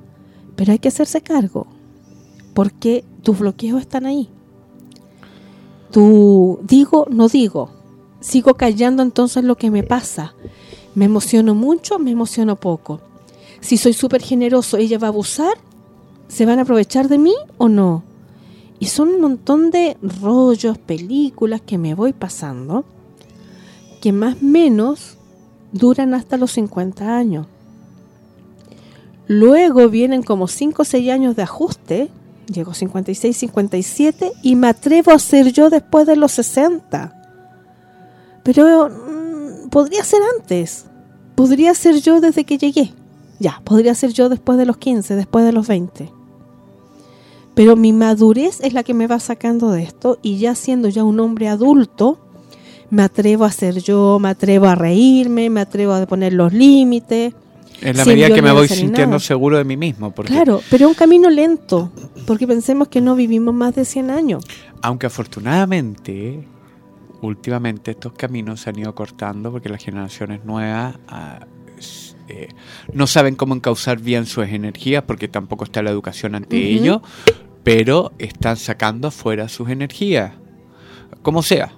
Pero 0.56 0.72
hay 0.72 0.80
que 0.80 0.88
hacerse 0.88 1.22
cargo, 1.22 1.68
porque 2.56 3.06
tus 3.22 3.38
bloqueos 3.38 3.80
están 3.80 4.08
ahí. 4.08 4.32
Digo, 5.98 7.08
no 7.10 7.28
digo. 7.28 7.72
Sigo 8.20 8.54
callando 8.54 9.02
entonces 9.02 9.44
lo 9.44 9.56
que 9.56 9.72
me 9.72 9.82
pasa. 9.82 10.36
Me 10.94 11.06
emociono 11.06 11.56
mucho, 11.56 11.98
me 11.98 12.12
emociono 12.12 12.56
poco. 12.56 13.00
Si 13.62 13.78
soy 13.78 13.94
súper 13.94 14.22
generoso, 14.22 14.78
¿ella 14.78 15.00
va 15.00 15.08
a 15.08 15.10
abusar? 15.10 15.58
¿Se 16.28 16.46
van 16.46 16.60
a 16.60 16.64
aprovechar 16.64 17.08
de 17.08 17.18
mí 17.18 17.34
o 17.58 17.68
no? 17.68 18.04
Y 18.80 18.88
son 18.88 19.10
un 19.10 19.22
montón 19.22 19.72
de 19.72 19.98
rollos, 20.22 20.78
películas 20.78 21.62
que 21.62 21.80
me 21.80 21.96
voy 21.96 22.14
pasando, 22.14 22.86
que 24.00 24.12
más 24.12 24.36
o 24.36 24.46
menos 24.46 25.18
duran 25.72 26.14
hasta 26.14 26.38
los 26.38 26.52
50 26.52 27.18
años. 27.18 27.48
Luego 29.26 29.90
vienen 29.90 30.22
como 30.22 30.48
5 30.48 30.84
o 30.84 30.86
6 30.86 31.12
años 31.12 31.36
de 31.36 31.42
ajuste, 31.42 32.12
llego 32.52 32.72
a 32.72 32.76
56, 32.76 33.36
57 33.36 34.32
y 34.42 34.56
me 34.56 34.68
atrevo 34.68 35.12
a 35.12 35.20
ser 35.20 35.52
yo 35.52 35.70
después 35.70 36.08
de 36.08 36.16
los 36.16 36.32
60. 36.34 37.14
Pero 38.44 38.90
mm, 38.90 39.70
podría 39.70 40.04
ser 40.04 40.22
antes, 40.38 40.86
podría 41.36 41.74
ser 41.74 42.02
yo 42.02 42.22
desde 42.22 42.44
que 42.44 42.58
llegué, 42.58 42.94
ya, 43.40 43.62
podría 43.64 43.94
ser 43.96 44.12
yo 44.12 44.30
después 44.30 44.58
de 44.58 44.66
los 44.66 44.78
15, 44.78 45.16
después 45.16 45.46
de 45.46 45.52
los 45.52 45.68
20 45.68 46.18
pero 47.58 47.76
mi 47.76 47.92
madurez 47.92 48.60
es 48.62 48.74
la 48.74 48.84
que 48.84 48.94
me 48.94 49.08
va 49.08 49.20
sacando 49.20 49.72
de 49.72 49.82
esto 49.82 50.20
y 50.22 50.38
ya 50.38 50.54
siendo 50.54 50.90
ya 50.90 51.04
un 51.04 51.20
hombre 51.20 51.48
adulto, 51.48 52.20
me 52.92 53.02
atrevo 53.02 53.46
a 53.46 53.52
ser 53.52 53.82
yo, 53.82 54.20
me 54.20 54.30
atrevo 54.30 54.68
a 54.68 54.76
reírme, 54.76 55.50
me 55.50 55.62
atrevo 55.62 55.94
a 55.94 56.06
poner 56.06 56.34
los 56.34 56.54
límites. 56.54 57.34
En 57.82 57.96
la 57.98 58.04
sin 58.04 58.14
medida 58.14 58.34
que 58.34 58.42
me 58.42 58.52
voy 58.52 58.68
sintiendo 58.68 59.12
nada. 59.12 59.20
seguro 59.20 59.58
de 59.58 59.64
mí 59.64 59.78
mismo. 59.78 60.12
Porque 60.12 60.34
Claro, 60.34 60.62
pero 60.70 60.86
es 60.86 60.90
un 60.90 60.96
camino 60.96 61.30
lento, 61.30 61.92
porque 62.26 62.48
pensemos 62.48 62.88
que 62.88 63.02
no 63.02 63.16
vivimos 63.16 63.54
más 63.54 63.76
de 63.76 63.86
100 63.86 64.10
años. 64.10 64.44
aunque 64.82 65.06
afortunadamente, 65.08 66.48
últimamente 67.22 67.92
estos 67.92 68.14
caminos 68.14 68.62
se 68.62 68.70
han 68.70 68.80
ido 68.80 68.94
cortando 68.94 69.52
porque 69.52 69.70
las 69.70 69.84
generaciones 69.84 70.46
nuevas 70.46 70.98
ah, 71.08 71.46
eh, 72.28 72.50
no 72.94 73.08
saben 73.08 73.36
cómo 73.36 73.56
encauzar 73.56 74.00
bien 74.00 74.26
sus 74.26 74.48
energías 74.48 75.04
porque 75.04 75.28
tampoco 75.28 75.64
está 75.64 75.82
la 75.82 75.92
educación 75.92 76.36
ante 76.36 76.58
ello, 76.58 77.02
pero 77.64 78.12
están 78.18 78.58
sacando 78.58 79.08
afuera 79.10 79.48
sus 79.50 79.70
energías, 79.70 80.34
como 81.22 81.42
sea. 81.42 81.74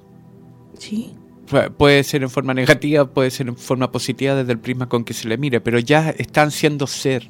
Sí. 0.78 1.19
Pu- 1.50 1.72
Puede 1.72 2.04
ser 2.04 2.22
en 2.22 2.30
forma 2.30 2.54
negativa, 2.54 3.06
puede 3.12 3.32
ser 3.32 3.48
en 3.48 3.58
forma 3.58 3.92
positiva 3.92 4.36
desde 4.36 4.52
el 4.52 4.60
prisma 4.60 4.88
con 4.88 5.04
que 5.04 5.14
se 5.14 5.28
le 5.28 5.38
mire, 5.38 5.60
pero 5.62 5.80
ya 5.80 6.10
están 6.12 6.52
siendo 6.52 6.86
ser. 6.86 7.30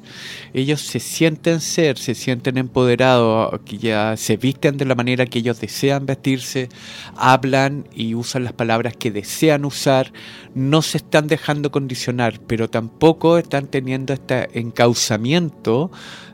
Ellos 0.52 0.80
se 0.82 1.00
sienten 1.00 1.60
ser, 1.60 1.96
se 1.98 2.14
sienten 2.14 2.58
empoderados, 2.58 3.60
que 3.64 3.78
ya 3.78 4.16
se 4.18 4.36
visten 4.36 4.76
de 4.76 4.84
la 4.84 4.94
manera 4.94 5.24
que 5.26 5.38
ellos 5.38 5.58
desean 5.60 6.04
vestirse, 6.06 6.68
hablan 7.16 7.88
y 7.94 8.14
usan 8.14 8.44
las 8.44 8.52
palabras 8.52 8.94
que 8.96 9.10
desean 9.10 9.64
usar, 9.64 10.12
no 10.54 10.82
se 10.82 10.98
están 10.98 11.26
dejando 11.26 11.70
condicionar, 11.70 12.40
pero 12.46 12.68
tampoco 12.68 13.38
están 13.38 13.68
teniendo 13.68 14.12
este 14.12 14.58
encauzamiento 14.58 15.90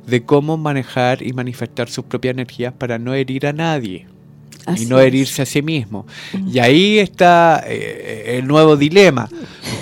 de 0.06 0.24
cómo 0.24 0.56
manejar 0.56 1.22
y 1.22 1.32
manifestar 1.32 1.88
sus 1.88 2.04
propias 2.06 2.32
energías 2.32 2.72
para 2.72 2.98
no 2.98 3.14
herir 3.14 3.46
a 3.46 3.52
nadie 3.52 4.06
Así 4.66 4.82
y 4.82 4.86
no 4.86 4.98
es. 5.00 5.06
herirse 5.06 5.42
a 5.42 5.46
sí 5.46 5.62
mismo. 5.62 6.06
Y 6.52 6.58
ahí 6.58 6.98
está 6.98 7.62
eh, 7.66 8.36
el 8.38 8.46
nuevo 8.46 8.76
dilema, 8.76 9.28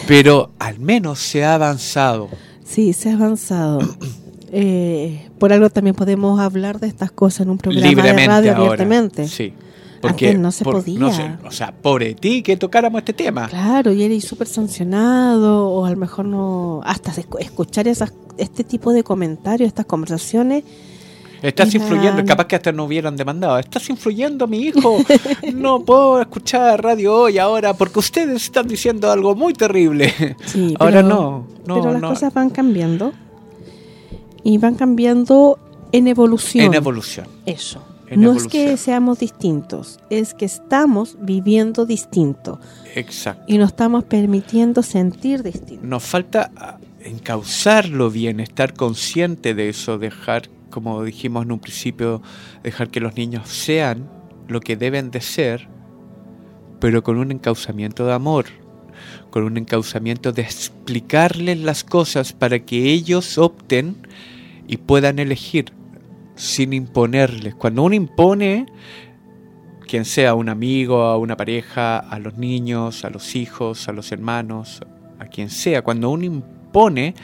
pero 0.07 0.51
al 0.59 0.79
menos 0.79 1.19
se 1.19 1.43
ha 1.45 1.55
avanzado. 1.55 2.29
Sí, 2.65 2.93
se 2.93 3.11
ha 3.11 3.15
avanzado. 3.15 3.81
Eh, 4.57 5.29
por 5.41 5.53
algo 5.53 5.69
también 5.69 5.97
podemos 5.97 6.39
hablar 6.39 6.79
de 6.79 6.87
estas 6.87 7.11
cosas 7.11 7.41
en 7.41 7.51
un 7.51 7.59
programa 7.59 7.89
libremente 7.89 8.23
de 8.23 8.27
radio 8.29 8.51
ahora. 8.53 8.63
abiertamente. 8.67 9.27
Sí. 9.27 9.53
Antes 10.01 10.39
no 10.39 10.53
se 10.53 10.63
por- 10.63 10.75
podía. 10.75 10.99
no 11.01 11.09
o 11.49 11.51
sea, 11.51 11.73
por 11.73 12.05
ti 12.21 12.41
que 12.41 12.57
tocáramos 12.57 13.01
este 13.01 13.15
tema. 13.15 13.49
Claro, 13.49 13.93
y 13.93 14.05
eres 14.05 14.23
súper 14.25 14.47
sancionado, 14.47 15.69
o 15.71 15.85
a 15.85 15.91
lo 15.91 15.97
mejor 15.97 16.27
no. 16.27 16.83
Hasta 16.85 17.11
escu- 17.15 17.41
escuchar 17.41 17.89
esas, 17.89 18.13
este 18.39 18.63
tipo 18.63 18.93
de 18.93 19.03
comentarios, 19.03 19.67
estas 19.67 19.87
conversaciones. 19.87 20.63
Estás 21.45 21.75
influyendo, 21.75 22.25
capaz 22.25 22.47
que 22.47 22.57
hasta 22.57 22.73
no 22.73 22.85
hubieran 22.85 23.17
demandado. 23.17 23.59
Estás 23.59 23.89
influyendo, 23.91 24.47
mi 24.47 24.59
hijo. 24.63 24.99
No 25.55 25.85
puedo 25.85 26.21
escuchar 26.21 26.83
radio 26.83 27.15
hoy 27.15 27.39
ahora 27.39 27.75
porque 27.75 27.99
ustedes 27.99 28.45
están 28.45 28.67
diciendo 28.67 29.11
algo 29.11 29.35
muy 29.35 29.53
terrible. 29.53 30.13
Sí, 30.47 30.75
ahora 30.81 31.03
pero- 31.03 31.09
no, 31.09 31.47
no, 31.67 31.75
pero 31.81 31.93
las 31.93 32.01
no. 32.03 32.09
cosas 32.09 32.33
van 32.33 32.51
cambiando. 32.51 33.13
Y 34.43 34.59
van 34.59 34.75
cambiando 34.75 35.59
en 35.93 36.09
evolución. 36.09 36.67
En 36.67 36.75
evolución. 36.75 37.27
Eso. 37.47 37.83
En 38.09 38.21
no 38.21 38.33
es 38.35 38.47
que 38.47 38.77
seamos 38.77 39.19
distintos, 39.19 39.99
es 40.11 40.35
que 40.35 40.45
estamos 40.45 41.17
viviendo 41.23 41.87
distinto 41.87 42.61
Exacto. 42.95 43.45
y 43.49 43.57
nos 43.57 43.69
estamos 43.71 44.05
permitiendo 44.05 44.83
sentir 44.83 45.43
distinto. 45.43 45.87
Nos 45.87 46.03
falta 46.03 46.51
encauzarlo 47.03 48.11
bien, 48.11 48.41
estar 48.41 48.75
consciente 48.75 49.55
de 49.55 49.71
eso, 49.71 49.97
dejar, 49.99 50.51
como 50.75 51.05
dijimos 51.05 51.45
en 51.45 51.53
un 51.53 51.61
principio, 51.61 52.21
dejar 52.65 52.91
que 52.91 52.99
los 52.99 53.15
niños 53.15 53.49
sean 53.49 54.11
lo 54.49 54.59
que 54.59 54.77
deben 54.77 55.13
de 55.13 55.21
ser, 55.21 55.69
pero 56.81 57.05
con 57.05 57.17
un 57.17 57.31
encauzamiento 57.31 58.05
de 58.05 58.13
amor, 58.13 58.47
con 59.31 59.45
un 59.45 59.57
encauzamiento 59.57 60.33
de 60.33 60.43
explicarles 60.43 61.61
las 61.61 61.85
cosas 61.85 62.33
para 62.33 62.59
que 62.59 62.91
ellos 62.91 63.39
opten 63.39 64.05
y 64.67 64.79
puedan 64.79 65.21
elegir 65.21 65.67
sin 66.35 66.73
imponerles. 66.73 67.55
Cuando 67.55 67.85
uno 67.85 67.95
impone, 67.95 68.67
quien 69.87 70.05
sea 70.05 70.35
un 70.35 70.49
amigo, 70.49 71.03
a 71.03 71.19
una 71.19 71.37
pareja, 71.37 71.99
a 71.99 72.19
los 72.19 72.37
niños, 72.37 73.05
a 73.05 73.11
los 73.11 73.37
hijos, 73.37 73.89
a 73.89 73.93
los 73.93 74.11
hermanos, 74.11 74.81
a 75.21 75.27
quien 75.27 75.51
sea, 75.51 75.83
cuando 75.83 76.11
uno 76.11 76.25
impone, 76.25 77.15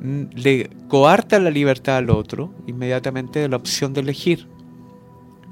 le 0.00 0.70
coarta 0.88 1.38
la 1.38 1.50
libertad 1.50 1.96
al 1.96 2.10
otro 2.10 2.52
inmediatamente 2.66 3.40
de 3.40 3.48
la 3.48 3.56
opción 3.56 3.92
de 3.92 4.00
elegir. 4.00 4.46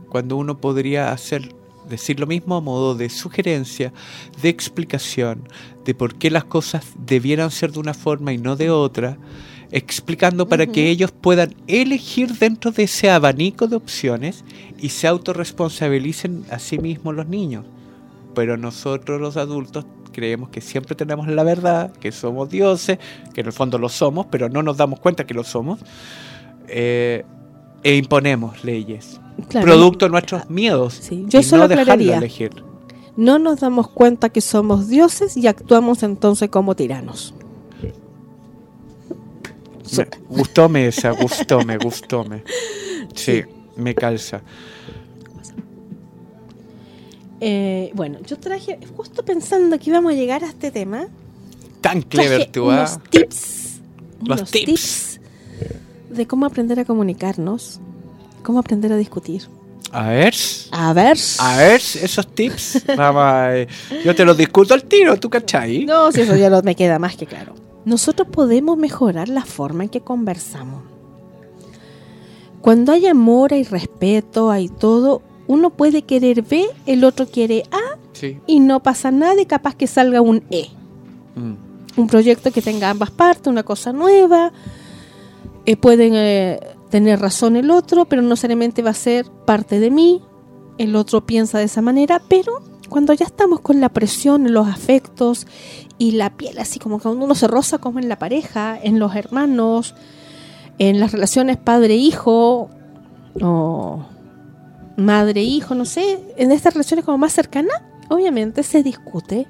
Cuando 0.09 0.37
uno 0.37 0.61
podría 0.61 1.13
hacer 1.13 1.55
decir 1.89 2.21
lo 2.21 2.27
mismo 2.27 2.57
a 2.57 2.61
modo 2.61 2.95
de 2.95 3.09
sugerencia, 3.09 3.93
de 4.43 4.49
explicación, 4.49 5.49
de 5.85 5.95
por 5.95 6.17
qué 6.17 6.31
las 6.31 6.45
cosas 6.45 6.85
debieran 6.99 7.51
ser 7.51 7.73
de 7.73 7.81
una 7.81 7.95
forma 7.95 8.33
y 8.33 8.39
no 8.39 8.57
de 8.57 8.71
otra, 8.71 9.19
explicando 9.71 10.49
para 10.49 10.67
que 10.67 10.91
ellos 10.91 11.13
puedan 11.13 11.55
elegir 11.67 12.33
dentro 12.35 12.71
de 12.71 12.85
ese 12.85 13.11
abanico 13.11 13.67
de 13.67 13.77
opciones 13.77 14.45
y 14.79 14.91
se 14.91 15.07
autorresponsabilicen 15.07 16.45
a 16.51 16.59
sí 16.59 16.79
mismos 16.79 17.15
los 17.15 17.27
niños. 17.27 17.65
Pero 18.35 18.57
nosotros 18.57 19.21
los 19.21 19.37
adultos 19.37 19.87
creemos 20.17 20.49
que 20.49 20.63
siempre 20.63 20.95
tenemos 20.95 21.29
la 21.29 21.43
verdad, 21.43 21.93
que 21.93 22.11
somos 22.11 22.49
dioses, 22.49 22.99
que 23.35 23.43
en 23.43 23.49
el 23.49 23.53
fondo 23.53 23.77
lo 23.77 23.91
somos, 23.91 24.25
pero 24.31 24.49
no 24.49 24.63
nos 24.63 24.79
damos 24.79 24.99
cuenta 24.99 25.27
que 25.27 25.35
lo 25.35 25.45
somos, 25.45 25.79
eh, 26.69 27.23
e 27.83 27.97
imponemos 27.97 28.65
leyes, 28.65 29.21
Claro, 29.51 29.67
producto 29.67 30.07
de 30.07 30.13
nuestros 30.13 30.49
miedos, 30.49 30.95
Sí, 30.95 31.27
yo 31.29 31.41
y 31.41 31.43
solo 31.43 31.65
no 31.65 31.69
dejarlo 31.69 32.15
elegir. 32.15 32.51
No 33.19 33.39
nos 33.39 33.61
damos 33.61 33.91
cuenta 33.91 34.31
que 34.31 34.41
somos 34.41 34.89
dioses 34.89 35.37
y 35.37 35.49
actuamos 35.49 36.03
entonces 36.03 36.49
como 36.49 36.75
tiranos. 36.75 37.35
Me, 39.99 40.09
gustóme 40.31 40.87
esa, 40.87 41.11
gustóme, 41.11 41.77
gustóme. 41.77 42.43
Sí, 43.15 43.43
me 43.77 43.95
calza. 43.95 44.41
Eh, 47.41 47.91
bueno, 47.95 48.19
yo 48.27 48.39
traje, 48.39 48.79
justo 48.97 49.25
pensando 49.25 49.79
que 49.79 49.91
íbamos 49.91 50.13
a 50.13 50.15
llegar 50.15 50.43
a 50.45 50.49
este 50.49 50.71
tema, 50.71 51.07
Tan 51.81 52.03
clever 52.03 52.51
tú, 52.51 52.71
¿ah? 52.71 52.75
unos 52.75 52.99
tips, 53.11 53.81
Los 54.25 54.39
unos 54.41 54.51
tips. 54.51 54.65
tips 54.65 55.21
de 56.11 56.27
cómo 56.27 56.47
aprender 56.47 56.81
a 56.81 56.85
comunicarnos, 56.85 57.79
cómo 58.43 58.59
aprender 58.59 58.93
a 58.93 58.97
discutir. 58.97 59.43
A 59.93 60.09
ver, 60.09 60.35
A 60.73 60.93
ver. 60.95 61.17
a 61.39 61.57
ver, 61.59 61.77
esos 61.81 62.27
tips. 62.35 62.83
A- 62.99 63.67
yo 64.05 64.15
te 64.15 64.25
los 64.25 64.37
discuto 64.37 64.75
al 64.75 64.85
tiro, 64.85 65.17
¿tú 65.19 65.29
cachai? 65.31 65.85
No, 65.85 66.11
si 66.11 66.23
eso 66.23 66.35
ya 66.37 66.49
lo- 66.51 66.63
me 66.63 66.75
queda 66.75 66.99
más 66.99 67.17
que 67.17 67.27
claro. 67.27 67.55
Nosotros 67.85 68.27
podemos 68.33 68.77
mejorar 68.79 69.29
la 69.29 69.45
forma 69.45 69.85
en 69.85 69.91
que 69.91 70.01
conversamos. 70.01 70.83
Cuando 72.61 72.91
hay 72.93 73.07
amor, 73.07 73.53
hay 73.55 73.63
respeto, 73.63 74.51
hay 74.51 74.69
todo, 74.69 75.23
uno 75.47 75.71
puede 75.71 76.03
querer 76.03 76.43
B, 76.43 76.67
el 76.87 77.05
otro 77.05 77.27
quiere 77.27 77.65
A 77.71 77.99
Sí. 78.13 78.39
y 78.47 78.61
no 78.61 78.81
pasa 78.83 79.11
nada 79.11 79.41
y 79.41 79.47
capaz 79.47 79.75
que 79.75 79.87
salga 79.87 80.21
un 80.21 80.43
E. 80.51 80.69
Mm. 81.35 81.53
Un 82.01 82.07
proyecto 82.07 82.51
que 82.51 82.63
tenga 82.63 82.91
ambas 82.91 83.11
partes, 83.11 83.47
una 83.47 83.63
cosa 83.63 83.93
nueva. 83.93 84.53
Eh, 85.67 85.77
pueden 85.77 86.13
eh, 86.15 86.61
tener 86.91 87.21
razón 87.21 87.57
el 87.57 87.71
otro, 87.71 88.05
pero 88.07 88.23
no 88.23 88.31
necesariamente 88.31 88.83
va 88.83 88.91
a 88.91 88.95
ser 88.95 89.27
parte 89.45 89.81
de 89.81 89.91
mí. 89.91 90.23
El 90.79 90.95
otro 90.97 91.27
piensa 91.27 91.59
de 91.59 91.65
esa 91.65 91.83
manera, 91.83 92.23
pero 92.29 92.63
cuando 92.89 93.13
ya 93.15 93.25
estamos 93.27 93.61
con 93.61 93.81
la 93.81 93.89
presión, 93.89 94.53
los 94.53 94.69
afectos 94.69 95.47
y 95.99 96.13
la 96.13 96.31
piel, 96.37 96.59
así 96.59 96.79
como 96.79 96.99
cuando 97.01 97.25
uno 97.25 97.35
se 97.35 97.49
roza 97.49 97.79
como 97.79 97.99
en 97.99 98.09
la 98.09 98.19
pareja, 98.19 98.79
en 98.81 98.99
los 98.99 99.15
hermanos, 99.17 99.95
en 100.79 101.01
las 101.01 101.13
relaciones 101.13 101.57
padre-hijo 101.57 102.69
o 103.43 104.07
madre-hijo, 104.97 105.75
no 105.75 105.85
sé, 105.85 106.19
en 106.37 106.53
estas 106.53 106.75
relaciones 106.75 107.05
como 107.05 107.19
más 107.19 107.33
cercanas, 107.33 107.83
obviamente 108.09 108.63
se 108.63 108.83
discute 108.83 109.47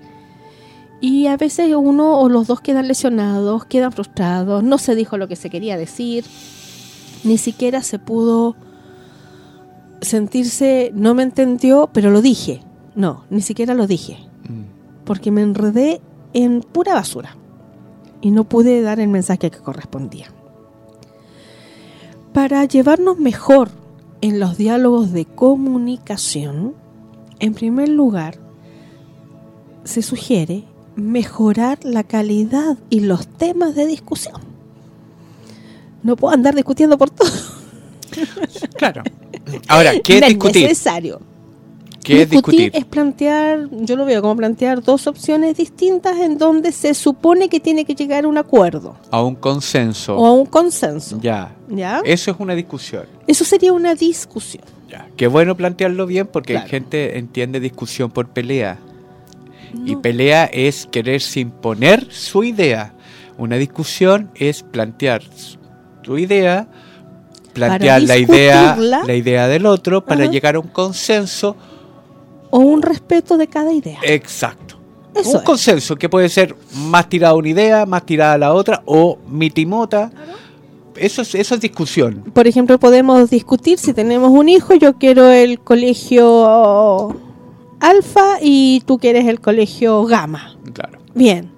y 1.01 1.27
a 1.27 1.37
veces 1.37 1.75
uno 1.77 2.19
o 2.21 2.29
los 2.29 2.47
dos 2.47 2.61
quedan 2.61 2.89
lesionados, 2.89 3.65
quedan 3.67 3.93
frustrados, 3.93 4.63
no 4.63 4.79
se 4.79 4.95
dijo 4.95 5.17
lo 5.19 5.29
que 5.29 5.37
se 5.37 5.51
quería 5.51 5.77
decir, 5.77 6.25
ni 7.23 7.39
siquiera 7.39 7.83
se 7.83 7.99
pudo 7.99 8.57
sentirse, 10.01 10.91
no 10.95 11.15
me 11.15 11.23
entendió, 11.23 11.91
pero 11.93 12.11
lo 12.11 12.23
dije. 12.23 12.63
No, 12.95 13.25
ni 13.31 13.41
siquiera 13.43 13.75
lo 13.75 13.87
dije, 13.87 14.19
Mm. 14.49 14.63
porque 15.05 15.31
me 15.31 15.43
enredé 15.43 16.01
en 16.33 16.61
pura 16.63 16.95
basura 16.95 17.37
y 18.23 18.31
no 18.31 18.45
pude 18.45 18.81
dar 18.81 19.01
el 19.01 19.09
mensaje 19.09 19.51
que 19.51 19.59
correspondía. 19.59 20.27
Para 22.33 22.65
llevarnos 22.65 23.19
mejor 23.19 23.71
en 24.21 24.41
los 24.41 24.57
diálogos 24.57 25.13
de 25.13 25.25
comunicación, 25.25 26.75
en 27.39 27.55
primer 27.55 27.89
lugar, 27.89 28.39
se 29.85 30.03
sugiere 30.03 30.65
mejorar 30.97 31.79
la 31.83 32.03
calidad 32.03 32.79
y 32.91 33.01
los 33.01 33.27
temas 33.27 33.75
de 33.75 33.87
discusión. 33.87 34.41
No 36.03 36.17
puedo 36.17 36.33
andar 36.35 36.55
discutiendo 36.55 36.97
por 36.99 37.11
todo. 37.11 37.29
Claro. 38.77 39.03
Ahora, 39.69 39.93
¿qué 40.03 40.21
No 40.21 40.29
discutir? 40.29 40.63
necesario. 40.63 41.21
¿Qué 42.07 42.23
es 42.23 42.31
discutir? 42.31 42.71
es 42.75 42.85
plantear, 42.85 43.69
yo 43.73 43.97
lo 43.97 44.05
veo 44.05 44.23
como 44.23 44.37
plantear 44.37 44.83
dos 44.83 45.07
opciones 45.07 45.57
distintas 45.57 46.17
en 46.19 46.39
donde 46.39 46.73
se 46.73 46.95
supone 46.95 47.49
que 47.49 47.59
tiene 47.61 47.85
que 47.85 47.95
llegar 47.95 48.25
a 48.25 48.29
un 48.29 48.39
acuerdo 48.39 48.97
A 49.11 49.23
un 49.23 49.35
consenso. 49.35 50.17
o 50.17 50.27
a 50.27 50.33
un 50.33 50.47
consenso. 50.47 51.19
Ya. 51.21 51.55
¿Ya? 51.69 52.01
Eso 52.05 52.31
es 52.31 52.37
una 52.39 52.55
discusión. 52.55 53.07
Eso 53.27 53.45
sería 53.45 53.73
una 53.73 53.95
discusión. 53.95 54.65
Ya. 54.89 55.09
Qué 55.17 55.27
bueno 55.27 55.57
plantearlo 55.57 56.07
bien 56.07 56.27
porque 56.27 56.53
Claro. 56.53 56.65
hay 56.65 56.71
gente 56.71 57.19
entiende 57.19 57.59
discusión 57.61 58.11
por 58.11 58.29
pelea. 58.29 58.79
Y 59.85 59.97
pelea 59.97 60.45
es 60.47 60.87
quererse 60.87 61.41
imponer 61.41 62.07
su 62.13 62.45
idea. 62.45 62.95
Una 63.37 63.57
discusión 63.57 64.31
es 64.37 64.63
plantear 64.63 65.23
tu 66.03 66.17
idea, 66.17 66.69
plantear 67.53 68.01
la 68.03 68.17
idea, 68.17 68.77
la 68.77 69.15
idea 69.15 69.49
del 69.49 69.67
otro 69.67 70.05
para 70.05 70.23
Ajá. 70.25 70.33
llegar 70.33 70.55
a 70.55 70.61
un 70.61 70.69
consenso 70.69 71.57
O 72.51 72.59
un 72.59 72.83
respeto 72.83 73.37
de 73.37 73.47
cada 73.47 73.73
idea. 73.73 73.99
exacto. 74.03 74.77
Eso 75.15 75.31
un 75.31 75.37
es. 75.37 75.43
consenso 75.43 75.97
que 75.97 76.09
puede 76.11 76.29
ser 76.29 76.55
más 76.75 77.09
tirada 77.09 77.35
una 77.35 77.49
idea, 77.49 77.87
más 77.87 78.05
tirada 78.05 78.37
la 78.37 78.53
otra, 78.53 78.83
o 78.85 79.17
mitimota. 79.31 80.11
Eso 80.95 81.23
es, 81.23 81.35
eso 81.35 81.55
es 81.55 81.61
discusión. 81.61 82.23
Por 82.35 82.47
ejemplo, 82.47 82.79
podemos 82.79 83.31
discutir 83.31 83.79
si 83.79 83.95
tenemos 83.95 84.31
un 84.31 84.49
hijo, 84.51 84.75
yo 84.75 84.99
quiero 84.99 85.31
el 85.31 85.59
colegio 85.61 87.17
alfa 87.81 88.39
y 88.43 88.83
tú 88.87 88.99
quieres 88.99 89.27
el 89.27 89.41
colegio 89.41 90.05
gamma. 90.05 90.57
Claro. 90.73 90.99
Bien. 91.15 91.51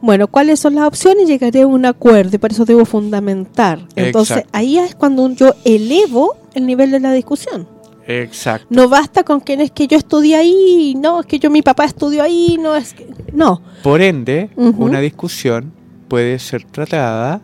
Bueno, 0.00 0.28
¿cuáles 0.28 0.60
son 0.60 0.74
las 0.76 0.84
opciones? 0.86 1.26
Llegaré 1.28 1.62
a 1.62 1.66
un 1.66 1.84
acuerdo 1.84 2.36
y 2.36 2.38
por 2.38 2.52
eso 2.52 2.64
debo 2.64 2.84
fundamentar. 2.84 3.80
Entonces, 3.96 4.38
Exacto. 4.38 4.58
ahí 4.58 4.78
es 4.78 4.94
cuando 4.94 5.28
yo 5.32 5.54
elevo 5.64 6.36
el 6.54 6.66
nivel 6.66 6.90
de 6.92 7.00
la 7.00 7.12
discusión. 7.12 7.66
Exacto. 8.10 8.66
No 8.70 8.88
basta 8.88 9.22
con 9.22 9.40
que 9.42 9.52
es 9.54 9.70
que 9.70 9.86
yo 9.86 9.98
estudié 9.98 10.34
ahí, 10.36 10.94
no, 10.98 11.20
es 11.20 11.26
que 11.26 11.38
yo 11.38 11.50
mi 11.50 11.60
papá 11.62 11.84
estudió 11.84 12.22
ahí, 12.22 12.56
no 12.58 12.74
es 12.74 12.94
que 12.94 13.06
no. 13.34 13.60
Por 13.82 14.00
ende, 14.00 14.48
Ujú. 14.56 14.82
una 14.86 14.98
discusión 15.00 15.72
puede 16.08 16.38
ser 16.38 16.64
tratada 16.64 17.42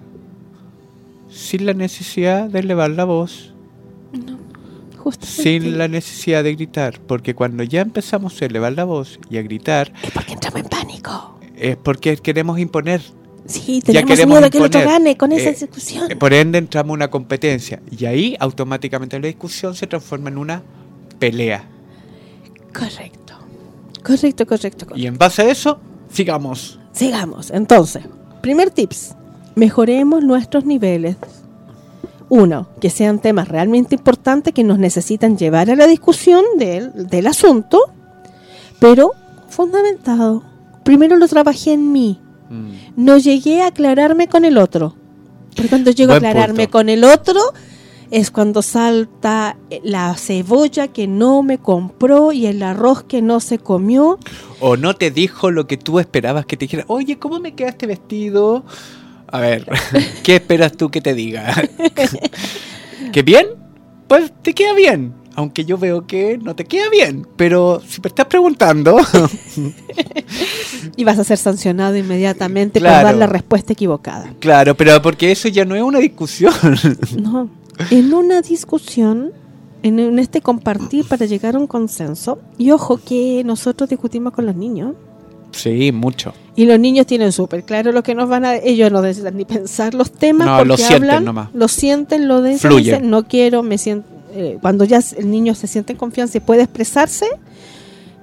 sin 1.29 1.67
la 1.67 1.75
necesidad 1.75 2.49
de 2.49 2.61
elevar 2.61 2.91
la 2.91 3.05
voz, 3.05 3.53
Justamente. 4.97 5.43
sin 5.43 5.77
la 5.79 5.87
necesidad 5.87 6.43
de 6.43 6.55
gritar, 6.55 6.99
porque 7.07 7.35
cuando 7.35 7.63
ya 7.63 7.83
empezamos 7.83 8.41
a 8.41 8.47
elevar 8.47 8.73
la 8.73 8.85
voz 8.85 9.19
y 9.29 9.37
a 9.37 9.43
gritar, 9.43 9.93
Es 10.03 10.13
porque 10.13 10.33
entramos 10.33 10.61
en 10.61 10.67
pánico. 10.69 11.39
es 11.57 11.77
porque 11.77 12.17
queremos 12.17 12.59
imponer. 12.59 13.03
Sí, 13.47 13.81
Ya 13.81 13.87
tenemos 13.87 14.09
queremos 14.11 14.35
miedo 14.37 14.41
de 14.45 14.51
que 14.51 14.59
el 14.59 14.65
otro 14.65 14.81
imponer. 14.81 15.01
gane 15.01 15.17
con 15.17 15.33
esa 15.33 15.51
Eh, 15.51 15.57
discusión. 15.61 16.09
Por 16.19 16.33
ende, 16.33 16.59
entramos 16.59 16.91
en 16.91 16.95
una 16.95 17.11
competencia 17.11 17.81
y 17.91 18.05
ahí 18.07 18.37
automáticamente 18.41 19.19
la 19.21 19.27
discusión 19.27 19.75
se 19.75 19.87
transforma 19.87 20.31
en 20.31 20.39
una 20.39 20.63
pelea. 21.19 21.69
Correcto. 22.73 23.35
Correcto, 24.03 24.47
correcto, 24.47 24.87
correcto. 24.87 24.97
Y 24.97 25.07
en 25.07 25.17
base 25.19 25.43
a 25.43 25.51
eso, 25.51 25.79
sigamos. 26.11 26.79
Sigamos. 26.93 27.51
Entonces, 27.51 28.03
primer 28.41 28.71
tips. 28.71 29.15
Mejoremos 29.55 30.23
nuestros 30.25 30.65
niveles. 30.65 31.17
Uno, 32.29 32.69
que 32.81 32.91
sean 32.91 33.21
temas 33.21 33.49
realmente 33.49 33.95
importantes 33.95 34.53
que 34.55 34.65
nos 34.65 34.79
necesitan 34.79 35.37
llevar 35.37 35.71
a 35.71 35.77
la 35.77 35.87
discusión 35.87 36.43
del, 36.59 37.07
del 37.09 37.27
asunto, 37.27 37.79
pero 38.81 39.13
fundamentado. 39.49 40.43
Primero 40.83 41.17
lo 41.17 41.29
trabajé 41.29 41.75
en 41.75 41.93
mí. 41.93 42.19
Mm. 42.51 42.73
No 42.97 43.19
llegué 43.19 43.63
a 43.63 43.69
aclararme 43.69 44.29
con 44.29 44.45
el 44.45 44.59
otro. 44.59 44.95
Porque 45.55 45.69
cuando 45.69 45.91
llego 45.91 46.13
a 46.13 46.17
aclararme 46.17 46.65
punto. 46.65 46.71
con 46.71 46.89
el 46.89 47.05
otro, 47.05 47.41
es 48.11 48.31
cuando 48.31 48.63
salta 48.63 49.57
la 49.83 50.15
cebolla 50.17 50.89
que 50.89 51.07
no 51.07 51.43
me 51.43 51.59
compró 51.59 52.33
y 52.33 52.47
el 52.47 52.63
arroz 52.63 53.05
que 53.05 53.23
no 53.23 53.41
se 53.41 53.59
comió. 53.59 54.19
O 54.61 54.77
no 54.77 54.95
te 54.95 55.11
dijo 55.11 55.51
lo 55.51 55.67
que 55.67 55.77
tú 55.77 55.99
esperabas 55.99 56.47
que 56.47 56.57
te 56.57 56.67
dijera. 56.67 56.85
Oye, 56.89 57.19
¿cómo 57.19 57.41
me 57.41 57.55
queda 57.55 57.71
este 57.71 57.87
vestido? 57.87 58.65
A 59.29 59.41
ver, 59.41 59.67
¿qué 60.23 60.37
esperas 60.37 60.73
tú 60.73 60.91
que 60.91 61.01
te 61.01 61.15
diga? 61.15 61.55
¿Que 63.13 63.23
bien? 63.23 63.47
Pues 64.09 64.33
te 64.43 64.55
queda 64.55 64.75
bien. 64.75 65.24
Aunque 65.37 65.65
yo 65.65 65.79
veo 65.79 66.07
que 66.07 66.39
no 66.39 66.55
te 66.55 66.65
queda 66.65 66.89
bien. 66.91 67.27
Pero 67.37 67.81
si 67.87 68.01
me 68.01 68.09
estás 68.09 68.27
preguntando, 68.27 68.97
Y 70.97 71.05
vas 71.05 71.19
a 71.19 71.25
ser 71.25 71.39
sancionado 71.39 71.97
inmediatamente 71.97 72.81
por 72.81 72.89
dar 72.89 73.15
la 73.17 73.27
respuesta 73.27 73.73
equivocada. 73.73 74.33
claro, 74.41 74.77
pero 74.77 75.01
porque 75.03 75.33
eso 75.33 75.49
ya 75.49 75.65
no 75.65 75.75
es 75.75 75.83
una 75.83 75.99
discusión. 75.99 76.53
No. 77.21 77.49
En 77.91 78.15
una 78.15 78.41
discusión, 78.43 79.33
en, 79.83 79.99
en 79.99 80.19
este 80.21 80.41
compartir 80.41 81.05
para 81.09 81.27
llegar 81.27 81.57
a 81.57 81.59
un 81.59 81.67
consenso, 81.67 82.39
y 82.57 82.71
ojo 82.71 83.01
que 83.05 83.43
nosotros 83.45 83.91
discutimos 83.91 84.33
con 84.33 84.47
los 84.47 84.55
niños, 84.55 84.95
Sí, 85.51 85.91
mucho. 85.93 86.33
y 86.57 86.67
los 86.67 86.79
niños 86.81 87.07
tienen 87.07 87.31
súper 87.33 87.65
claro 87.65 87.91
lo 87.93 88.03
que 88.03 88.15
nos 88.15 88.29
van 88.29 88.45
a... 88.45 88.57
Ellos 88.57 88.91
no 88.93 89.01
necesitan 89.03 89.37
ni 89.37 89.45
pensar 89.45 89.95
los 89.95 90.11
temas 90.13 90.47
No, 90.47 90.57
porque 90.59 90.69
lo 90.69 90.77
sienten 90.77 91.03
hablan, 91.05 91.25
nomás. 91.25 91.49
lo 91.55 91.69
sienten, 91.69 92.29
lo 92.29 92.43
dicen, 92.43 93.11
no 93.11 93.25
quiero, 93.27 93.63
me 93.65 93.79
siento... 93.79 94.09
eh, 94.35 94.59
cuando 94.61 94.85
ya 94.85 95.01
el 95.17 95.31
niño 95.31 95.55
se 95.55 95.67
siente 95.67 95.93
en 95.93 95.99
confianza 95.99 96.39
y 96.39 96.41
puede 96.41 96.63
expresarse, 96.63 97.27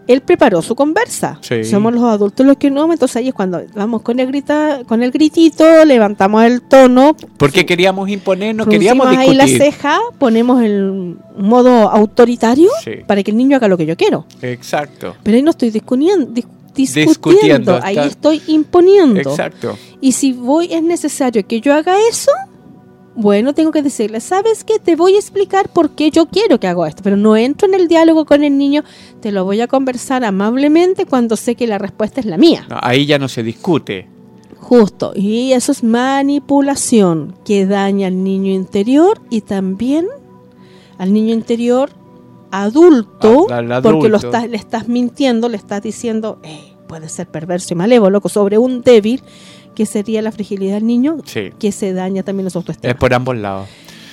él 0.08 0.22
preparó 0.22 0.62
su 0.62 0.76
conversa. 0.76 1.38
Sí. 1.42 1.64
Somos 1.64 1.94
los 1.94 2.04
adultos 2.04 2.46
los 2.46 2.58
que 2.58 2.70
no, 2.72 2.92
entonces 2.92 3.16
ahí 3.18 3.28
es 3.30 3.34
cuando 3.34 3.62
vamos 3.76 4.02
con 4.02 4.20
el 4.20 4.28
grita, 4.28 4.82
con 4.88 5.04
el 5.04 5.12
gritito, 5.12 5.86
levantamos 5.86 6.44
el 6.44 6.62
tono, 6.64 7.16
Porque 7.38 7.66
queríamos 7.66 8.10
imponer, 8.10 8.56
no 8.56 8.66
queríamos 8.66 9.08
ahí 9.08 9.34
la 9.36 9.46
discutir. 9.46 9.74
ceja, 9.74 10.00
ponemos 10.18 10.62
el 10.64 11.16
modo 11.38 11.90
autoritario 11.92 12.70
Sí, 12.84 12.92
para 13.08 13.22
que 13.24 13.32
el 13.32 13.38
niño 13.38 13.56
haga 13.58 13.68
lo 13.68 13.78
que 13.78 13.86
yo 13.86 13.96
quiero. 13.96 14.26
exacto. 14.42 15.16
Pero 15.24 15.38
ahí 15.38 15.44
no 15.44 15.52
estoy 15.52 15.70
discutiendo, 15.70 16.26
dis- 16.28 16.46
discutiendo, 16.74 17.10
Discutiendo, 17.12 17.80
ahí 17.84 17.96
está- 17.98 18.08
estoy 18.08 18.42
imponiendo. 18.48 19.20
Exacto. 19.20 19.78
Y 20.02 20.14
si 20.14 20.34
voy 20.34 20.74
es 20.74 20.82
necesario 20.82 21.46
que 21.46 21.62
yo 21.62 21.74
haga 21.74 21.96
eso, 22.10 22.32
bueno, 23.16 23.54
tengo 23.54 23.72
que 23.72 23.82
decirle, 23.82 24.20
¿sabes 24.22 24.64
qué? 24.64 24.80
Te 24.80 24.96
voy 24.96 25.16
a 25.16 25.20
explicar 25.20 25.68
por 25.70 25.90
qué 25.92 26.12
yo 26.12 26.28
quiero 26.28 26.60
que 26.60 26.68
haga 26.68 26.88
esto, 26.88 27.02
pero 27.04 27.18
no 27.18 27.36
entro 27.36 27.68
en 27.68 27.74
el 27.74 27.88
diálogo 27.88 28.26
con 28.26 28.44
el 28.44 28.58
niño, 28.58 28.84
te 29.20 29.32
lo 29.32 29.44
voy 29.44 29.60
a 29.62 29.68
conversar 29.68 30.24
amablemente 30.24 31.06
cuando 31.06 31.36
sé 31.36 31.56
que 31.56 31.68
la 31.68 31.78
respuesta 31.78 32.20
es 32.22 32.26
la 32.26 32.38
mía. 32.38 32.66
No, 32.70 32.78
ahí 32.82 33.06
ya 33.06 33.20
no 33.20 33.28
se 33.28 33.44
discute. 33.44 34.08
Justo, 34.58 35.12
y 35.16 35.52
eso 35.52 35.72
es 35.74 35.84
manipulación 35.84 37.36
que 37.44 37.66
daña 37.66 38.08
al 38.08 38.24
niño 38.24 38.52
interior 38.54 39.20
y 39.30 39.42
también 39.42 40.08
al 40.98 41.12
niño 41.12 41.34
interior 41.34 41.90
adulto, 42.52 43.48
Al- 43.52 43.72
al 43.72 43.82
porque 43.82 44.10
lo 44.10 44.18
estás, 44.18 44.50
le 44.50 44.58
estás 44.58 44.88
mintiendo, 44.88 45.50
le 45.50 45.58
estás 45.58 45.82
diciendo, 45.82 46.40
"Eh, 46.44 46.74
puede 46.88 47.10
ser 47.10 47.28
perverso 47.28 47.74
y 47.74 47.78
malévolo 47.78 48.22
sobre 48.28 48.58
un 48.58 48.82
débil, 48.82 49.22
que 49.82 49.88
sería 49.88 50.22
la 50.22 50.32
fragilidad 50.32 50.76
del 50.76 50.86
niño, 50.86 51.18
Sí. 51.26 51.50
que 51.58 51.72
se 51.72 51.92
daña 51.92 52.22
también 52.22 52.48
su 52.52 52.60
autoestima. 52.60 52.92
Es 52.92 53.00
por 53.00 53.12
ambos 53.16 53.36
lados. 53.36 53.68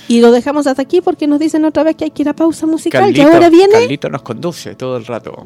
Y 0.09 0.23
lo 0.23 0.33
dejamos 0.33 0.67
hasta 0.67 0.81
aquí 0.81 1.03
porque 1.03 1.27
nos 1.27 1.39
dicen 1.41 1.63
otra 1.67 1.83
vez 1.83 1.95
que 1.95 2.05
hay 2.05 2.11
que 2.11 2.23
ir 2.23 2.29
a 2.31 2.33
pausa 2.35 2.65
musical 2.65 3.03
Carlito, 3.03 3.21
y 3.21 3.25
ahora 3.35 3.51
viene 3.51 3.73
Carlito 3.75 4.09
nos 4.09 4.23
conduce 4.23 4.75
todo 4.77 4.97
el 4.97 5.05
rato. 5.05 5.45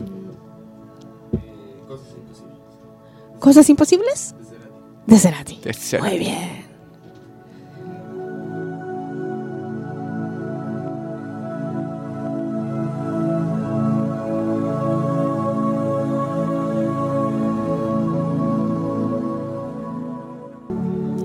Cosas 3.41 3.69
Imposibles 3.69 4.37
de 5.09 5.19
Cerati. 5.19 5.59
De 5.61 5.75
Cerati. 5.75 6.09
Muy 6.09 6.19
bien. 6.21 6.62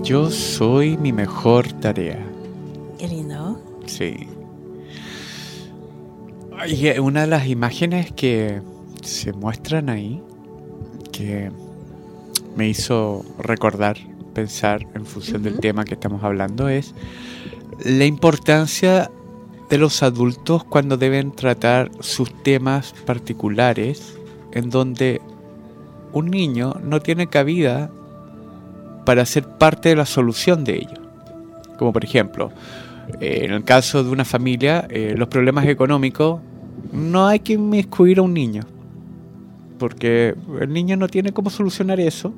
Yo 0.08 0.32
soy 0.32 0.96
mi 0.96 1.12
mejor 1.12 1.70
tarea. 1.82 2.26
Qué 2.98 3.10
lindo. 3.10 3.62
Sí. 3.88 4.26
Y 6.70 6.88
eh, 6.88 7.02
una 7.02 7.22
de 7.22 7.28
las 7.28 7.48
imágenes 7.48 8.14
que 8.14 8.62
se 9.04 9.34
muestran 9.34 9.90
ahí, 9.90 10.24
que 11.12 11.52
me 12.56 12.70
hizo 12.70 13.26
recordar, 13.38 13.98
pensar 14.34 14.88
en 14.94 15.06
función 15.06 15.44
del 15.44 15.60
tema 15.60 15.84
que 15.84 15.96
estamos 15.96 16.24
hablando, 16.24 16.70
es 16.70 16.96
la 17.84 18.06
importancia 18.06 19.12
de 19.70 19.78
los 19.78 20.04
adultos 20.04 20.64
cuando 20.64 20.96
deben 20.96 21.34
tratar 21.34 21.92
sus 22.00 22.32
temas 22.44 22.96
particulares, 23.06 24.18
en 24.54 24.70
donde 24.70 25.20
un 26.14 26.32
niño 26.32 26.76
no 26.82 27.02
tiene 27.02 27.28
cabida 27.28 27.92
para 29.08 29.26
ser 29.26 29.46
parte 29.48 29.88
de 29.88 29.96
la 29.96 30.06
solución 30.06 30.66
de 30.66 30.76
ello. 30.76 31.02
Como 31.80 31.94
por 31.94 32.04
ejemplo, 32.04 32.52
eh, 33.22 33.44
en 33.46 33.54
el 33.54 33.64
caso 33.64 34.04
de 34.04 34.10
una 34.10 34.26
familia, 34.26 34.86
eh, 34.90 35.16
los 35.18 35.30
problemas 35.30 35.66
económicos, 35.66 36.42
no 36.92 37.26
hay 37.26 37.40
que 37.40 37.54
inmiscuir 37.54 38.20
a 38.20 38.24
un 38.24 38.34
niño. 38.34 38.64
Porque 39.80 40.36
el 40.60 40.74
niño 40.74 40.98
no 40.98 41.08
tiene 41.08 41.32
cómo 41.32 41.50
solucionar 41.50 42.02
eso. 42.02 42.34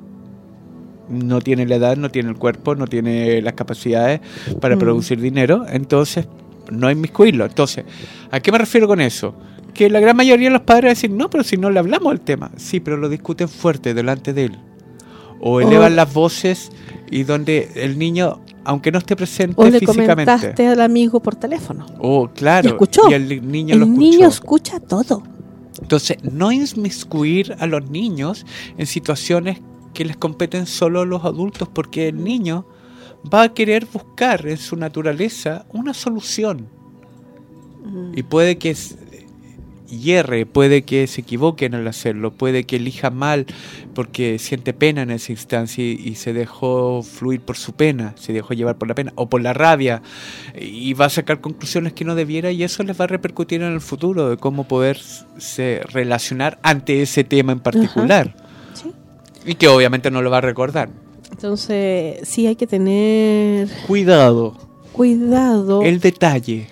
No 1.08 1.40
tiene 1.40 1.66
la 1.66 1.74
edad, 1.74 1.96
no 1.96 2.08
tiene 2.08 2.28
el 2.28 2.36
cuerpo, 2.36 2.76
no 2.76 2.86
tiene 2.86 3.42
las 3.42 3.54
capacidades 3.54 4.20
para 4.60 4.76
Mm. 4.76 4.78
producir 4.78 5.20
dinero. 5.20 5.66
Entonces, 5.68 6.28
no 6.70 6.88
inmiscuirlo. 6.88 7.46
Entonces, 7.46 7.84
¿a 8.30 8.38
qué 8.38 8.52
me 8.52 8.58
refiero 8.58 8.86
con 8.86 9.00
eso? 9.00 9.34
Que 9.74 9.90
la 9.90 9.98
gran 9.98 10.16
mayoría 10.16 10.50
de 10.50 10.52
los 10.52 10.62
padres 10.62 10.94
dicen, 11.02 11.16
no, 11.16 11.28
pero 11.30 11.42
si 11.42 11.56
no 11.56 11.68
le 11.68 11.80
hablamos 11.80 12.12
del 12.12 12.20
tema. 12.20 12.52
Sí, 12.56 12.78
pero 12.78 12.96
lo 12.96 13.08
discuten 13.08 13.48
fuerte 13.48 13.92
delante 13.92 14.32
de 14.32 14.44
él. 14.44 14.58
O 15.40 15.60
elevan 15.60 15.92
O- 15.92 15.96
las 15.96 16.12
voces 16.12 16.70
y 17.10 17.22
donde 17.24 17.70
el 17.76 17.98
niño, 17.98 18.40
aunque 18.64 18.92
no 18.92 18.98
esté 18.98 19.16
presente 19.16 19.54
O 19.56 19.64
le 19.64 19.78
físicamente. 19.80 20.24
comentaste 20.30 20.66
al 20.68 20.80
amigo 20.80 21.20
por 21.20 21.34
teléfono. 21.36 21.86
Oh, 21.98 22.28
claro. 22.28 22.68
Y 22.68 22.72
escuchó. 22.72 23.02
Y 23.10 23.14
el 23.14 23.50
niño 23.50 23.76
lo 23.76 23.84
el 23.86 23.90
escuchó. 23.92 24.00
niño 24.10 24.28
escucha 24.28 24.80
todo. 24.80 25.22
Entonces, 25.80 26.18
no 26.22 26.52
inmiscuir 26.52 27.56
a 27.58 27.66
los 27.66 27.88
niños 27.90 28.44
en 28.76 28.86
situaciones 28.86 29.60
que 29.94 30.04
les 30.04 30.16
competen 30.16 30.66
solo 30.66 31.00
a 31.00 31.06
los 31.06 31.24
adultos, 31.24 31.68
porque 31.72 32.08
el 32.08 32.22
niño 32.22 32.66
va 33.32 33.42
a 33.42 33.54
querer 33.54 33.86
buscar 33.92 34.46
en 34.46 34.56
su 34.58 34.76
naturaleza 34.76 35.64
una 35.72 35.94
solución. 35.94 36.68
Y 38.14 38.22
puede 38.22 38.58
que... 38.58 38.76
hierre, 39.90 40.46
puede 40.46 40.82
que 40.82 41.06
se 41.06 41.20
equivoquen 41.22 41.74
al 41.74 41.86
hacerlo, 41.86 42.30
puede 42.32 42.64
que 42.64 42.76
elija 42.76 43.10
mal 43.10 43.46
porque 43.94 44.38
siente 44.38 44.72
pena 44.72 45.02
en 45.02 45.10
esa 45.10 45.32
instancia 45.32 45.84
y, 45.84 46.00
y 46.02 46.14
se 46.14 46.32
dejó 46.32 47.02
fluir 47.02 47.40
por 47.40 47.56
su 47.56 47.72
pena, 47.72 48.14
se 48.16 48.32
dejó 48.32 48.54
llevar 48.54 48.78
por 48.78 48.88
la 48.88 48.94
pena 48.94 49.12
o 49.16 49.28
por 49.28 49.42
la 49.42 49.52
rabia 49.52 50.02
y 50.58 50.94
va 50.94 51.06
a 51.06 51.10
sacar 51.10 51.40
conclusiones 51.40 51.92
que 51.92 52.04
no 52.04 52.14
debiera 52.14 52.50
y 52.50 52.62
eso 52.62 52.82
les 52.82 52.98
va 52.98 53.04
a 53.04 53.08
repercutir 53.08 53.62
en 53.62 53.72
el 53.72 53.80
futuro 53.80 54.30
de 54.30 54.36
cómo 54.36 54.64
poderse 54.64 55.82
relacionar 55.92 56.58
ante 56.62 57.02
ese 57.02 57.24
tema 57.24 57.52
en 57.52 57.60
particular. 57.60 58.34
Sí. 58.74 58.92
Y 59.44 59.54
que 59.56 59.68
obviamente 59.68 60.10
no 60.10 60.22
lo 60.22 60.30
va 60.30 60.38
a 60.38 60.42
recordar. 60.42 60.90
Entonces, 61.30 62.28
sí 62.28 62.46
hay 62.46 62.56
que 62.56 62.66
tener 62.66 63.68
Cuidado, 63.86 64.56
cuidado. 64.92 65.82
el 65.82 66.00
detalle. 66.00 66.66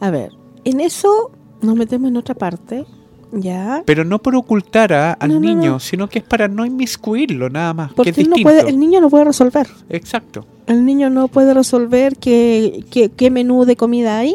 A 0.00 0.10
ver, 0.10 0.30
en 0.64 0.80
eso 0.80 1.32
nos 1.62 1.76
metemos 1.76 2.08
en 2.10 2.16
otra 2.16 2.34
parte, 2.34 2.84
¿ya? 3.32 3.82
Pero 3.86 4.04
no 4.04 4.18
por 4.18 4.34
ocultar 4.36 4.92
a- 4.92 5.12
al 5.12 5.34
No, 5.34 5.40
niño, 5.40 5.70
no. 5.72 5.80
sino 5.80 6.08
que 6.08 6.18
es 6.20 6.24
para 6.24 6.48
no 6.48 6.64
inmiscuirlo 6.64 7.50
nada 7.50 7.74
más. 7.74 7.92
Porque 7.92 8.12
que 8.12 8.20
es 8.22 8.26
él 8.26 8.30
no 8.30 8.36
puede, 8.42 8.68
el 8.68 8.78
niño 8.78 9.00
no 9.00 9.10
puede 9.10 9.24
resolver. 9.24 9.66
Exacto. 9.88 10.44
El 10.66 10.84
niño 10.84 11.10
no 11.10 11.28
puede 11.28 11.54
resolver 11.54 12.16
qué, 12.16 12.84
qué, 12.90 13.08
qué 13.10 13.30
menú 13.30 13.64
de 13.64 13.76
comida 13.76 14.18
hay. 14.18 14.34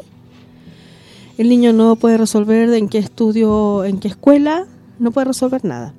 El 1.37 1.49
niño 1.49 1.73
no 1.73 1.95
puede 1.95 2.17
resolver 2.17 2.71
en 2.73 2.89
qué 2.89 2.99
estudio, 2.99 3.83
en 3.83 3.99
qué 3.99 4.07
escuela. 4.07 4.65
No 4.99 5.11
puede 5.11 5.25
resolver 5.25 5.65
nada. 5.65 5.93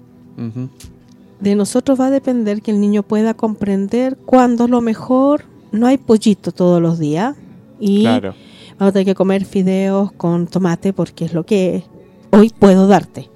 De 1.41 1.55
nosotros 1.57 2.01
va 2.01 2.07
a 2.07 2.11
depender 2.11 2.63
que 2.63 2.71
el 2.71 2.81
niño 2.81 3.03
pueda 3.03 3.35
comprender 3.35 4.17
cuándo 4.25 4.65
a 4.65 4.69
lo 4.69 4.81
mejor 4.81 5.45
no 5.73 5.87
hay 5.87 5.99
pollito 5.99 6.53
todos 6.53 6.81
los 6.81 6.99
días. 6.99 7.37
Y 7.81 8.03
Claro. 8.03 8.35
Vamos 8.79 8.91
a 8.91 8.93
tener 8.93 9.07
que 9.07 9.15
comer 9.15 9.45
fideos 9.45 10.13
con 10.13 10.47
tomate 10.47 10.93
porque 10.93 11.25
es 11.27 11.33
lo 11.35 11.45
que 11.45 11.85
hoy 12.31 12.51
puedo 12.59 12.87
darte. 12.87 13.31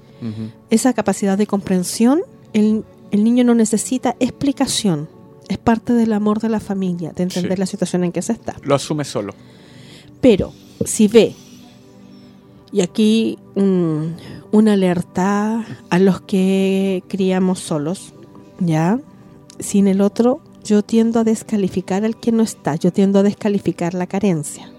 Esa 0.69 0.91
capacidad 0.93 1.37
de 1.37 1.47
comprensión, 1.47 2.21
el, 2.53 2.83
el 3.11 3.23
niño 3.23 3.43
no 3.45 3.55
necesita 3.55 4.15
explicación. 4.19 5.07
Es 5.47 5.57
parte 5.57 5.93
del 5.93 6.11
amor 6.13 6.39
de 6.41 6.49
la 6.49 6.59
familia, 6.59 7.11
de 7.15 7.23
entender 7.23 7.53
Sí. 7.53 7.59
la 7.59 7.65
situación 7.65 8.03
en 8.03 8.11
que 8.11 8.21
se 8.21 8.33
está. 8.33 8.55
Lo 8.63 8.75
asume 8.75 9.05
solo. 9.05 9.33
Pero 10.21 10.51
si 10.85 11.07
ve, 11.07 11.33
y 12.71 12.81
aquí 12.81 13.39
una 13.55 14.73
alerta 14.73 15.65
a 15.89 15.99
los 15.99 16.21
que 16.21 17.01
criamos 17.07 17.59
solos, 17.59 18.13
¿ya? 18.59 18.99
Sin 19.57 19.87
el 19.87 20.01
otro, 20.01 20.41
yo 20.63 20.83
tiendo 20.83 21.21
a 21.21 21.23
descalificar 21.23 22.03
al 22.05 22.19
que 22.19 22.31
no 22.31 22.43
está, 22.43 22.75
yo 22.75 22.91
tiendo 22.91 23.19
a 23.19 23.23
descalificar 23.23 23.93
la 23.93 24.05
carencia. 24.05 24.71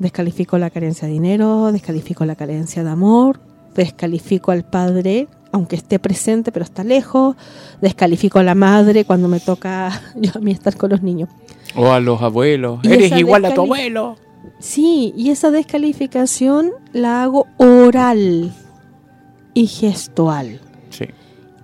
Descalifico 0.00 0.58
la 0.58 0.70
carencia 0.70 1.06
de 1.06 1.12
dinero, 1.12 1.70
descalifico 1.72 2.24
la 2.24 2.34
carencia 2.34 2.82
de 2.82 2.90
amor, 2.90 3.38
descalifico 3.74 4.50
al 4.50 4.64
padre, 4.64 5.28
aunque 5.52 5.76
esté 5.76 5.98
presente 5.98 6.52
pero 6.52 6.64
está 6.64 6.84
lejos, 6.84 7.36
descalifico 7.82 8.38
a 8.38 8.42
la 8.42 8.54
madre 8.54 9.04
cuando 9.04 9.28
me 9.28 9.40
toca 9.40 10.00
yo 10.16 10.32
a 10.34 10.38
mí 10.38 10.52
estar 10.52 10.76
con 10.76 10.90
los 10.90 11.02
niños. 11.02 11.28
O 11.76 11.92
a 11.92 12.00
los 12.00 12.22
abuelos. 12.22 12.80
Y 12.82 12.92
Eres 12.92 13.12
igual 13.12 13.44
a 13.44 13.54
tu 13.54 13.60
abuelo. 13.60 14.16
Sí, 14.58 15.12
y 15.16 15.30
esa 15.30 15.50
descalificación 15.50 16.72
la 16.92 17.22
hago 17.22 17.46
oral 17.58 18.52
y 19.52 19.66
gestual. 19.66 20.60
Sí. 20.88 21.04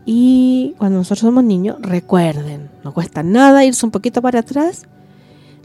Y 0.05 0.74
cuando 0.76 0.99
nosotros 0.99 1.20
somos 1.20 1.43
niños, 1.43 1.78
recuerden, 1.80 2.70
no 2.84 2.93
cuesta 2.93 3.22
nada 3.22 3.64
irse 3.64 3.84
un 3.84 3.93
poquito 3.93 4.20
para 4.20 4.41
atrás, 4.41 4.84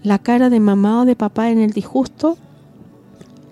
la 0.03 0.19
cara 0.19 0.49
de 0.49 0.59
mamá 0.59 1.01
o 1.01 1.05
de 1.05 1.15
papá 1.15 1.51
en 1.51 1.59
el 1.59 1.71
disgusto, 1.71 2.37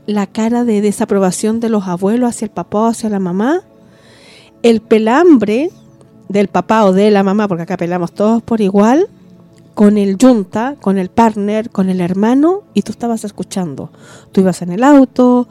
la 0.10 0.26
cara 0.26 0.64
de 0.64 0.82
desaprobación 0.82 1.60
de 1.60 1.70
los 1.70 1.88
abuelos 1.88 2.32
hacia 2.32 2.45
el 2.45 2.51
papá 2.51 2.80
o 2.80 2.88
hacia 2.88 3.12
la 3.12 3.20
mamá, 3.20 3.62
el 4.64 4.82
pelambre 4.82 5.70
del 6.30 6.47
papá 6.47 6.86
o 6.86 6.93
de 6.93 7.12
la 7.12 7.22
mamá, 7.22 7.47
porque 7.47 7.64
acá 7.64 7.78
pelamos 7.78 8.14
todos 8.14 8.41
por 8.41 8.60
igual, 8.60 9.07
con 9.76 9.99
el 9.99 10.18
yunta, 10.18 10.76
con 10.82 10.97
el 10.97 11.10
partner, 11.10 11.70
con 11.70 11.91
el 11.91 12.01
hermano, 12.01 12.64
y 12.74 12.82
tú 12.82 12.91
estabas 12.91 13.24
escuchando. 13.24 13.91
Tú 14.32 14.41
ibas 14.41 14.64
en 14.64 14.72
el 14.72 14.84
auto, 14.84 15.47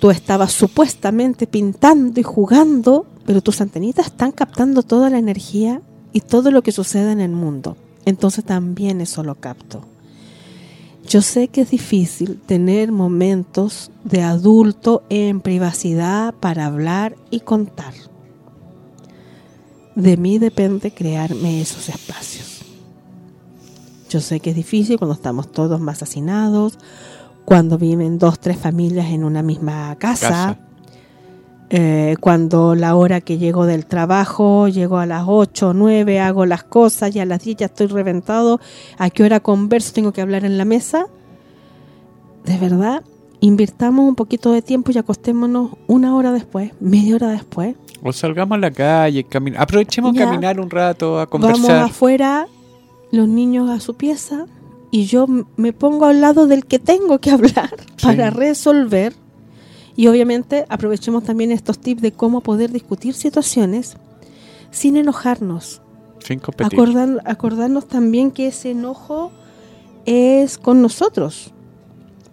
tú 0.00 0.10
estabas 0.10 0.52
supuestamente 0.52 1.46
pintando 1.46 2.18
y 2.18 2.22
jugando, 2.22 3.04
pero 3.26 3.42
tus 3.42 3.60
antenitas 3.60 4.06
están 4.06 4.32
captando 4.32 4.82
toda 4.82 5.10
la 5.10 5.18
energía 5.18 5.82
y 6.14 6.22
todo 6.22 6.50
lo 6.50 6.62
que 6.62 6.72
sucede 6.72 7.12
en 7.12 7.20
el 7.20 7.32
mundo. 7.32 7.76
Entonces 8.06 8.42
también 8.42 9.02
eso 9.02 9.22
lo 9.22 9.34
capto. 9.34 9.91
Yo 11.06 11.20
sé 11.20 11.48
que 11.48 11.62
es 11.62 11.70
difícil 11.70 12.40
tener 12.46 12.92
momentos 12.92 13.90
de 14.04 14.22
adulto 14.22 15.02
en 15.08 15.40
privacidad 15.40 16.34
para 16.34 16.66
hablar 16.66 17.16
y 17.30 17.40
contar. 17.40 17.94
De 19.94 20.16
mí 20.16 20.38
depende 20.38 20.92
crearme 20.92 21.60
esos 21.60 21.88
espacios. 21.88 22.62
Yo 24.08 24.20
sé 24.20 24.40
que 24.40 24.50
es 24.50 24.56
difícil 24.56 24.98
cuando 24.98 25.14
estamos 25.14 25.50
todos 25.50 25.80
más 25.80 26.02
hacinados, 26.02 26.78
cuando 27.44 27.78
viven 27.78 28.18
dos, 28.18 28.38
tres 28.38 28.58
familias 28.58 29.06
en 29.10 29.24
una 29.24 29.42
misma 29.42 29.96
casa, 29.96 30.28
Casa. 30.28 30.58
Eh, 31.74 32.16
cuando 32.20 32.74
la 32.74 32.94
hora 32.96 33.22
que 33.22 33.38
llego 33.38 33.64
del 33.64 33.86
trabajo, 33.86 34.68
llego 34.68 34.98
a 34.98 35.06
las 35.06 35.24
8 35.26 35.68
o 35.70 35.72
9, 35.72 36.20
hago 36.20 36.44
las 36.44 36.64
cosas 36.64 37.16
y 37.16 37.18
a 37.20 37.24
las 37.24 37.42
10 37.42 37.56
ya 37.56 37.66
estoy 37.66 37.86
reventado, 37.86 38.60
a 38.98 39.08
qué 39.08 39.24
hora 39.24 39.40
converso, 39.40 39.94
tengo 39.94 40.12
que 40.12 40.20
hablar 40.20 40.44
en 40.44 40.58
la 40.58 40.66
mesa. 40.66 41.06
De 42.44 42.58
verdad, 42.58 43.02
invirtamos 43.40 44.06
un 44.06 44.14
poquito 44.16 44.52
de 44.52 44.60
tiempo 44.60 44.90
y 44.94 44.98
acostémonos 44.98 45.70
una 45.86 46.14
hora 46.14 46.32
después, 46.32 46.72
media 46.80 47.14
hora 47.16 47.28
después. 47.28 47.74
O 48.02 48.12
salgamos 48.12 48.56
a 48.56 48.60
la 48.60 48.70
calle, 48.70 49.24
aprovechemos 49.56 50.12
Ya. 50.12 50.26
caminar 50.26 50.60
un 50.60 50.68
rato, 50.68 51.18
a 51.20 51.24
Vamos 51.26 51.30
conversar. 51.30 51.84
afuera, 51.84 52.46
los 53.12 53.28
niños 53.28 53.70
a 53.70 53.80
su 53.80 53.94
pieza 53.94 54.44
y 54.90 55.04
yo 55.06 55.26
me 55.56 55.72
pongo 55.72 56.04
al 56.04 56.20
lado 56.20 56.46
del 56.46 56.66
que 56.66 56.78
tengo 56.78 57.18
que 57.18 57.30
hablar 57.30 57.70
Sí. 57.96 58.06
para 58.06 58.28
resolver. 58.28 59.14
Y 59.96 60.06
obviamente 60.06 60.64
aprovechemos 60.68 61.24
también 61.24 61.52
estos 61.52 61.78
tips 61.78 62.00
de 62.02 62.12
cómo 62.12 62.40
poder 62.40 62.72
discutir 62.72 63.14
situaciones 63.14 63.96
sin 64.70 64.96
enojarnos. 64.96 65.82
Sin 66.20 66.38
competir. 66.38 66.78
Acordar- 66.78 67.20
acordarnos 67.26 67.88
también 67.88 68.30
que 68.30 68.46
ese 68.46 68.70
enojo 68.70 69.32
es 70.06 70.56
con 70.58 70.80
nosotros. 70.82 71.52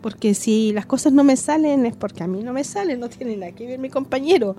Porque 0.01 0.33
si 0.33 0.71
las 0.71 0.85
cosas 0.85 1.11
no 1.11 1.25
me 1.25 1.35
salen 1.35 1.85
es 1.85 1.93
porque 1.97 2.23
a 2.23 2.27
mí 2.27 2.41
no 2.41 2.53
me 2.53 2.63
salen, 2.63 3.01
no 3.01 3.09
tiene 3.09 3.35
nada 3.35 3.51
que 3.51 3.67
ver 3.67 3.79
mi 3.79 3.89
compañero. 3.89 4.55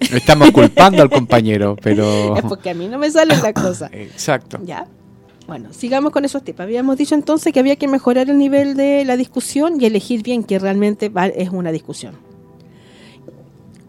Estamos 0.00 0.50
culpando 0.50 1.00
al 1.02 1.10
compañero, 1.10 1.76
pero... 1.80 2.36
Es 2.36 2.42
porque 2.42 2.70
a 2.70 2.74
mí 2.74 2.88
no 2.88 2.98
me 2.98 3.08
salen 3.08 3.40
las 3.40 3.52
cosas. 3.52 3.88
Exacto. 3.94 4.58
Ya. 4.64 4.88
Bueno, 5.46 5.68
sigamos 5.72 6.10
con 6.12 6.24
esos 6.24 6.42
tips. 6.42 6.58
Habíamos 6.60 6.96
dicho 6.96 7.14
entonces 7.14 7.52
que 7.52 7.60
había 7.60 7.76
que 7.76 7.86
mejorar 7.86 8.30
el 8.30 8.38
nivel 8.38 8.76
de 8.76 9.04
la 9.04 9.16
discusión 9.16 9.80
y 9.80 9.84
elegir 9.86 10.24
bien 10.24 10.42
que 10.42 10.58
realmente 10.58 11.08
va- 11.08 11.26
es 11.28 11.50
una 11.50 11.70
discusión. 11.70 12.14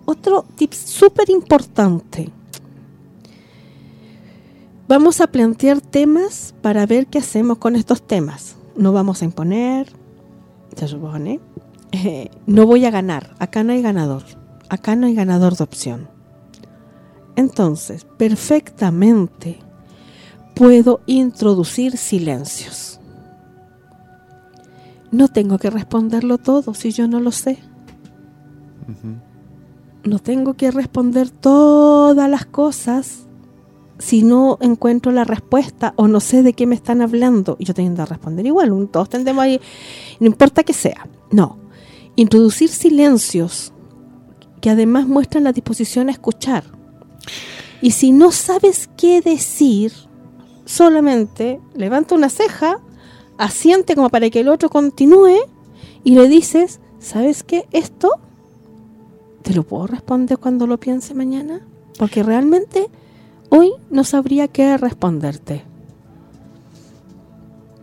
Otro 0.05 0.45
tip 0.55 0.73
súper 0.73 1.29
importante. 1.29 2.29
Vamos 4.87 5.21
a 5.21 5.27
plantear 5.27 5.79
temas 5.79 6.53
para 6.61 6.85
ver 6.85 7.07
qué 7.07 7.19
hacemos 7.19 7.59
con 7.59 7.75
estos 7.75 8.01
temas. 8.01 8.55
No 8.75 8.91
vamos 8.91 9.21
a 9.21 9.25
imponer, 9.25 9.91
se 10.75 10.87
supone. 10.87 11.39
Eh, 11.91 12.29
no 12.45 12.65
voy 12.65 12.85
a 12.85 12.91
ganar. 12.91 13.35
Acá 13.39 13.63
no 13.63 13.73
hay 13.73 13.81
ganador. 13.81 14.23
Acá 14.69 14.95
no 14.95 15.07
hay 15.07 15.15
ganador 15.15 15.55
de 15.55 15.63
opción. 15.63 16.09
Entonces, 17.35 18.05
perfectamente 18.17 19.59
puedo 20.55 21.01
introducir 21.05 21.97
silencios. 21.97 22.99
No 25.11 25.27
tengo 25.27 25.57
que 25.57 25.69
responderlo 25.69 26.37
todo 26.37 26.73
si 26.73 26.91
yo 26.91 27.07
no 27.07 27.19
lo 27.19 27.31
sé. 27.31 27.59
No 30.03 30.19
tengo 30.19 30.55
que 30.55 30.71
responder 30.71 31.29
todas 31.29 32.29
las 32.29 32.45
cosas 32.45 33.27
si 33.99 34.23
no 34.23 34.57
encuentro 34.61 35.11
la 35.11 35.23
respuesta 35.23 35.93
o 35.95 36.07
no 36.07 36.19
sé 36.19 36.41
de 36.41 36.53
qué 36.53 36.65
me 36.65 36.75
están 36.75 37.01
hablando. 37.01 37.55
Yo 37.59 37.73
tengo 37.73 37.95
que 37.95 38.05
responder 38.05 38.45
igual, 38.47 38.89
todos 38.91 39.09
tendemos 39.09 39.43
ahí, 39.43 39.61
no 40.19 40.25
importa 40.25 40.63
que 40.63 40.73
sea. 40.73 41.07
No, 41.29 41.59
introducir 42.15 42.69
silencios 42.69 43.73
que 44.59 44.71
además 44.71 45.07
muestran 45.07 45.43
la 45.43 45.53
disposición 45.53 46.09
a 46.09 46.13
escuchar. 46.13 46.63
Y 47.81 47.91
si 47.91 48.11
no 48.11 48.31
sabes 48.31 48.89
qué 48.97 49.21
decir, 49.21 49.91
solamente 50.65 51.59
levanta 51.75 52.15
una 52.15 52.29
ceja, 52.29 52.79
asiente 53.37 53.95
como 53.95 54.09
para 54.09 54.29
que 54.29 54.39
el 54.39 54.49
otro 54.49 54.69
continúe 54.69 55.37
y 56.03 56.15
le 56.15 56.27
dices, 56.27 56.79
¿sabes 56.99 57.43
qué? 57.43 57.67
Esto 57.71 58.19
te 59.41 59.53
lo 59.53 59.63
puedo 59.63 59.87
responder 59.87 60.37
cuando 60.37 60.67
lo 60.67 60.79
piense 60.79 61.13
mañana, 61.13 61.61
porque 61.97 62.23
realmente 62.23 62.87
hoy 63.49 63.71
no 63.89 64.03
sabría 64.03 64.47
qué 64.47 64.77
responderte. 64.77 65.63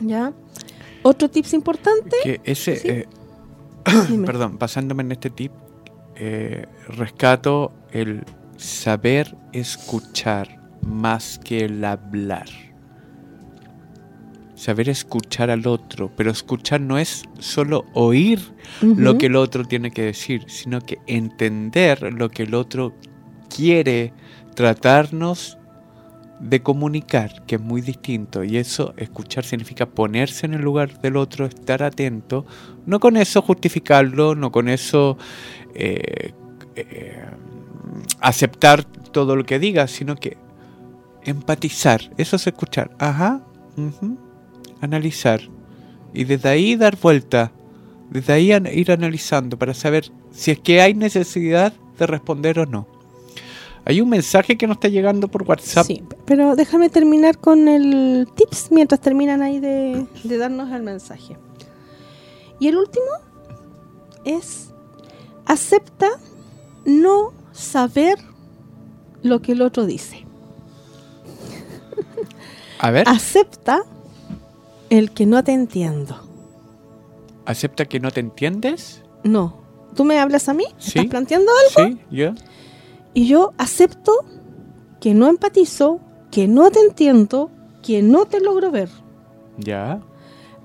¿Ya? 0.00 0.32
Otro 1.02 1.28
tips 1.28 1.54
importante, 1.54 2.16
Que 2.22 2.40
ese... 2.44 2.76
Sí. 2.76 2.88
eh, 2.88 3.06
perdón, 4.26 4.58
basándome 4.58 5.02
en 5.02 5.12
este 5.12 5.30
tip, 5.30 5.52
eh, 6.16 6.66
rescato 6.88 7.72
el 7.92 8.24
saber 8.56 9.36
escuchar 9.52 10.60
más 10.82 11.38
que 11.38 11.64
el 11.64 11.84
hablar. 11.84 12.48
Saber 14.58 14.88
escuchar 14.88 15.50
al 15.50 15.68
otro, 15.68 16.10
pero 16.16 16.32
escuchar 16.32 16.80
no 16.80 16.98
es 16.98 17.22
solo 17.38 17.84
oír 17.94 18.40
lo 18.82 19.16
que 19.16 19.26
el 19.26 19.36
otro 19.36 19.64
tiene 19.64 19.92
que 19.92 20.02
decir, 20.02 20.46
sino 20.48 20.80
que 20.80 20.98
entender 21.06 22.12
lo 22.12 22.28
que 22.28 22.42
el 22.42 22.56
otro 22.56 22.92
quiere 23.54 24.12
tratarnos 24.56 25.58
de 26.40 26.60
comunicar, 26.60 27.44
que 27.46 27.54
es 27.54 27.60
muy 27.60 27.82
distinto. 27.82 28.42
Y 28.42 28.56
eso, 28.56 28.94
escuchar, 28.96 29.44
significa 29.44 29.86
ponerse 29.86 30.46
en 30.46 30.54
el 30.54 30.62
lugar 30.62 31.00
del 31.00 31.16
otro, 31.16 31.46
estar 31.46 31.84
atento. 31.84 32.44
No 32.84 32.98
con 32.98 33.16
eso 33.16 33.42
justificarlo, 33.42 34.34
no 34.34 34.50
con 34.50 34.68
eso 34.68 35.18
eh, 35.74 36.32
eh, 36.74 37.26
aceptar 38.20 38.82
todo 38.84 39.36
lo 39.36 39.44
que 39.44 39.60
diga, 39.60 39.86
sino 39.86 40.16
que 40.16 40.36
empatizar. 41.22 42.00
Eso 42.16 42.34
es 42.34 42.46
escuchar. 42.48 42.90
Ajá. 42.98 43.40
ujú, 43.76 44.18
Analizar. 44.80 45.40
Y 46.14 46.24
desde 46.24 46.48
ahí 46.48 46.76
dar 46.76 46.96
vuelta. 47.00 47.52
Desde 48.10 48.32
ahí 48.32 48.52
an- 48.52 48.66
ir 48.66 48.90
analizando 48.90 49.58
para 49.58 49.74
saber 49.74 50.10
si 50.30 50.50
es 50.52 50.58
que 50.60 50.80
hay 50.80 50.94
necesidad 50.94 51.72
de 51.98 52.06
responder 52.06 52.58
o 52.60 52.66
no. 52.66 52.86
Hay 53.84 54.00
un 54.00 54.08
mensaje 54.08 54.56
que 54.58 54.66
nos 54.66 54.76
está 54.76 54.88
llegando 54.88 55.28
por 55.28 55.42
WhatsApp. 55.44 55.86
Sí, 55.86 56.02
pero 56.26 56.56
déjame 56.56 56.90
terminar 56.90 57.38
con 57.38 57.68
el 57.68 58.28
tips 58.34 58.68
mientras 58.70 59.00
terminan 59.00 59.40
ahí 59.42 59.60
de, 59.60 60.06
de 60.24 60.36
darnos 60.38 60.70
el 60.72 60.82
mensaje. 60.82 61.36
Y 62.60 62.68
el 62.68 62.76
último 62.76 63.06
es 64.24 64.72
acepta 65.46 66.08
no 66.84 67.32
saber 67.52 68.18
lo 69.22 69.40
que 69.40 69.52
el 69.52 69.62
otro 69.62 69.86
dice. 69.86 70.26
A 72.78 72.90
ver, 72.90 73.08
Acepta 73.08 73.82
el 74.90 75.10
que 75.12 75.26
no 75.26 75.42
te 75.44 75.52
entiendo. 75.52 76.16
acepta 77.46 77.86
que 77.86 77.98
no 78.00 78.10
te 78.10 78.20
entiendes. 78.20 79.02
No. 79.24 79.62
¿Tú 79.94 80.04
me 80.04 80.18
hablas 80.18 80.48
a 80.48 80.54
mí? 80.54 80.64
¿Me 80.64 80.82
Sí. 80.82 80.88
¿Estás 80.98 81.06
planteando 81.06 81.50
algo? 81.76 81.96
Sí, 81.96 82.00
yo. 82.10 82.32
Y 83.14 83.26
yo 83.26 83.52
acepto 83.56 84.12
que 85.00 85.14
no 85.14 85.28
empatizo, 85.28 86.00
que 86.30 86.46
no 86.46 86.70
te 86.70 86.80
entiendo, 86.80 87.50
que 87.82 88.02
no 88.02 88.26
te 88.26 88.40
logro 88.40 88.70
ver. 88.70 88.90
Ya. 89.56 90.00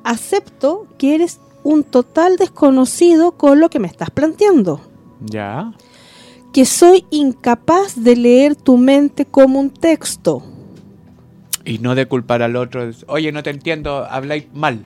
acepto 0.03 0.87
que 0.97 1.15
eres 1.15 1.39
un 1.63 1.83
total 1.85 2.35
desconocido 2.35 3.31
con 3.37 3.59
lo 3.61 3.69
que 3.69 3.79
me 3.79 3.87
estás 3.87 4.09
planteando. 4.11 4.81
Ya. 5.21 5.73
Que 6.51 6.65
soy 6.65 7.05
incapaz 7.09 8.03
de 8.03 8.17
leer 8.17 8.55
tu 8.57 8.75
mente 8.77 9.25
como 9.25 9.59
un 9.61 9.69
texto. 9.69 10.43
Y 11.65 11.79
no 11.79 11.95
de 11.95 12.05
culpar 12.07 12.41
al 12.41 12.55
otro. 12.55 12.89
Oye, 13.07 13.31
no 13.31 13.41
te 13.43 13.49
entiendo, 13.49 14.05
habláis 14.09 14.45
mal. 14.53 14.83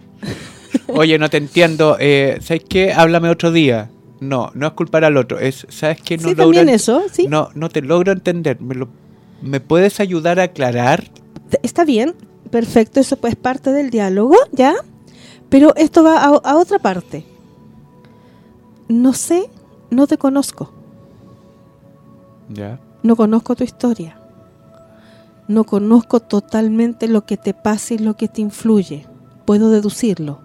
Oye, 0.88 1.18
no 1.18 1.30
te 1.30 1.38
entiendo, 1.38 1.98
eh, 2.00 2.38
¿sabes 2.42 2.64
qué? 2.70 2.94
Háblame 2.94 3.30
otro 3.30 3.52
día. 3.52 3.90
No, 4.20 4.52
no 4.56 4.68
es 4.68 4.74
culpar 4.74 5.04
al 5.06 5.16
otro, 5.18 5.38
es, 5.40 5.66
¿sabes 5.70 6.02
qué? 6.02 6.18
No 6.18 6.24
sí, 6.24 6.30
logro 6.30 6.44
también 6.46 6.70
eso, 6.70 7.04
¿sí? 7.12 7.28
No, 7.28 7.50
no 7.56 7.70
te 7.70 7.82
logro 7.82 8.12
entender. 8.12 8.60
¿Me, 8.62 8.74
lo- 8.76 8.90
¿Me 9.42 9.60
puedes 9.60 10.00
ayudar 10.00 10.40
a 10.40 10.44
aclarar? 10.44 11.04
Está 11.62 11.86
bien, 11.86 12.16
perfecto, 12.50 13.00
eso 13.00 13.18
pues 13.18 13.34
es 13.34 13.40
parte 13.40 13.72
del 13.72 13.90
diálogo, 13.92 14.36
¿ya? 14.52 14.74
Pero 15.50 15.76
esto 15.76 16.04
va 16.04 16.18
a, 16.24 16.28
a 16.30 16.58
otra 16.58 16.80
parte. 16.80 17.26
No 18.88 19.14
sé, 19.14 19.50
no 19.92 20.08
te 20.08 20.18
conozco. 20.18 20.74
Ya. 22.50 22.80
No 23.04 23.16
conozco 23.16 23.56
tu 23.56 23.64
historia. 23.64 24.20
No 25.48 25.64
conozco 25.64 26.20
totalmente 26.20 27.08
lo 27.08 27.26
que 27.26 27.38
te 27.38 27.54
pasa 27.54 27.94
y 27.94 27.98
lo 28.00 28.16
que 28.16 28.28
te 28.28 28.42
influye. 28.42 29.06
Puedo 29.46 29.70
deducirlo. 29.70 30.42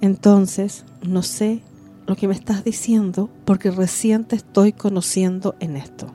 Entonces, 0.00 0.84
no 1.02 1.22
sé 1.22 1.60
lo 2.06 2.16
que 2.16 2.28
me 2.28 2.34
estás 2.34 2.64
diciendo 2.64 3.30
porque 3.44 3.70
recién 3.70 4.24
te 4.24 4.36
estoy 4.36 4.72
conociendo 4.72 5.54
en 5.60 5.76
esto. 5.76 6.06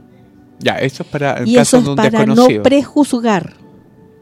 Ya, 0.60 0.76
eso 0.76 1.04
es 1.04 1.10
para 1.10 1.34
el 1.38 1.48
y 1.48 1.56
caso 1.56 1.78
eso 1.78 1.92
es 1.92 1.96
para 1.96 2.26
no 2.26 2.48
prejuzgar. 2.64 3.54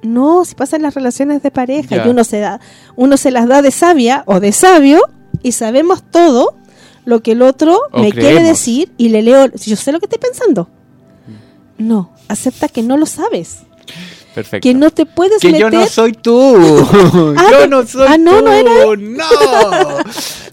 No, 0.04 0.46
si 0.46 0.56
pasa 0.56 0.76
en 0.76 0.84
las 0.84 0.94
relaciones 0.94 1.42
de 1.42 1.52
pareja 1.52 1.96
Ya. 1.98 2.06
y 2.06 2.10
uno 2.10 2.24
se 2.24 2.40
da, 2.40 2.60
uno 2.96 3.18
se 3.18 3.32
las 3.32 3.48
da 3.48 3.62
de 3.62 3.72
sabia 3.72 4.24
o 4.28 4.40
de 4.40 4.52
sabio 4.52 5.02
y 5.42 5.52
sabemos 5.54 6.04
todo 6.04 6.56
lo 7.06 7.22
que 7.24 7.32
el 7.32 7.42
otro 7.42 7.80
O 7.92 8.02
me 8.02 8.12
quiere 8.12 8.44
decir 8.44 8.92
y 8.98 9.10
le 9.10 9.22
leo, 9.22 9.50
si 9.56 9.70
yo 9.72 9.76
sé 9.76 9.92
lo 9.92 10.00
que 10.00 10.06
estoy 10.06 10.20
pensando. 10.20 10.70
No, 11.78 12.12
acepta 12.28 12.68
que 12.68 12.82
no 12.82 12.98
lo 12.98 13.06
sabes, 13.06 13.60
Perfecto. 14.34 14.68
que 14.68 14.74
no 14.74 14.92
te 14.92 15.06
puedes 15.06 15.42
que 15.42 15.52
meter 15.52 15.72
yo 15.72 15.80
no 15.80 15.88
soy 15.88 16.14
tú. 16.14 16.56
Ah, 17.38 17.48
yo 17.52 17.68
no 17.68 17.86
soy 17.86 18.08
ah, 18.08 18.18
no, 18.18 18.40
tú. 18.40 18.46
no 18.46 18.52
era 18.52 18.96
No. 18.98 19.98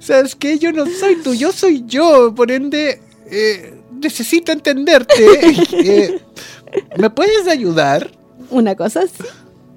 ¿Sabes 0.00 0.34
qué? 0.34 0.58
Yo 0.58 0.72
no 0.72 0.84
soy 0.86 1.16
tú. 1.16 1.34
Yo 1.34 1.50
soy 1.52 1.84
yo. 1.86 2.34
Por 2.34 2.50
ende, 2.50 3.00
eh, 3.30 3.74
necesito 4.00 4.52
entenderte. 4.52 5.24
Eh, 5.72 6.20
¿Me 6.96 7.08
puedes 7.10 7.46
ayudar? 7.46 8.10
una 8.50 8.74
cosa 8.74 9.00
así. 9.00 9.22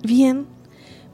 Bien. 0.04 0.46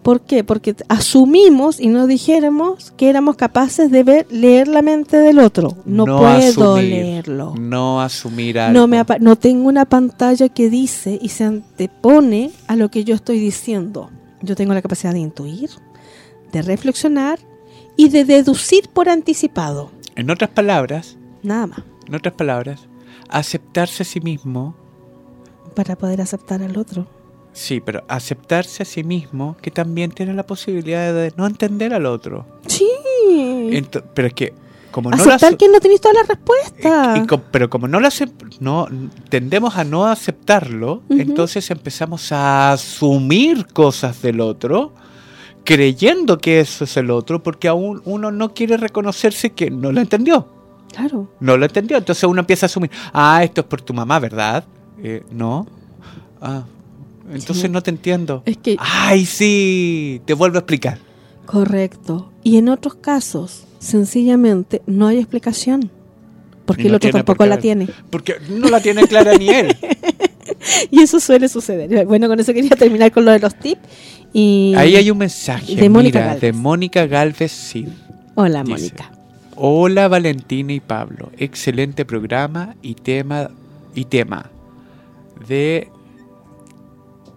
¿Por 0.04 0.22
qué? 0.22 0.44
Porque 0.44 0.76
asumimos 0.90 1.80
y 1.80 1.88
nos 1.88 2.08
dijéramos 2.10 2.92
que 2.92 3.10
éramos 3.10 3.38
capaces 3.38 3.90
de 3.90 4.04
ver, 4.04 4.28
leer 4.30 4.68
la 4.68 4.82
mente 4.82 5.18
del 5.18 5.40
otro. 5.40 5.78
No, 5.86 6.04
puedo 6.04 6.28
asumir, 6.28 6.90
leerlo. 6.90 7.56
No 7.58 8.02
asumir 8.02 8.60
algo. 8.60 8.78
No, 8.78 8.88
me 8.88 9.02
no 9.22 9.38
tengo 9.38 9.70
una 9.70 9.86
pantalla 9.86 10.50
que 10.50 10.70
dice 10.70 11.18
y 11.22 11.30
se 11.30 11.46
antepone 11.46 12.52
a 12.68 12.76
lo 12.76 12.92
que 12.92 13.06
yo 13.06 13.16
estoy 13.16 13.40
diciendo. 13.40 14.10
Yo 14.42 14.56
tengo 14.58 14.74
la 14.74 14.82
capacidad 14.82 15.14
de 15.14 15.20
intuir, 15.20 15.70
de 16.52 16.62
reflexionar 16.62 17.40
y 17.96 18.10
de 18.10 18.26
deducir 18.26 18.90
por 18.90 19.08
anticipado. 19.08 19.92
En 20.16 20.30
otras 20.30 20.50
palabras, 20.50 21.18
Nada 21.44 21.68
más. 21.68 21.80
en 22.08 22.16
otras 22.16 22.34
palabras, 22.34 22.88
aceptarse 23.30 24.04
a 24.04 24.06
sí 24.06 24.20
mismo. 24.20 24.76
Para 25.76 25.96
poder 25.96 26.20
aceptar 26.20 26.62
al 26.62 26.78
otro. 26.78 27.08
Sí, 27.54 27.80
pero 27.80 28.04
aceptarse 28.08 28.84
a 28.84 28.86
sí 28.86 29.04
mismo 29.04 29.56
que 29.62 29.70
también 29.72 30.12
tiene 30.12 30.34
la 30.34 30.44
posibilidad 30.46 31.14
de 31.14 31.32
no 31.38 31.46
entender 31.48 31.94
al 31.94 32.06
otro. 32.08 32.46
Sí. 32.68 32.88
Ento- 33.20 34.04
pero 34.14 34.28
es 34.28 34.34
que 34.34 34.54
como 34.92 35.10
no 35.10 35.18
lo 35.18 35.24
Aceptar 35.24 35.50
ace- 35.50 35.58
que 35.58 35.70
no 35.70 35.80
tenéis 35.80 36.02
toda 36.02 36.14
la 36.16 36.24
respuesta. 36.24 37.14
Y- 37.18 37.22
y 37.22 37.28
co- 37.28 37.42
pero 37.52 37.70
como 37.70 37.88
no 37.88 38.00
lo 38.00 38.10
no 38.60 38.88
tendemos 39.30 39.76
a 39.78 39.84
no 39.84 40.06
aceptarlo, 40.06 41.02
entonces 41.10 41.70
empezamos 41.72 42.32
a 42.32 42.74
asumir 42.74 43.66
cosas 43.68 44.22
del 44.22 44.40
otro, 44.42 44.94
creyendo 45.64 46.38
que 46.38 46.60
eso 46.60 46.84
es 46.84 46.98
el 46.98 47.10
otro, 47.12 47.42
porque 47.42 47.68
aún 47.68 48.02
uno 48.06 48.32
no 48.32 48.54
quiere 48.54 48.78
reconocerse 48.78 49.52
que 49.52 49.70
no 49.72 49.92
lo 49.92 50.02
entendió. 50.02 50.48
Claro. 50.92 51.32
No 51.40 51.58
lo 51.58 51.66
entendió. 51.66 51.98
Entonces 51.98 52.24
uno 52.26 52.40
empieza 52.42 52.66
a 52.66 52.68
asumir, 52.68 52.92
ah, 53.14 53.44
esto 53.44 53.62
es 53.62 53.68
por 53.68 53.82
tu 53.82 53.94
mamá, 53.94 54.20
¿verdad? 54.20 54.64
Eh, 55.02 55.24
no. 55.32 55.66
Ah, 56.42 56.64
entonces 57.30 57.62
Sí. 57.64 57.70
no 57.70 57.82
te 57.82 57.90
entiendo. 57.92 58.44
Es 58.46 58.58
que 58.58 58.76
Ay, 58.80 59.26
sí, 59.26 60.22
te 60.26 60.34
vuelvo 60.34 60.58
a 60.58 60.60
explicar. 60.60 60.98
Correcto. 61.46 62.32
Y 62.44 62.58
en 62.58 62.70
otros 62.70 62.96
casos, 62.96 63.66
sencillamente, 63.80 64.82
no 64.86 65.08
hay 65.08 65.18
explicación. 65.20 65.90
Porque 66.66 66.88
el 66.88 66.96
otro 66.96 67.12
tampoco 67.12 67.46
la 67.46 67.58
tiene. 67.58 67.88
Porque 68.10 68.36
no 68.50 68.70
la 68.70 68.80
tiene 68.82 69.06
clara 69.08 69.38
ni 69.38 69.50
él. 69.50 69.76
Y 70.92 71.02
eso 71.02 71.20
suele 71.20 71.50
suceder. 71.50 72.06
Bueno, 72.06 72.28
con 72.28 72.40
eso 72.40 72.54
quería 72.54 72.76
terminar 72.76 73.12
con 73.12 73.26
lo 73.26 73.32
de 73.32 73.40
los 73.40 73.54
tips. 73.56 73.82
Y... 74.34 74.74
Ahí 74.78 74.96
hay 74.96 75.10
un 75.12 75.18
mensaje, 75.18 75.76
De 75.76 75.90
Mónica 75.90 76.20
mira, 76.20 76.26
Gálvez. 76.34 76.42
de 76.42 76.54
Mónica 76.54 77.06
Galvez 77.06 77.52
Cid. 77.52 77.88
Hola, 78.36 78.64
dice, 78.64 78.72
Mónica. 78.72 79.12
Hola 79.56 80.08
Valentina 80.08 80.74
y 80.74 80.80
Pablo, 80.80 81.32
excelente 81.38 82.06
programa 82.06 82.76
y 82.82 82.96
tema 82.96 83.50
y 83.94 84.06
tema 84.06 84.50
de 85.48 85.90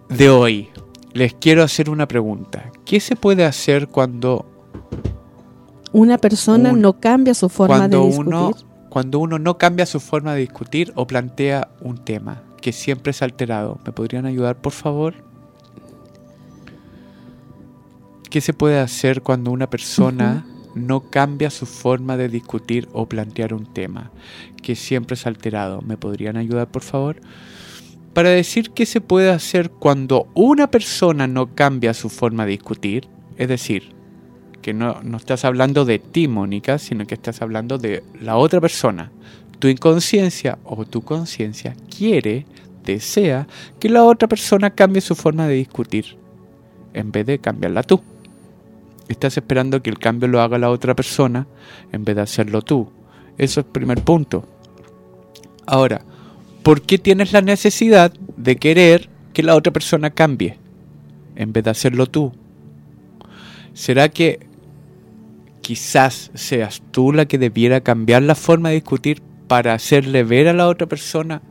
de 0.09 0.29
hoy. 0.29 0.69
Les 1.13 1.33
quiero 1.33 1.63
hacer 1.63 1.89
una 1.89 2.07
pregunta. 2.07 2.71
¿Qué 2.85 2.99
se 2.99 3.15
puede 3.15 3.43
hacer 3.45 3.87
cuando 3.87 4.45
Una 5.91 6.17
persona 6.17 6.71
un- 6.73 6.81
no 6.81 6.99
cambia 6.99 7.33
su 7.33 7.49
forma 7.49 7.77
cuando 7.77 8.01
de 8.01 8.07
discutir. 8.07 8.27
uno 8.33 8.51
cuando 8.89 9.19
uno 9.19 9.37
no 9.37 9.57
cambia 9.57 9.85
su 9.85 9.99
forma 9.99 10.33
de 10.33 10.39
discutir 10.41 10.91
o 10.95 11.05
plantea 11.05 11.69
un 11.81 11.97
tema 12.03 12.41
que 12.61 12.71
siempre 12.71 13.11
es 13.11 13.21
alterado? 13.21 13.79
¿Me 13.85 13.91
podrían 13.91 14.25
ayudar, 14.25 14.57
por 14.61 14.71
favor? 14.73 15.15
¿Qué 18.29 18.41
se 18.41 18.53
puede 18.53 18.79
hacer 18.79 19.21
cuando 19.21 19.51
una 19.51 19.69
persona 19.69 20.45
no 20.75 21.09
cambia 21.09 21.49
su 21.49 21.65
forma 21.65 22.17
de 22.17 22.29
discutir 22.29 22.87
o 22.93 23.07
plantear 23.07 23.53
un 23.53 23.65
tema 23.73 24.11
que 24.61 24.75
siempre 24.75 25.13
es 25.15 25.25
alterado? 25.27 25.81
¿Me 25.81 25.97
podrían 25.97 26.35
ayudar, 26.37 26.67
por 26.69 26.81
favor? 26.83 27.17
Para 28.17 28.31
decir 28.31 28.71
qué 28.71 28.87
se 28.87 28.99
puede 28.99 29.29
hacer 29.29 29.69
cuando 29.69 30.27
una 30.33 30.71
persona 30.71 31.27
no 31.27 31.53
cambia 31.53 31.93
su 31.93 32.09
forma 32.09 32.45
de 32.45 32.53
discutir, 32.53 33.07
es 33.37 33.47
decir, 33.47 33.91
que 34.63 34.73
no, 34.73 35.03
no 35.03 35.17
estás 35.17 35.45
hablando 35.45 35.85
de 35.85 35.99
ti, 35.99 36.27
Mónica, 36.27 36.79
sino 36.79 37.05
que 37.05 37.13
estás 37.13 37.43
hablando 37.43 37.77
de 37.77 38.01
la 38.19 38.37
otra 38.37 38.59
persona. 38.59 39.11
tu 39.59 39.67
inconsciencia 39.67 40.57
o 40.63 40.83
tu 40.83 41.03
conciencia 41.03 41.75
quiere, 41.95 42.47
desea 42.83 43.47
que 43.79 43.87
la 43.87 44.03
otra 44.03 44.27
persona 44.27 44.71
cambie 44.71 45.01
su 45.01 45.13
forma 45.13 45.47
de 45.47 45.53
discutir 45.53 46.17
en 46.95 47.11
vez 47.11 47.23
de 47.27 47.37
cambiarla 47.37 47.83
tú. 47.83 48.01
Estás 49.09 49.37
esperando 49.37 49.83
que 49.83 49.91
el 49.91 49.99
cambio 49.99 50.27
lo 50.27 50.41
haga 50.41 50.57
la 50.57 50.71
otra 50.71 50.95
persona 50.95 51.45
en 51.91 52.03
vez 52.03 52.15
de 52.15 52.23
hacerlo 52.23 52.63
tú. 52.63 52.89
Eso 53.37 53.59
es 53.59 53.67
el 53.67 53.71
primer 53.71 54.03
punto. 54.03 54.43
Ahora, 55.67 56.01
¿por 56.67 56.81
qué 56.81 56.97
tienes 56.97 57.31
la 57.31 57.39
necesidad 57.39 58.11
de 58.35 58.57
querer 58.57 59.07
que 59.31 59.41
la 59.41 59.55
otra 59.55 59.71
persona 59.71 60.09
cambie 60.09 60.57
en 61.37 61.53
vez 61.53 61.63
de 61.63 61.69
hacerlo 61.69 62.07
tú? 62.07 62.33
¿Será 63.73 64.09
que 64.09 64.45
quizás 65.61 66.29
seas 66.33 66.83
tú 66.91 67.13
la 67.13 67.25
que 67.25 67.37
debiera 67.37 67.79
cambiar 67.79 68.23
la 68.23 68.35
forma 68.35 68.67
de 68.67 68.75
discutir 68.75 69.21
para 69.47 69.73
hacerle 69.73 70.25
ver 70.25 70.49
a 70.49 70.53
la 70.53 70.67
otra 70.67 70.87
persona 70.87 71.41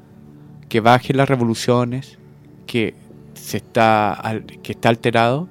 que 0.68 0.80
baje 0.80 1.14
las 1.14 1.30
revoluciones, 1.30 2.18
que 2.66 2.94
se 3.32 3.56
está 3.56 4.42
que 4.62 4.72
está 4.72 4.90
alterado? 4.90 5.48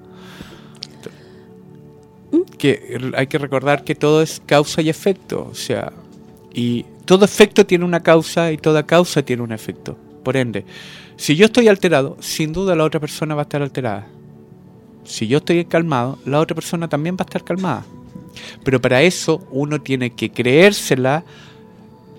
Que 2.60 3.00
hay 3.18 3.26
que 3.26 3.40
recordar 3.40 3.84
que 3.84 3.96
todo 3.96 4.22
es 4.22 4.44
causa 4.46 4.84
y 4.84 4.90
efecto, 4.90 5.48
o 5.50 5.56
sea, 5.56 5.92
y 6.54 6.86
todo 7.06 7.26
efecto 7.26 7.66
tiene 7.66 7.86
una 7.86 8.02
causa 8.02 8.52
y 8.52 8.58
toda 8.58 8.86
causa 8.86 9.22
tiene 9.24 9.44
un 9.44 9.52
efecto. 9.52 9.98
Por 10.24 10.38
ende, 10.38 10.66
si 11.18 11.36
yo 11.36 11.46
estoy 11.46 11.68
alterado, 11.68 12.18
sin 12.20 12.52
duda 12.52 12.76
la 12.76 12.84
otra 12.84 13.00
persona 13.00 13.36
va 13.36 13.42
a 13.42 13.44
estar 13.44 13.62
alterada. 13.62 14.08
Si 15.04 15.28
yo 15.28 15.38
estoy 15.38 15.66
calmado, 15.66 16.18
la 16.26 16.40
otra 16.40 16.56
persona 16.56 16.88
también 16.88 17.16
va 17.16 17.22
a 17.22 17.26
estar 17.30 17.44
calmada. 17.44 17.86
Pero 18.64 18.82
para 18.82 19.02
eso 19.02 19.48
uno 19.52 19.82
tiene 19.82 20.10
que 20.10 20.32
creérsela 20.32 21.24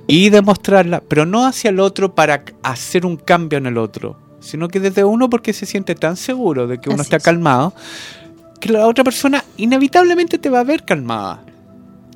y 0.06 0.30
demostrarla, 0.30 1.02
pero 1.06 1.26
no 1.26 1.46
hacia 1.46 1.70
el 1.70 1.80
otro 1.80 2.14
para 2.14 2.44
hacer 2.62 3.04
un 3.04 3.16
cambio 3.16 3.58
en 3.58 3.66
el 3.66 3.76
otro, 3.76 4.16
sino 4.40 4.68
que 4.68 4.80
desde 4.80 5.04
uno 5.04 5.28
porque 5.28 5.52
se 5.52 5.66
siente 5.66 5.94
tan 5.94 6.16
seguro 6.16 6.66
de 6.66 6.80
que 6.80 6.90
uno 6.90 7.02
está 7.02 7.18
calmado, 7.18 7.74
que 8.60 8.72
la 8.72 8.86
otra 8.86 9.02
persona 9.02 9.44
inevitablemente 9.56 10.38
te 10.38 10.48
va 10.48 10.60
a 10.60 10.64
ver 10.64 10.84
calmada 10.84 11.42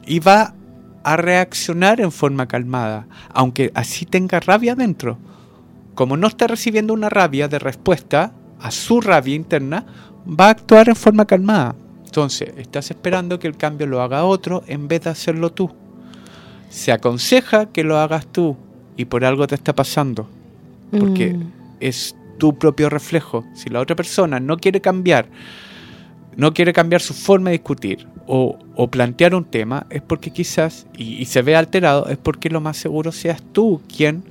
y 0.07 0.21
va 0.21 0.55
a 1.03 1.17
reaccionar 1.17 2.01
en 2.01 2.13
forma 2.13 2.47
calmada, 2.47 3.07
aunque 3.33 3.71
así 3.75 4.05
tenga 4.07 4.41
rabia 4.41 4.75
dentro. 4.75 5.19
Como 5.95 6.17
no 6.17 6.27
está 6.27 6.47
recibiendo 6.47 6.93
una 6.95 7.09
rabia 7.09 7.49
de 7.49 7.59
respuesta 7.59 8.33
a 8.61 8.71
su 8.71 9.01
rabia 9.01 9.35
interna, 9.35 9.85
va 10.29 10.47
a 10.47 10.51
actuar 10.51 10.89
en 10.89 10.97
forma 10.97 11.25
calmada. 11.25 11.75
Entonces, 12.05 12.53
estás 12.57 12.91
esperando 12.91 13.39
que 13.39 13.47
el 13.49 13.57
cambio 13.57 13.87
lo 13.87 14.03
haga 14.03 14.25
otro 14.25 14.63
en 14.67 14.89
vez 14.89 15.03
de 15.03 15.11
hacerlo 15.11 15.51
tú. 15.53 15.71
Se 16.69 16.93
aconseja 16.93 17.67
que 17.67 17.85
lo 17.85 17.99
hagas 17.99 18.27
tú 18.27 18.57
y 18.97 19.05
por 19.07 19.25
algo 19.25 19.47
te 19.47 19.55
está 19.55 19.75
pasando. 19.75 20.29
Porque 20.91 21.35
Mm. 21.35 21.53
es 21.81 22.17
tu 22.39 22.59
propio 22.59 22.89
reflejo. 22.89 23.45
Si 23.55 23.69
la 23.69 23.81
otra 23.81 23.95
persona 23.97 24.41
no 24.41 24.57
quiere 24.57 24.81
cambiar, 24.81 25.27
no 26.41 26.55
quiere 26.55 26.73
cambiar 26.73 27.03
su 27.03 27.13
forma 27.13 27.51
de 27.51 27.59
discutir 27.59 28.07
o, 28.27 28.59
o 28.75 28.89
plantear 28.89 29.35
un 29.35 29.45
tema, 29.45 29.87
es 29.91 30.01
porque 30.01 30.31
quizás, 30.31 30.87
y, 30.97 31.17
y 31.17 31.27
se 31.27 31.43
ve 31.43 31.55
alterado, 31.55 32.09
es 32.09 32.17
porque 32.17 32.49
lo 32.49 32.63
más 32.63 32.79
seguro 32.79 33.13
seas 33.13 33.43
tú 33.53 33.83
quien 33.95 34.25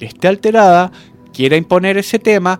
esté 0.00 0.28
alterada, 0.28 0.90
quiera 1.34 1.58
imponer 1.58 1.98
ese 1.98 2.18
tema 2.18 2.58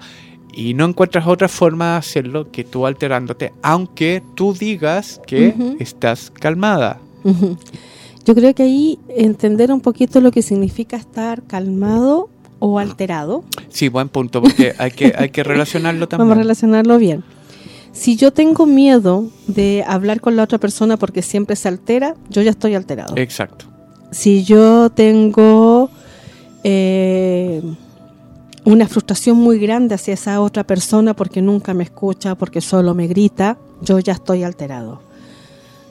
y 0.53 0.75
no 0.75 0.85
encuentras 0.85 1.27
otra 1.27 1.49
forma 1.49 1.93
de 1.93 1.97
hacerlo 1.97 2.51
que 2.51 2.65
tú 2.65 2.85
alterándote, 2.85 3.55
aunque 3.63 4.23
tú 4.35 4.53
digas 4.53 5.23
que 5.27 5.55
estás 5.79 6.31
calmada. 6.31 6.99
Yo 8.27 8.35
creo 8.35 8.55
que 8.55 8.63
ahí 8.63 8.99
entender 9.09 9.73
un 9.73 9.81
poquito 9.81 10.21
lo 10.21 10.31
que 10.33 10.43
significa 10.43 10.99
estar 10.99 11.43
calmado 11.45 12.29
o 12.59 12.79
alterado. 12.79 13.43
Sí, 13.71 13.89
buen 13.89 14.11
punto, 14.11 14.43
porque 14.43 14.75
hay 14.77 14.91
que, 14.91 15.15
hay 15.17 15.31
que 15.31 15.43
relacionarlo 15.45 16.09
también. 16.09 16.29
Vamos 16.29 16.41
a 16.41 16.43
relacionarlo 16.43 16.99
bien. 16.99 17.25
Si 17.93 18.17
yo 18.17 18.33
tengo 18.33 18.67
miedo 18.67 19.29
de 19.47 19.85
hablar 19.87 20.21
con 20.21 20.35
la 20.35 20.45
otra 20.45 20.59
persona 20.59 20.97
porque 20.97 21.23
siempre 21.23 21.57
se 21.57 21.69
altera, 21.69 22.15
yo 22.31 22.43
ya 22.43 22.51
estoy 22.51 22.75
alterado. 22.75 23.15
Exacto. 23.17 23.67
si 24.11 24.45
yo 24.45 24.91
tengo 24.91 25.91
eh, 26.65 27.63
una 28.65 28.87
frustración 28.87 29.37
muy 29.37 29.59
grande 29.59 29.95
hacia 29.95 30.15
esa 30.15 30.41
otra 30.41 30.65
persona 30.65 31.15
porque 31.15 31.43
nunca 31.43 31.75
me 31.75 31.85
escucha, 31.85 32.35
porque 32.35 32.61
solo 32.61 32.95
me 32.95 33.09
grita, 33.09 33.59
yo 33.83 33.99
ya 33.99 34.13
estoy 34.13 34.43
alterado. 34.45 35.03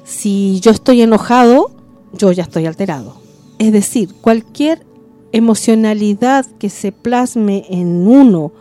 Si 0.04 0.60
yo 0.62 0.72
estoy 0.72 1.02
enojado, 1.02 1.72
yo 2.14 2.32
ya 2.32 2.44
estoy 2.44 2.66
alterado. 2.66 3.22
Es 3.60 3.72
decir, 3.72 4.14
cualquier 4.22 4.86
emocionalidad 5.32 6.46
que 6.60 6.70
se 6.70 6.92
plasme 6.92 7.66
en 7.70 8.08
uno 8.08 8.52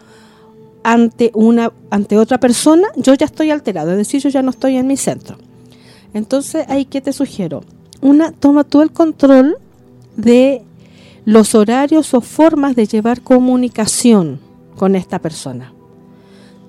ante 0.82 1.30
una 1.34 1.72
ante 1.90 2.18
otra 2.18 2.38
persona, 2.38 2.88
yo 2.96 3.14
ya 3.14 3.26
estoy 3.26 3.50
alterado, 3.50 3.92
es 3.92 3.98
decir, 3.98 4.20
yo 4.22 4.28
ya 4.30 4.42
no 4.42 4.50
estoy 4.50 4.76
en 4.76 4.86
mi 4.86 4.96
centro. 4.96 5.36
Entonces, 6.14 6.64
ahí 6.68 6.84
que 6.84 7.00
te 7.00 7.12
sugiero, 7.12 7.62
una 8.00 8.32
toma 8.32 8.64
tú 8.64 8.82
el 8.82 8.92
control 8.92 9.58
de 10.16 10.62
los 11.24 11.54
horarios 11.54 12.14
o 12.14 12.20
formas 12.20 12.74
de 12.74 12.86
llevar 12.86 13.20
comunicación 13.20 14.40
con 14.76 14.96
esta 14.96 15.18
persona. 15.18 15.72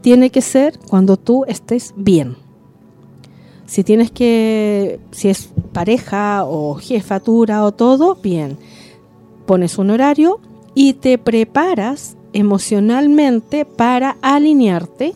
Tiene 0.01 0.29
que 0.29 0.41
ser 0.41 0.77
cuando 0.79 1.17
tú 1.17 1.45
estés 1.47 1.93
bien. 1.95 2.35
Si 3.65 3.83
tienes 3.83 4.11
que, 4.11 4.99
si 5.11 5.29
es 5.29 5.49
pareja 5.71 6.43
o 6.45 6.75
jefatura 6.75 7.63
o 7.63 7.71
todo, 7.71 8.15
bien. 8.15 8.57
Pones 9.45 9.77
un 9.77 9.91
horario 9.91 10.41
y 10.75 10.93
te 10.93 11.17
preparas 11.17 12.17
emocionalmente 12.33 13.65
para 13.65 14.17
alinearte 14.21 15.13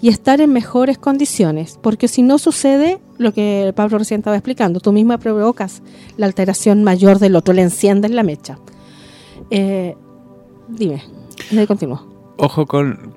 y 0.00 0.08
estar 0.08 0.40
en 0.40 0.52
mejores 0.52 0.96
condiciones, 0.98 1.78
porque 1.82 2.06
si 2.08 2.22
no 2.22 2.38
sucede 2.38 3.00
lo 3.18 3.32
que 3.32 3.72
Pablo 3.74 3.98
recién 3.98 4.20
estaba 4.20 4.36
explicando, 4.36 4.78
tú 4.80 4.92
misma 4.92 5.18
provocas 5.18 5.82
la 6.16 6.26
alteración 6.26 6.84
mayor 6.84 7.18
del 7.18 7.34
otro, 7.34 7.52
le 7.52 7.62
enciendes 7.62 8.12
la 8.12 8.22
mecha. 8.22 8.58
Eh, 9.50 9.96
dime, 10.68 11.02
de 11.50 11.66
continúo. 11.66 12.06
Ojo 12.36 12.66
con, 12.66 13.14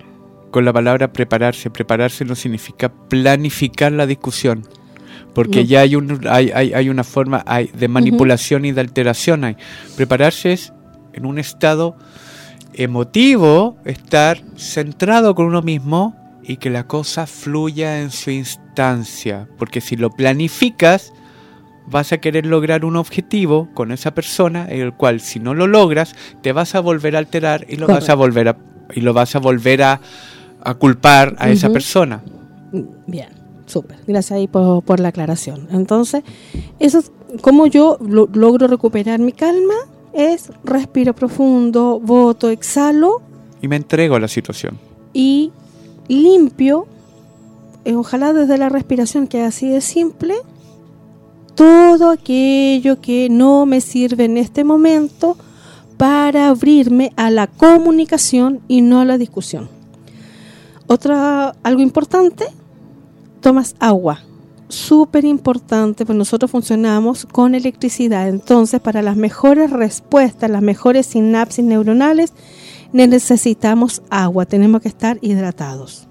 con 0.49 0.65
la 0.65 0.73
palabra 0.73 1.13
prepararse. 1.13 1.69
Prepararse 1.69 2.25
no 2.25 2.35
significa 2.35 2.89
planificar 2.89 3.91
la 3.91 4.07
discusión. 4.07 4.63
Porque 5.35 5.61
No. 5.61 5.67
ya 5.67 5.81
hay, 5.81 5.95
un, 5.95 6.19
hay, 6.29 6.51
hay, 6.53 6.73
hay 6.73 6.89
una 6.89 7.03
forma 7.03 7.43
hay 7.45 7.67
de 7.67 7.87
manipulación 7.87 8.65
y 8.65 8.71
de 8.71 8.81
alteración. 8.81 9.43
Hay. 9.43 9.55
Prepararse 9.95 10.53
es 10.53 10.73
en 11.13 11.25
un 11.25 11.37
estado 11.37 11.95
emotivo, 12.73 13.77
estar 13.85 14.41
centrado 14.55 15.35
con 15.35 15.45
uno 15.45 15.61
mismo 15.61 16.15
y 16.43 16.57
que 16.57 16.69
la 16.69 16.87
cosa 16.87 17.27
fluya 17.27 18.01
en 18.01 18.11
su 18.11 18.31
instancia. 18.31 19.47
Porque 19.57 19.81
si 19.81 19.95
lo 19.95 20.09
planificas, 20.09 21.13
vas 21.87 22.11
a 22.13 22.17
querer 22.19 22.45
lograr 22.45 22.85
un 22.85 22.95
objetivo 22.95 23.69
con 23.73 23.91
esa 23.91 24.11
persona, 24.13 24.65
el 24.69 24.93
cual 24.93 25.19
si 25.19 25.39
no 25.39 25.53
lo 25.53 25.67
logras, 25.67 26.15
te 26.41 26.51
vas 26.53 26.75
a 26.75 26.79
volver 26.79 27.15
a 27.15 27.19
alterar 27.19 27.65
y 27.69 27.75
lo 27.75 27.87
vas 27.87 28.09
a 28.09 28.15
volver 28.15 28.47
a 28.49 28.57
y 28.93 29.01
lo 29.01 29.13
vas 29.13 29.35
a 29.35 29.39
volver 29.39 29.83
a, 29.83 30.01
a 30.63 30.73
culpar 30.73 31.35
a 31.39 31.49
esa 31.49 31.69
persona. 31.69 32.21
Bien, 33.07 33.29
súper. 33.67 33.97
Gracias 34.05 34.37
ahí 34.37 34.47
por, 34.47 34.83
por 34.83 34.99
la 34.99 35.09
aclaración. 35.09 35.67
Entonces, 35.71 36.23
eso 36.79 36.99
es 36.99 37.11
como 37.41 37.67
yo 37.67 37.97
lo- 38.05 38.27
logro 38.33 38.67
recuperar 38.67 39.19
mi 39.19 39.31
calma 39.31 39.75
es 40.13 40.51
respiro 40.63 41.13
profundo, 41.13 41.99
voto, 41.99 42.49
exhalo 42.49 43.21
Y 43.61 43.67
me 43.67 43.75
entrego 43.75 44.15
a 44.15 44.19
la 44.19 44.27
situación. 44.27 44.77
y 45.13 45.51
limpio, 46.07 46.87
eh, 47.85 47.95
ojalá 47.95 48.33
desde 48.33 48.57
la 48.57 48.69
respiración, 48.69 49.27
que 49.27 49.41
es 49.41 49.47
así 49.47 49.69
de 49.69 49.81
simple, 49.81 50.35
todo 51.55 52.09
aquello 52.09 53.01
que 53.01 53.29
no 53.29 53.65
me 53.65 53.81
sirve 53.81 54.25
en 54.25 54.37
este 54.37 54.63
momento 54.63 55.37
para 55.97 56.49
abrirme 56.49 57.13
a 57.15 57.29
la 57.29 57.47
comunicación 57.47 58.61
y 58.67 58.81
no 58.81 59.01
a 59.01 59.05
la 59.05 59.17
discusión. 59.17 59.69
Otra, 60.87 61.55
algo 61.63 61.81
importante, 61.81 62.45
tomas 63.39 63.75
agua. 63.79 64.23
Súper 64.71 65.25
importante, 65.25 66.05
pues 66.05 66.17
nosotros 66.17 66.49
funcionamos 66.49 67.25
con 67.25 67.55
electricidad. 67.55 68.29
Entonces, 68.29 68.79
para 68.79 69.01
las 69.01 69.17
mejores 69.17 69.69
respuestas, 69.69 70.49
las 70.49 70.61
mejores 70.61 71.07
sinapsis 71.07 71.65
neuronales, 71.65 72.31
necesitamos 72.93 74.01
agua, 74.09 74.45
tenemos 74.45 74.81
que 74.81 74.87
estar 74.87 75.17
hidratados. 75.19 76.07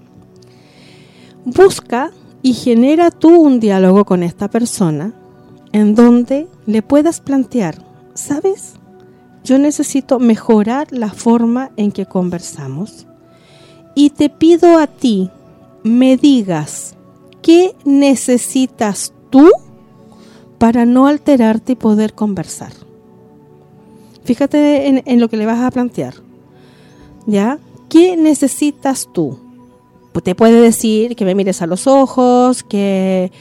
Busca 1.43 2.11
y 2.43 2.53
genera 2.53 3.09
tú 3.09 3.41
un 3.41 3.59
diálogo 3.59 4.05
con 4.05 4.21
esta 4.21 4.47
persona 4.47 5.11
en 5.71 5.95
donde 5.95 6.47
le 6.67 6.83
puedas 6.83 7.19
plantear, 7.19 7.83
¿sabes? 8.13 8.73
Yo 9.43 9.57
necesito 9.57 10.19
mejorar 10.19 10.87
la 10.91 11.09
forma 11.09 11.71
en 11.77 11.91
que 11.91 12.05
conversamos 12.05 13.07
y 13.95 14.11
te 14.11 14.29
pido 14.29 14.77
a 14.77 14.85
ti 14.85 15.31
me 15.83 16.15
digas 16.15 16.95
qué 17.41 17.75
necesitas 17.85 19.13
tú 19.29 19.49
para 20.57 20.85
no 20.85 21.07
alterarte 21.07 21.73
y 21.73 21.75
poder 21.75 22.13
conversar. 22.13 22.71
fíjate 24.23 24.87
en, 24.87 25.03
en 25.05 25.19
lo 25.19 25.29
que 25.29 25.37
le 25.37 25.45
vas 25.45 25.59
a 25.59 25.71
plantear. 25.71 26.13
¿Ya? 27.25 27.59
¿Qué 27.89 28.15
necesitas 28.15 29.09
tú? 29.11 29.39
Pues 30.11 30.23
te 30.23 30.35
puede 30.35 30.61
decir 30.61 31.15
que 31.15 31.25
me 31.25 31.35
mires 31.35 31.61
a 31.61 31.67
los 31.67 31.87
ojos, 31.87 32.63
que 32.63 33.31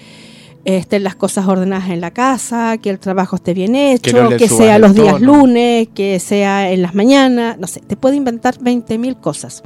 estén 0.64 1.04
las 1.04 1.16
cosas 1.16 1.46
ordenadas 1.48 1.90
en 1.90 2.00
la 2.00 2.10
casa, 2.10 2.78
que 2.78 2.90
el 2.90 2.98
trabajo 2.98 3.36
esté 3.36 3.54
bien 3.54 3.74
hecho, 3.74 4.22
no 4.22 4.36
que, 4.36 4.48
subas 4.48 4.66
sea 4.66 4.78
los 4.78 4.94
días 4.94 5.14
tono. 5.14 5.36
lunes, 5.36 5.88
que 5.94 6.18
sea 6.20 6.70
en 6.70 6.82
las 6.82 6.94
mañanas, 6.94 7.58
no 7.58 7.66
sé, 7.66 7.80
te 7.80 7.96
puede 7.96 8.16
inventar 8.16 8.58
20.000 8.58 9.20
cosas. 9.20 9.62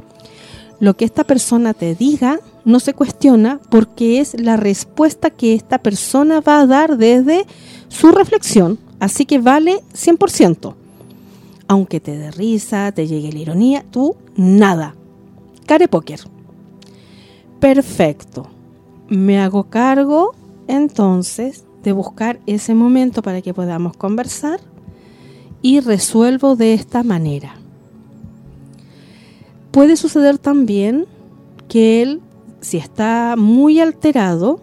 Lo 0.79 0.95
que 0.95 1.05
esta 1.05 1.23
persona 1.23 1.73
te 1.73 1.95
diga 1.95 2.39
no 2.65 2.79
se 2.79 2.93
cuestiona 2.93 3.59
porque 3.69 4.19
es 4.19 4.39
la 4.39 4.57
respuesta 4.57 5.29
que 5.29 5.53
esta 5.53 5.77
persona 5.77 6.41
va 6.41 6.59
a 6.59 6.67
dar 6.67 6.97
desde 6.97 7.45
su 7.87 8.11
reflexión, 8.11 8.79
así 8.99 9.25
que 9.25 9.39
vale 9.39 9.81
100%. 9.93 10.73
Aunque 11.67 11.99
te 11.99 12.17
dé 12.17 12.31
risa, 12.31 12.91
te 12.91 13.07
llegue 13.07 13.31
la 13.31 13.39
ironía, 13.39 13.85
tú 13.89 14.15
nada. 14.35 14.95
Care 15.65 15.87
póker. 15.87 16.19
Perfecto. 17.59 18.47
Me 19.07 19.39
hago 19.39 19.63
cargo 19.65 20.35
entonces 20.67 21.63
de 21.83 21.91
buscar 21.91 22.39
ese 22.47 22.73
momento 22.73 23.21
para 23.21 23.41
que 23.41 23.53
podamos 23.53 23.95
conversar 23.95 24.59
y 25.61 25.79
resuelvo 25.79 26.55
de 26.55 26.73
esta 26.73 27.03
manera. 27.03 27.55
Puede 29.71 29.95
suceder 29.95 30.37
también 30.37 31.05
que 31.67 32.01
él, 32.01 32.21
si 32.65 32.77
está 32.77 33.35
muy 33.37 33.79
alterado, 33.79 34.59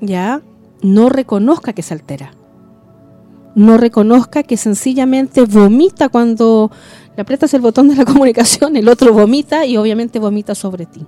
ya 0.00 0.42
no 0.82 1.08
reconozca 1.08 1.72
que 1.72 1.82
se 1.82 1.94
altera. 1.94 2.32
No 3.54 3.76
reconozca 3.76 4.42
que 4.42 4.56
sencillamente 4.56 5.42
vomita 5.42 6.08
cuando 6.08 6.72
le 7.16 7.22
aprietas 7.22 7.54
el 7.54 7.60
botón 7.60 7.86
de 7.86 7.94
la 7.94 8.04
comunicación, 8.12 8.74
el 8.74 8.88
otro 8.88 9.12
vomita 9.14 9.66
y 9.66 9.76
obviamente 9.76 10.18
vomita 10.18 10.56
sobre 10.56 10.86
ti. 10.86 11.06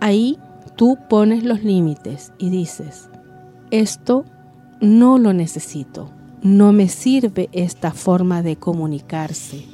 Ahí 0.00 0.38
tú 0.76 0.96
pones 1.10 1.44
los 1.44 1.62
límites 1.62 2.32
y 2.38 2.48
dices, 2.48 3.10
esto 3.70 4.24
no 4.80 5.18
lo 5.18 5.34
necesito, 5.34 6.08
no 6.40 6.72
me 6.72 6.88
sirve 6.88 7.50
esta 7.52 7.92
forma 7.92 8.40
de 8.40 8.56
comunicarse. 8.56 9.66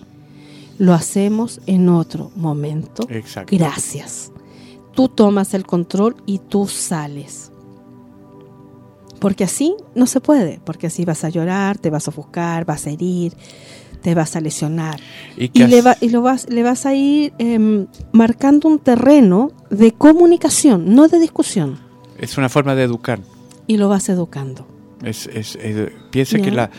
Lo 0.78 0.94
hacemos 0.94 1.60
en 1.66 1.88
otro 1.90 2.32
momento. 2.34 3.06
Exacto. 3.08 3.56
Gracias. 3.56 4.32
Tú 4.94 5.08
tomas 5.08 5.54
el 5.54 5.66
control 5.66 6.16
y 6.26 6.38
tú 6.38 6.66
sales. 6.68 7.50
Porque 9.20 9.44
así 9.44 9.74
no 9.94 10.06
se 10.06 10.20
puede, 10.20 10.60
porque 10.64 10.86
así 10.88 11.04
vas 11.04 11.24
a 11.24 11.28
llorar, 11.30 11.78
te 11.78 11.90
vas 11.90 12.06
a 12.06 12.10
ofuscar, 12.10 12.64
vas 12.66 12.86
a 12.86 12.90
herir, 12.90 13.32
te 14.02 14.14
vas 14.14 14.36
a 14.36 14.40
lesionar. 14.40 15.00
Y, 15.36 15.50
le, 15.64 15.78
as- 15.78 15.86
va- 15.86 15.96
y 16.00 16.10
lo 16.10 16.20
vas, 16.20 16.46
le 16.50 16.62
vas 16.62 16.84
a 16.84 16.94
ir 16.94 17.32
em, 17.38 17.86
marcando 18.12 18.68
un 18.68 18.78
terreno 18.78 19.50
de 19.70 19.92
comunicación, 19.92 20.94
no 20.94 21.08
de 21.08 21.18
discusión. 21.18 21.78
es 22.18 22.36
una 22.38 22.48
forma 22.48 22.74
de 22.74 22.82
educar. 22.84 23.18
Y 23.66 23.76
lo 23.78 23.88
vas 23.88 24.08
educando. 24.08 24.66
Es, 25.02 25.26
es- 25.26 25.56
es- 25.56 25.90
piensa 26.10 26.38
que 26.38 26.50
la- 26.50 26.70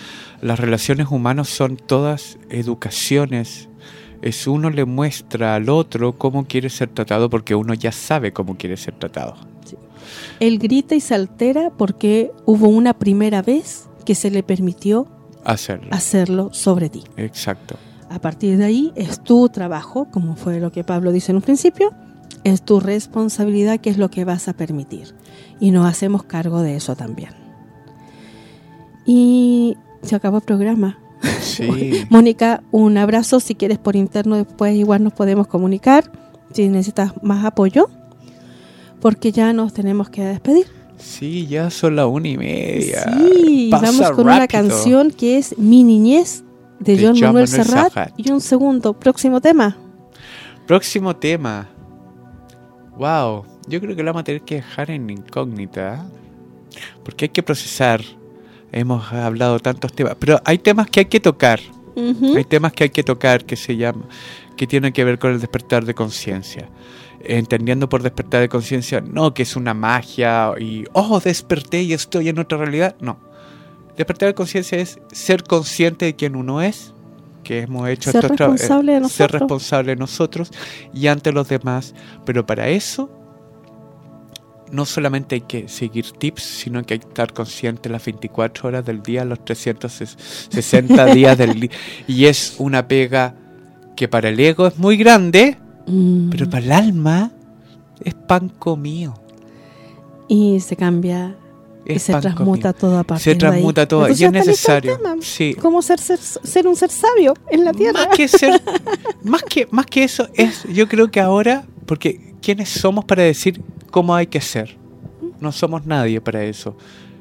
las 0.42 0.60
relaciones 0.60 1.08
humanas 1.10 1.50
son 1.50 1.78
todas 1.78 2.38
educaciones. 2.50 3.70
Es 4.26 4.48
uno 4.48 4.72
le 4.72 4.86
muestra 4.86 5.56
al 5.56 5.70
otro 5.70 6.18
cómo 6.18 6.46
quiere 6.46 6.70
ser 6.70 6.90
tratado 6.90 7.30
porque 7.30 7.54
uno 7.54 7.76
ya 7.76 7.92
sabe 7.92 8.34
cómo 8.34 8.58
quiere 8.58 8.76
ser 8.76 8.96
tratado. 8.96 9.36
Él 10.40 10.58
grita 10.60 10.96
y 10.96 11.00
se 11.00 11.14
altera 11.14 11.70
porque 11.70 12.32
hubo 12.46 12.68
una 12.68 12.94
primera 12.96 13.42
vez 13.44 13.88
que 14.04 14.16
se 14.16 14.32
le 14.32 14.42
permitió 14.44 15.08
Hacerlo. 15.44 15.90
hacerlo 15.92 16.50
sobre 16.54 16.90
ti. 16.90 17.04
Exacto. 17.18 17.76
A 18.10 18.20
partir 18.20 18.58
de 18.58 18.66
ahí 18.66 18.92
es 18.96 19.24
tu 19.24 19.48
trabajo, 19.50 20.08
como 20.12 20.36
fue 20.36 20.60
lo 20.60 20.72
que 20.72 20.84
Pablo 20.84 21.12
dice 21.12 21.32
en 21.32 21.38
un 21.38 21.42
principio, 21.44 21.92
es 22.44 22.64
tu 22.64 22.80
responsabilidad 22.80 23.80
que 23.80 23.92
es 23.92 23.98
lo 23.98 24.10
que 24.10 24.26
vas 24.26 24.48
a 24.48 24.54
permitir. 24.54 25.14
Y 25.60 25.70
nos 25.70 25.86
hacemos 25.86 26.24
cargo 26.24 26.62
de 26.62 26.76
eso 26.76 26.96
también. 26.96 27.30
Y 29.06 29.78
se 30.02 30.16
acabó 30.16 30.38
el 30.38 30.44
programa. 30.44 30.98
Sí. 31.42 32.06
Mónica, 32.10 32.64
un 32.72 32.98
abrazo. 32.98 33.40
Si 33.40 33.56
quieres 33.56 33.78
por 33.78 33.96
interno, 33.96 34.36
después 34.36 34.76
igual 34.76 35.04
nos 35.04 35.14
podemos 35.14 35.48
comunicar. 35.48 36.12
Si 36.54 36.68
necesitas 36.68 37.14
más 37.22 37.44
apoyo, 37.44 37.90
porque 39.02 39.32
ya 39.32 39.54
nos 39.54 39.74
tenemos 39.74 40.10
que 40.10 40.24
despedir. 40.24 40.68
Sí, 40.98 41.48
ya 41.48 41.70
son 41.70 41.96
las 41.96 42.06
una 42.06 42.28
y 42.28 42.38
media. 42.38 43.04
Sí, 43.20 43.68
Pasa 43.70 43.88
vamos 43.88 44.12
con 44.12 44.26
una 44.28 44.48
canción 44.48 45.12
que 45.12 45.38
es 45.38 45.58
Mi 45.58 45.84
Niñez 45.84 46.44
de, 46.80 46.96
De 46.96 47.04
John, 47.04 47.14
Manuel 47.14 47.28
Manuel 47.28 47.48
Serrat. 47.48 47.94
Serrat. 47.94 48.14
Y 48.18 48.32
un 48.32 48.42
segundo, 48.42 48.94
próximo 48.94 49.42
tema. 49.42 49.78
Próximo 50.66 51.16
tema. 51.16 51.70
Wow, 52.98 53.46
yo 53.68 53.82
creo 53.82 53.96
que 53.96 54.04
lo 54.04 54.10
vamos 54.10 54.22
a 54.22 54.24
tener 54.24 54.42
que 54.42 54.56
dejar 54.56 54.90
en 54.90 55.10
incógnita. 55.10 56.06
Porque 57.04 57.26
hay 57.26 57.30
que 57.30 57.44
procesar. 57.44 58.02
Hemos 58.76 59.14
hablado 59.14 59.58
tantos 59.60 59.94
temas. 59.94 60.18
Pero 60.20 60.42
hay 60.44 60.58
temas 60.58 60.90
que 60.90 61.00
hay 61.00 61.06
que 61.06 61.22
tocar. 61.22 61.62
Hay 62.36 62.44
temas 62.44 62.74
que 62.74 62.84
hay 62.84 62.90
que 62.90 63.04
tocar 63.04 63.46
que 63.46 63.56
se 63.56 63.78
llama, 63.78 64.04
que 64.58 64.68
tienen 64.68 64.92
que 64.92 65.06
ver 65.06 65.18
con 65.18 65.32
el 65.32 65.40
despertar 65.40 65.86
de 65.86 65.94
conciencia. 65.94 66.68
Entendiendo 67.22 67.88
por 67.88 68.04
despertar 68.04 68.42
de 68.42 68.50
conciencia, 68.50 69.00
no 69.00 69.34
que 69.34 69.44
es 69.44 69.56
una 69.56 69.74
magia 69.74 70.52
y, 70.60 70.84
oh, 70.92 71.22
desperté 71.22 71.84
y 71.84 71.94
estoy 71.94 72.28
en 72.28 72.38
otra 72.38 72.58
realidad. 72.58 72.98
No. 73.00 73.18
Despertar 73.96 74.28
de 74.28 74.36
conciencia 74.36 74.78
es 74.78 75.00
ser 75.10 75.44
consciente 75.44 76.04
de 76.04 76.16
quién 76.18 76.36
uno 76.36 76.62
es, 76.62 76.94
que 77.46 77.62
hemos 77.62 77.88
hecho 77.88 78.12
Ser 78.12 78.26
estos 78.26 78.38
responsable 78.38 78.92
de 78.92 78.98
eh, 78.98 79.02
Ser 79.04 79.04
nosotros. 79.04 79.40
responsable 79.40 79.92
de 79.92 79.96
nosotros 79.96 80.52
y 80.94 81.08
ante 81.08 81.32
los 81.32 81.48
demás. 81.48 81.96
Pero 82.26 82.46
para 82.46 82.68
eso, 82.68 83.10
no 84.72 84.86
solamente 84.86 85.36
hay 85.36 85.42
que 85.42 85.68
seguir 85.68 86.12
tips, 86.12 86.42
sino 86.44 86.84
que 86.84 86.96
hay 86.96 87.00
que 87.00 87.08
estar 87.08 87.32
consciente 87.34 87.90
las 87.90 88.04
24 88.06 88.68
horas 88.68 88.86
del 88.86 89.02
día, 89.04 89.24
los 89.26 89.44
360 89.46 91.06
días 91.14 91.38
del 91.38 91.60
día. 91.60 91.70
Y 92.08 92.26
es 92.26 92.56
una 92.58 92.88
pega 92.88 93.36
que 93.96 94.08
para 94.08 94.30
el 94.30 94.40
ego 94.40 94.68
es 94.68 94.78
muy 94.78 94.98
grande, 94.98 95.58
Mm. 95.88 96.30
pero 96.32 96.50
para 96.50 96.66
el 96.66 96.72
alma 96.72 97.32
es 98.04 98.16
pan 98.16 98.50
comido. 98.50 99.14
Y 100.28 100.60
se 100.60 100.76
cambia 100.76 101.36
y 101.86 102.00
se 102.00 102.12
transmuta 102.20 102.74
comido. 102.74 102.74
todo 102.74 102.98
a 103.00 103.04
partir 103.04 103.24
Se 103.24 103.30
de 103.30 103.34
ahí. 103.36 103.40
transmuta 103.52 103.88
todo 103.88 104.10
y 104.10 104.14
es 104.14 104.22
el 104.22 104.32
necesario. 104.32 104.98
tema. 104.98 105.16
Sí. 105.22 105.54
¿Cómo 105.62 105.84
ser, 105.84 106.00
ser, 106.00 106.18
ser 106.18 106.68
un 106.68 106.76
ser 106.76 106.90
sabio 106.90 107.36
en 107.52 107.64
la 107.64 107.72
tierra? 107.72 108.08
Más 108.08 108.18
que 108.18 108.28
ser, 108.28 108.60
más 109.24 109.44
que, 109.44 109.68
más 109.70 109.86
que 109.86 110.04
eso, 110.04 110.28
es, 110.34 110.64
yo 110.74 110.88
creo 110.90 111.12
que 111.12 111.20
ahora, 111.20 111.66
porque 111.86 112.34
¿quiénes 112.42 112.70
somos 112.70 113.06
para 113.06 113.22
decir 113.22 113.62
cómo 113.96 114.14
hay 114.14 114.28
que 114.28 114.42
ser? 114.42 114.76
No 115.40 115.54
somos 115.54 115.86
nadie 115.86 116.20
para 116.20 116.44
eso. 116.44 116.76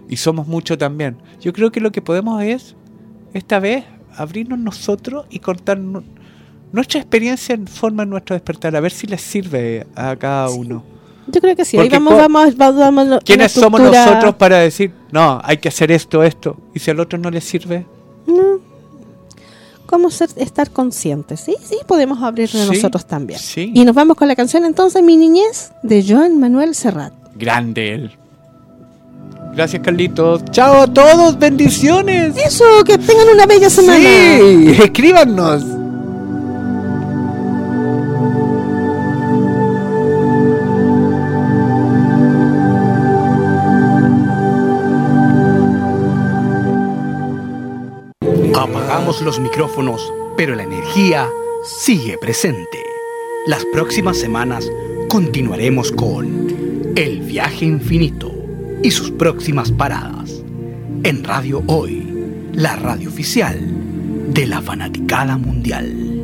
Y 0.09 0.16
somos 0.16 0.49
mucho 0.49 0.77
también. 0.77 1.16
Yo 1.41 1.53
creo 1.53 1.70
que 1.70 1.79
lo 1.79 1.93
que 1.93 2.03
podemos 2.03 2.43
es, 2.43 2.75
esta 3.33 3.61
vez, 3.61 3.85
abrirnos 4.16 4.59
nosotros 4.59 5.25
y 5.31 5.39
contar 5.39 5.79
nu- 5.79 6.03
nuestra 6.72 6.99
experiencia 7.01 7.55
en 7.55 7.68
forma 7.68 8.03
de 8.05 8.11
nuestro 8.11 8.35
despertar, 8.35 8.75
a 8.75 8.81
ver 8.81 8.91
si 8.91 9.07
les 9.07 9.20
sirve 9.22 9.86
a 9.94 10.16
cada 10.16 10.48
Sí. 10.48 10.57
uno. 10.59 10.82
Yo 11.28 11.40
creo 11.40 11.55
que 11.55 11.65
sí. 11.65 11.77
Ahí 11.78 11.85
Porque 11.89 11.97
vamos, 11.98 12.12
co- 12.15 12.19
vamos, 12.19 12.57
vamos, 12.57 12.81
vamos 12.81 13.07
una 13.07 13.19
¿Quiénes 13.20 13.53
somos 13.53 13.81
nosotros 13.81 14.35
para 14.35 14.59
decir, 14.59 14.93
no, 15.12 15.40
hay 15.44 15.59
que 15.59 15.69
hacer 15.69 15.93
esto, 15.93 16.24
esto? 16.24 16.57
Y 16.74 16.81
si 16.81 16.90
al 16.90 16.98
otro 16.98 17.20
no 17.20 17.31
le 17.31 17.40
sirve, 17.40 17.86
No. 18.27 18.59
¿Cómo 19.86 20.11
ser, 20.11 20.31
estar 20.36 20.70
conscientes? 20.70 21.40
Sí, 21.40 21.55
sí, 21.62 21.77
podemos 21.86 22.23
abrirnos 22.23 22.62
Sí, 22.69 22.73
nosotros 22.77 23.05
también. 23.06 23.39
sí. 23.39 23.70
Y 23.74 23.85
nos 23.85 23.94
vamos 23.94 24.16
con 24.16 24.28
la 24.28 24.35
canción 24.36 24.65
entonces 24.65 25.02
Mi 25.02 25.16
Niñez 25.16 25.73
de 25.82 26.05
Joan 26.06 26.39
Manuel 26.40 26.74
Serrat. 26.74 27.12
grande 27.36 27.94
él. 27.94 28.12
Gracias, 29.55 29.82
Carlitos. 29.85 30.44
Chao 30.51 30.82
a 30.82 30.86
todos, 30.93 31.39
bendiciones. 31.39 32.36
Eso, 32.36 32.65
que 32.85 32.98
tengan 32.98 33.28
una 33.32 33.47
bella 33.47 33.70
semana. 33.70 33.98
Sí, 34.01 34.74
escríbanos. 34.82 35.62
Los 49.23 49.39
micrófonos, 49.39 50.12
pero 50.36 50.55
la 50.55 50.65
energía 50.65 51.31
sigue 51.62 52.19
presente. 52.19 52.85
Las 53.47 53.65
próximas 53.66 54.19
semanas 54.19 54.70
continuaremos 55.09 55.93
con 55.93 56.93
El 56.97 57.20
viaje 57.20 57.65
infinito 57.65 58.32
y 58.82 58.91
sus 58.91 59.11
próximas 59.11 59.70
paradas. 59.70 60.43
En 61.05 61.23
Radio 61.23 61.62
Hoy, 61.66 62.07
la 62.53 62.77
radio 62.77 63.09
oficial 63.09 63.61
de 64.32 64.47
la 64.47 64.61
fanaticada 64.61 65.36
mundial. 65.36 66.23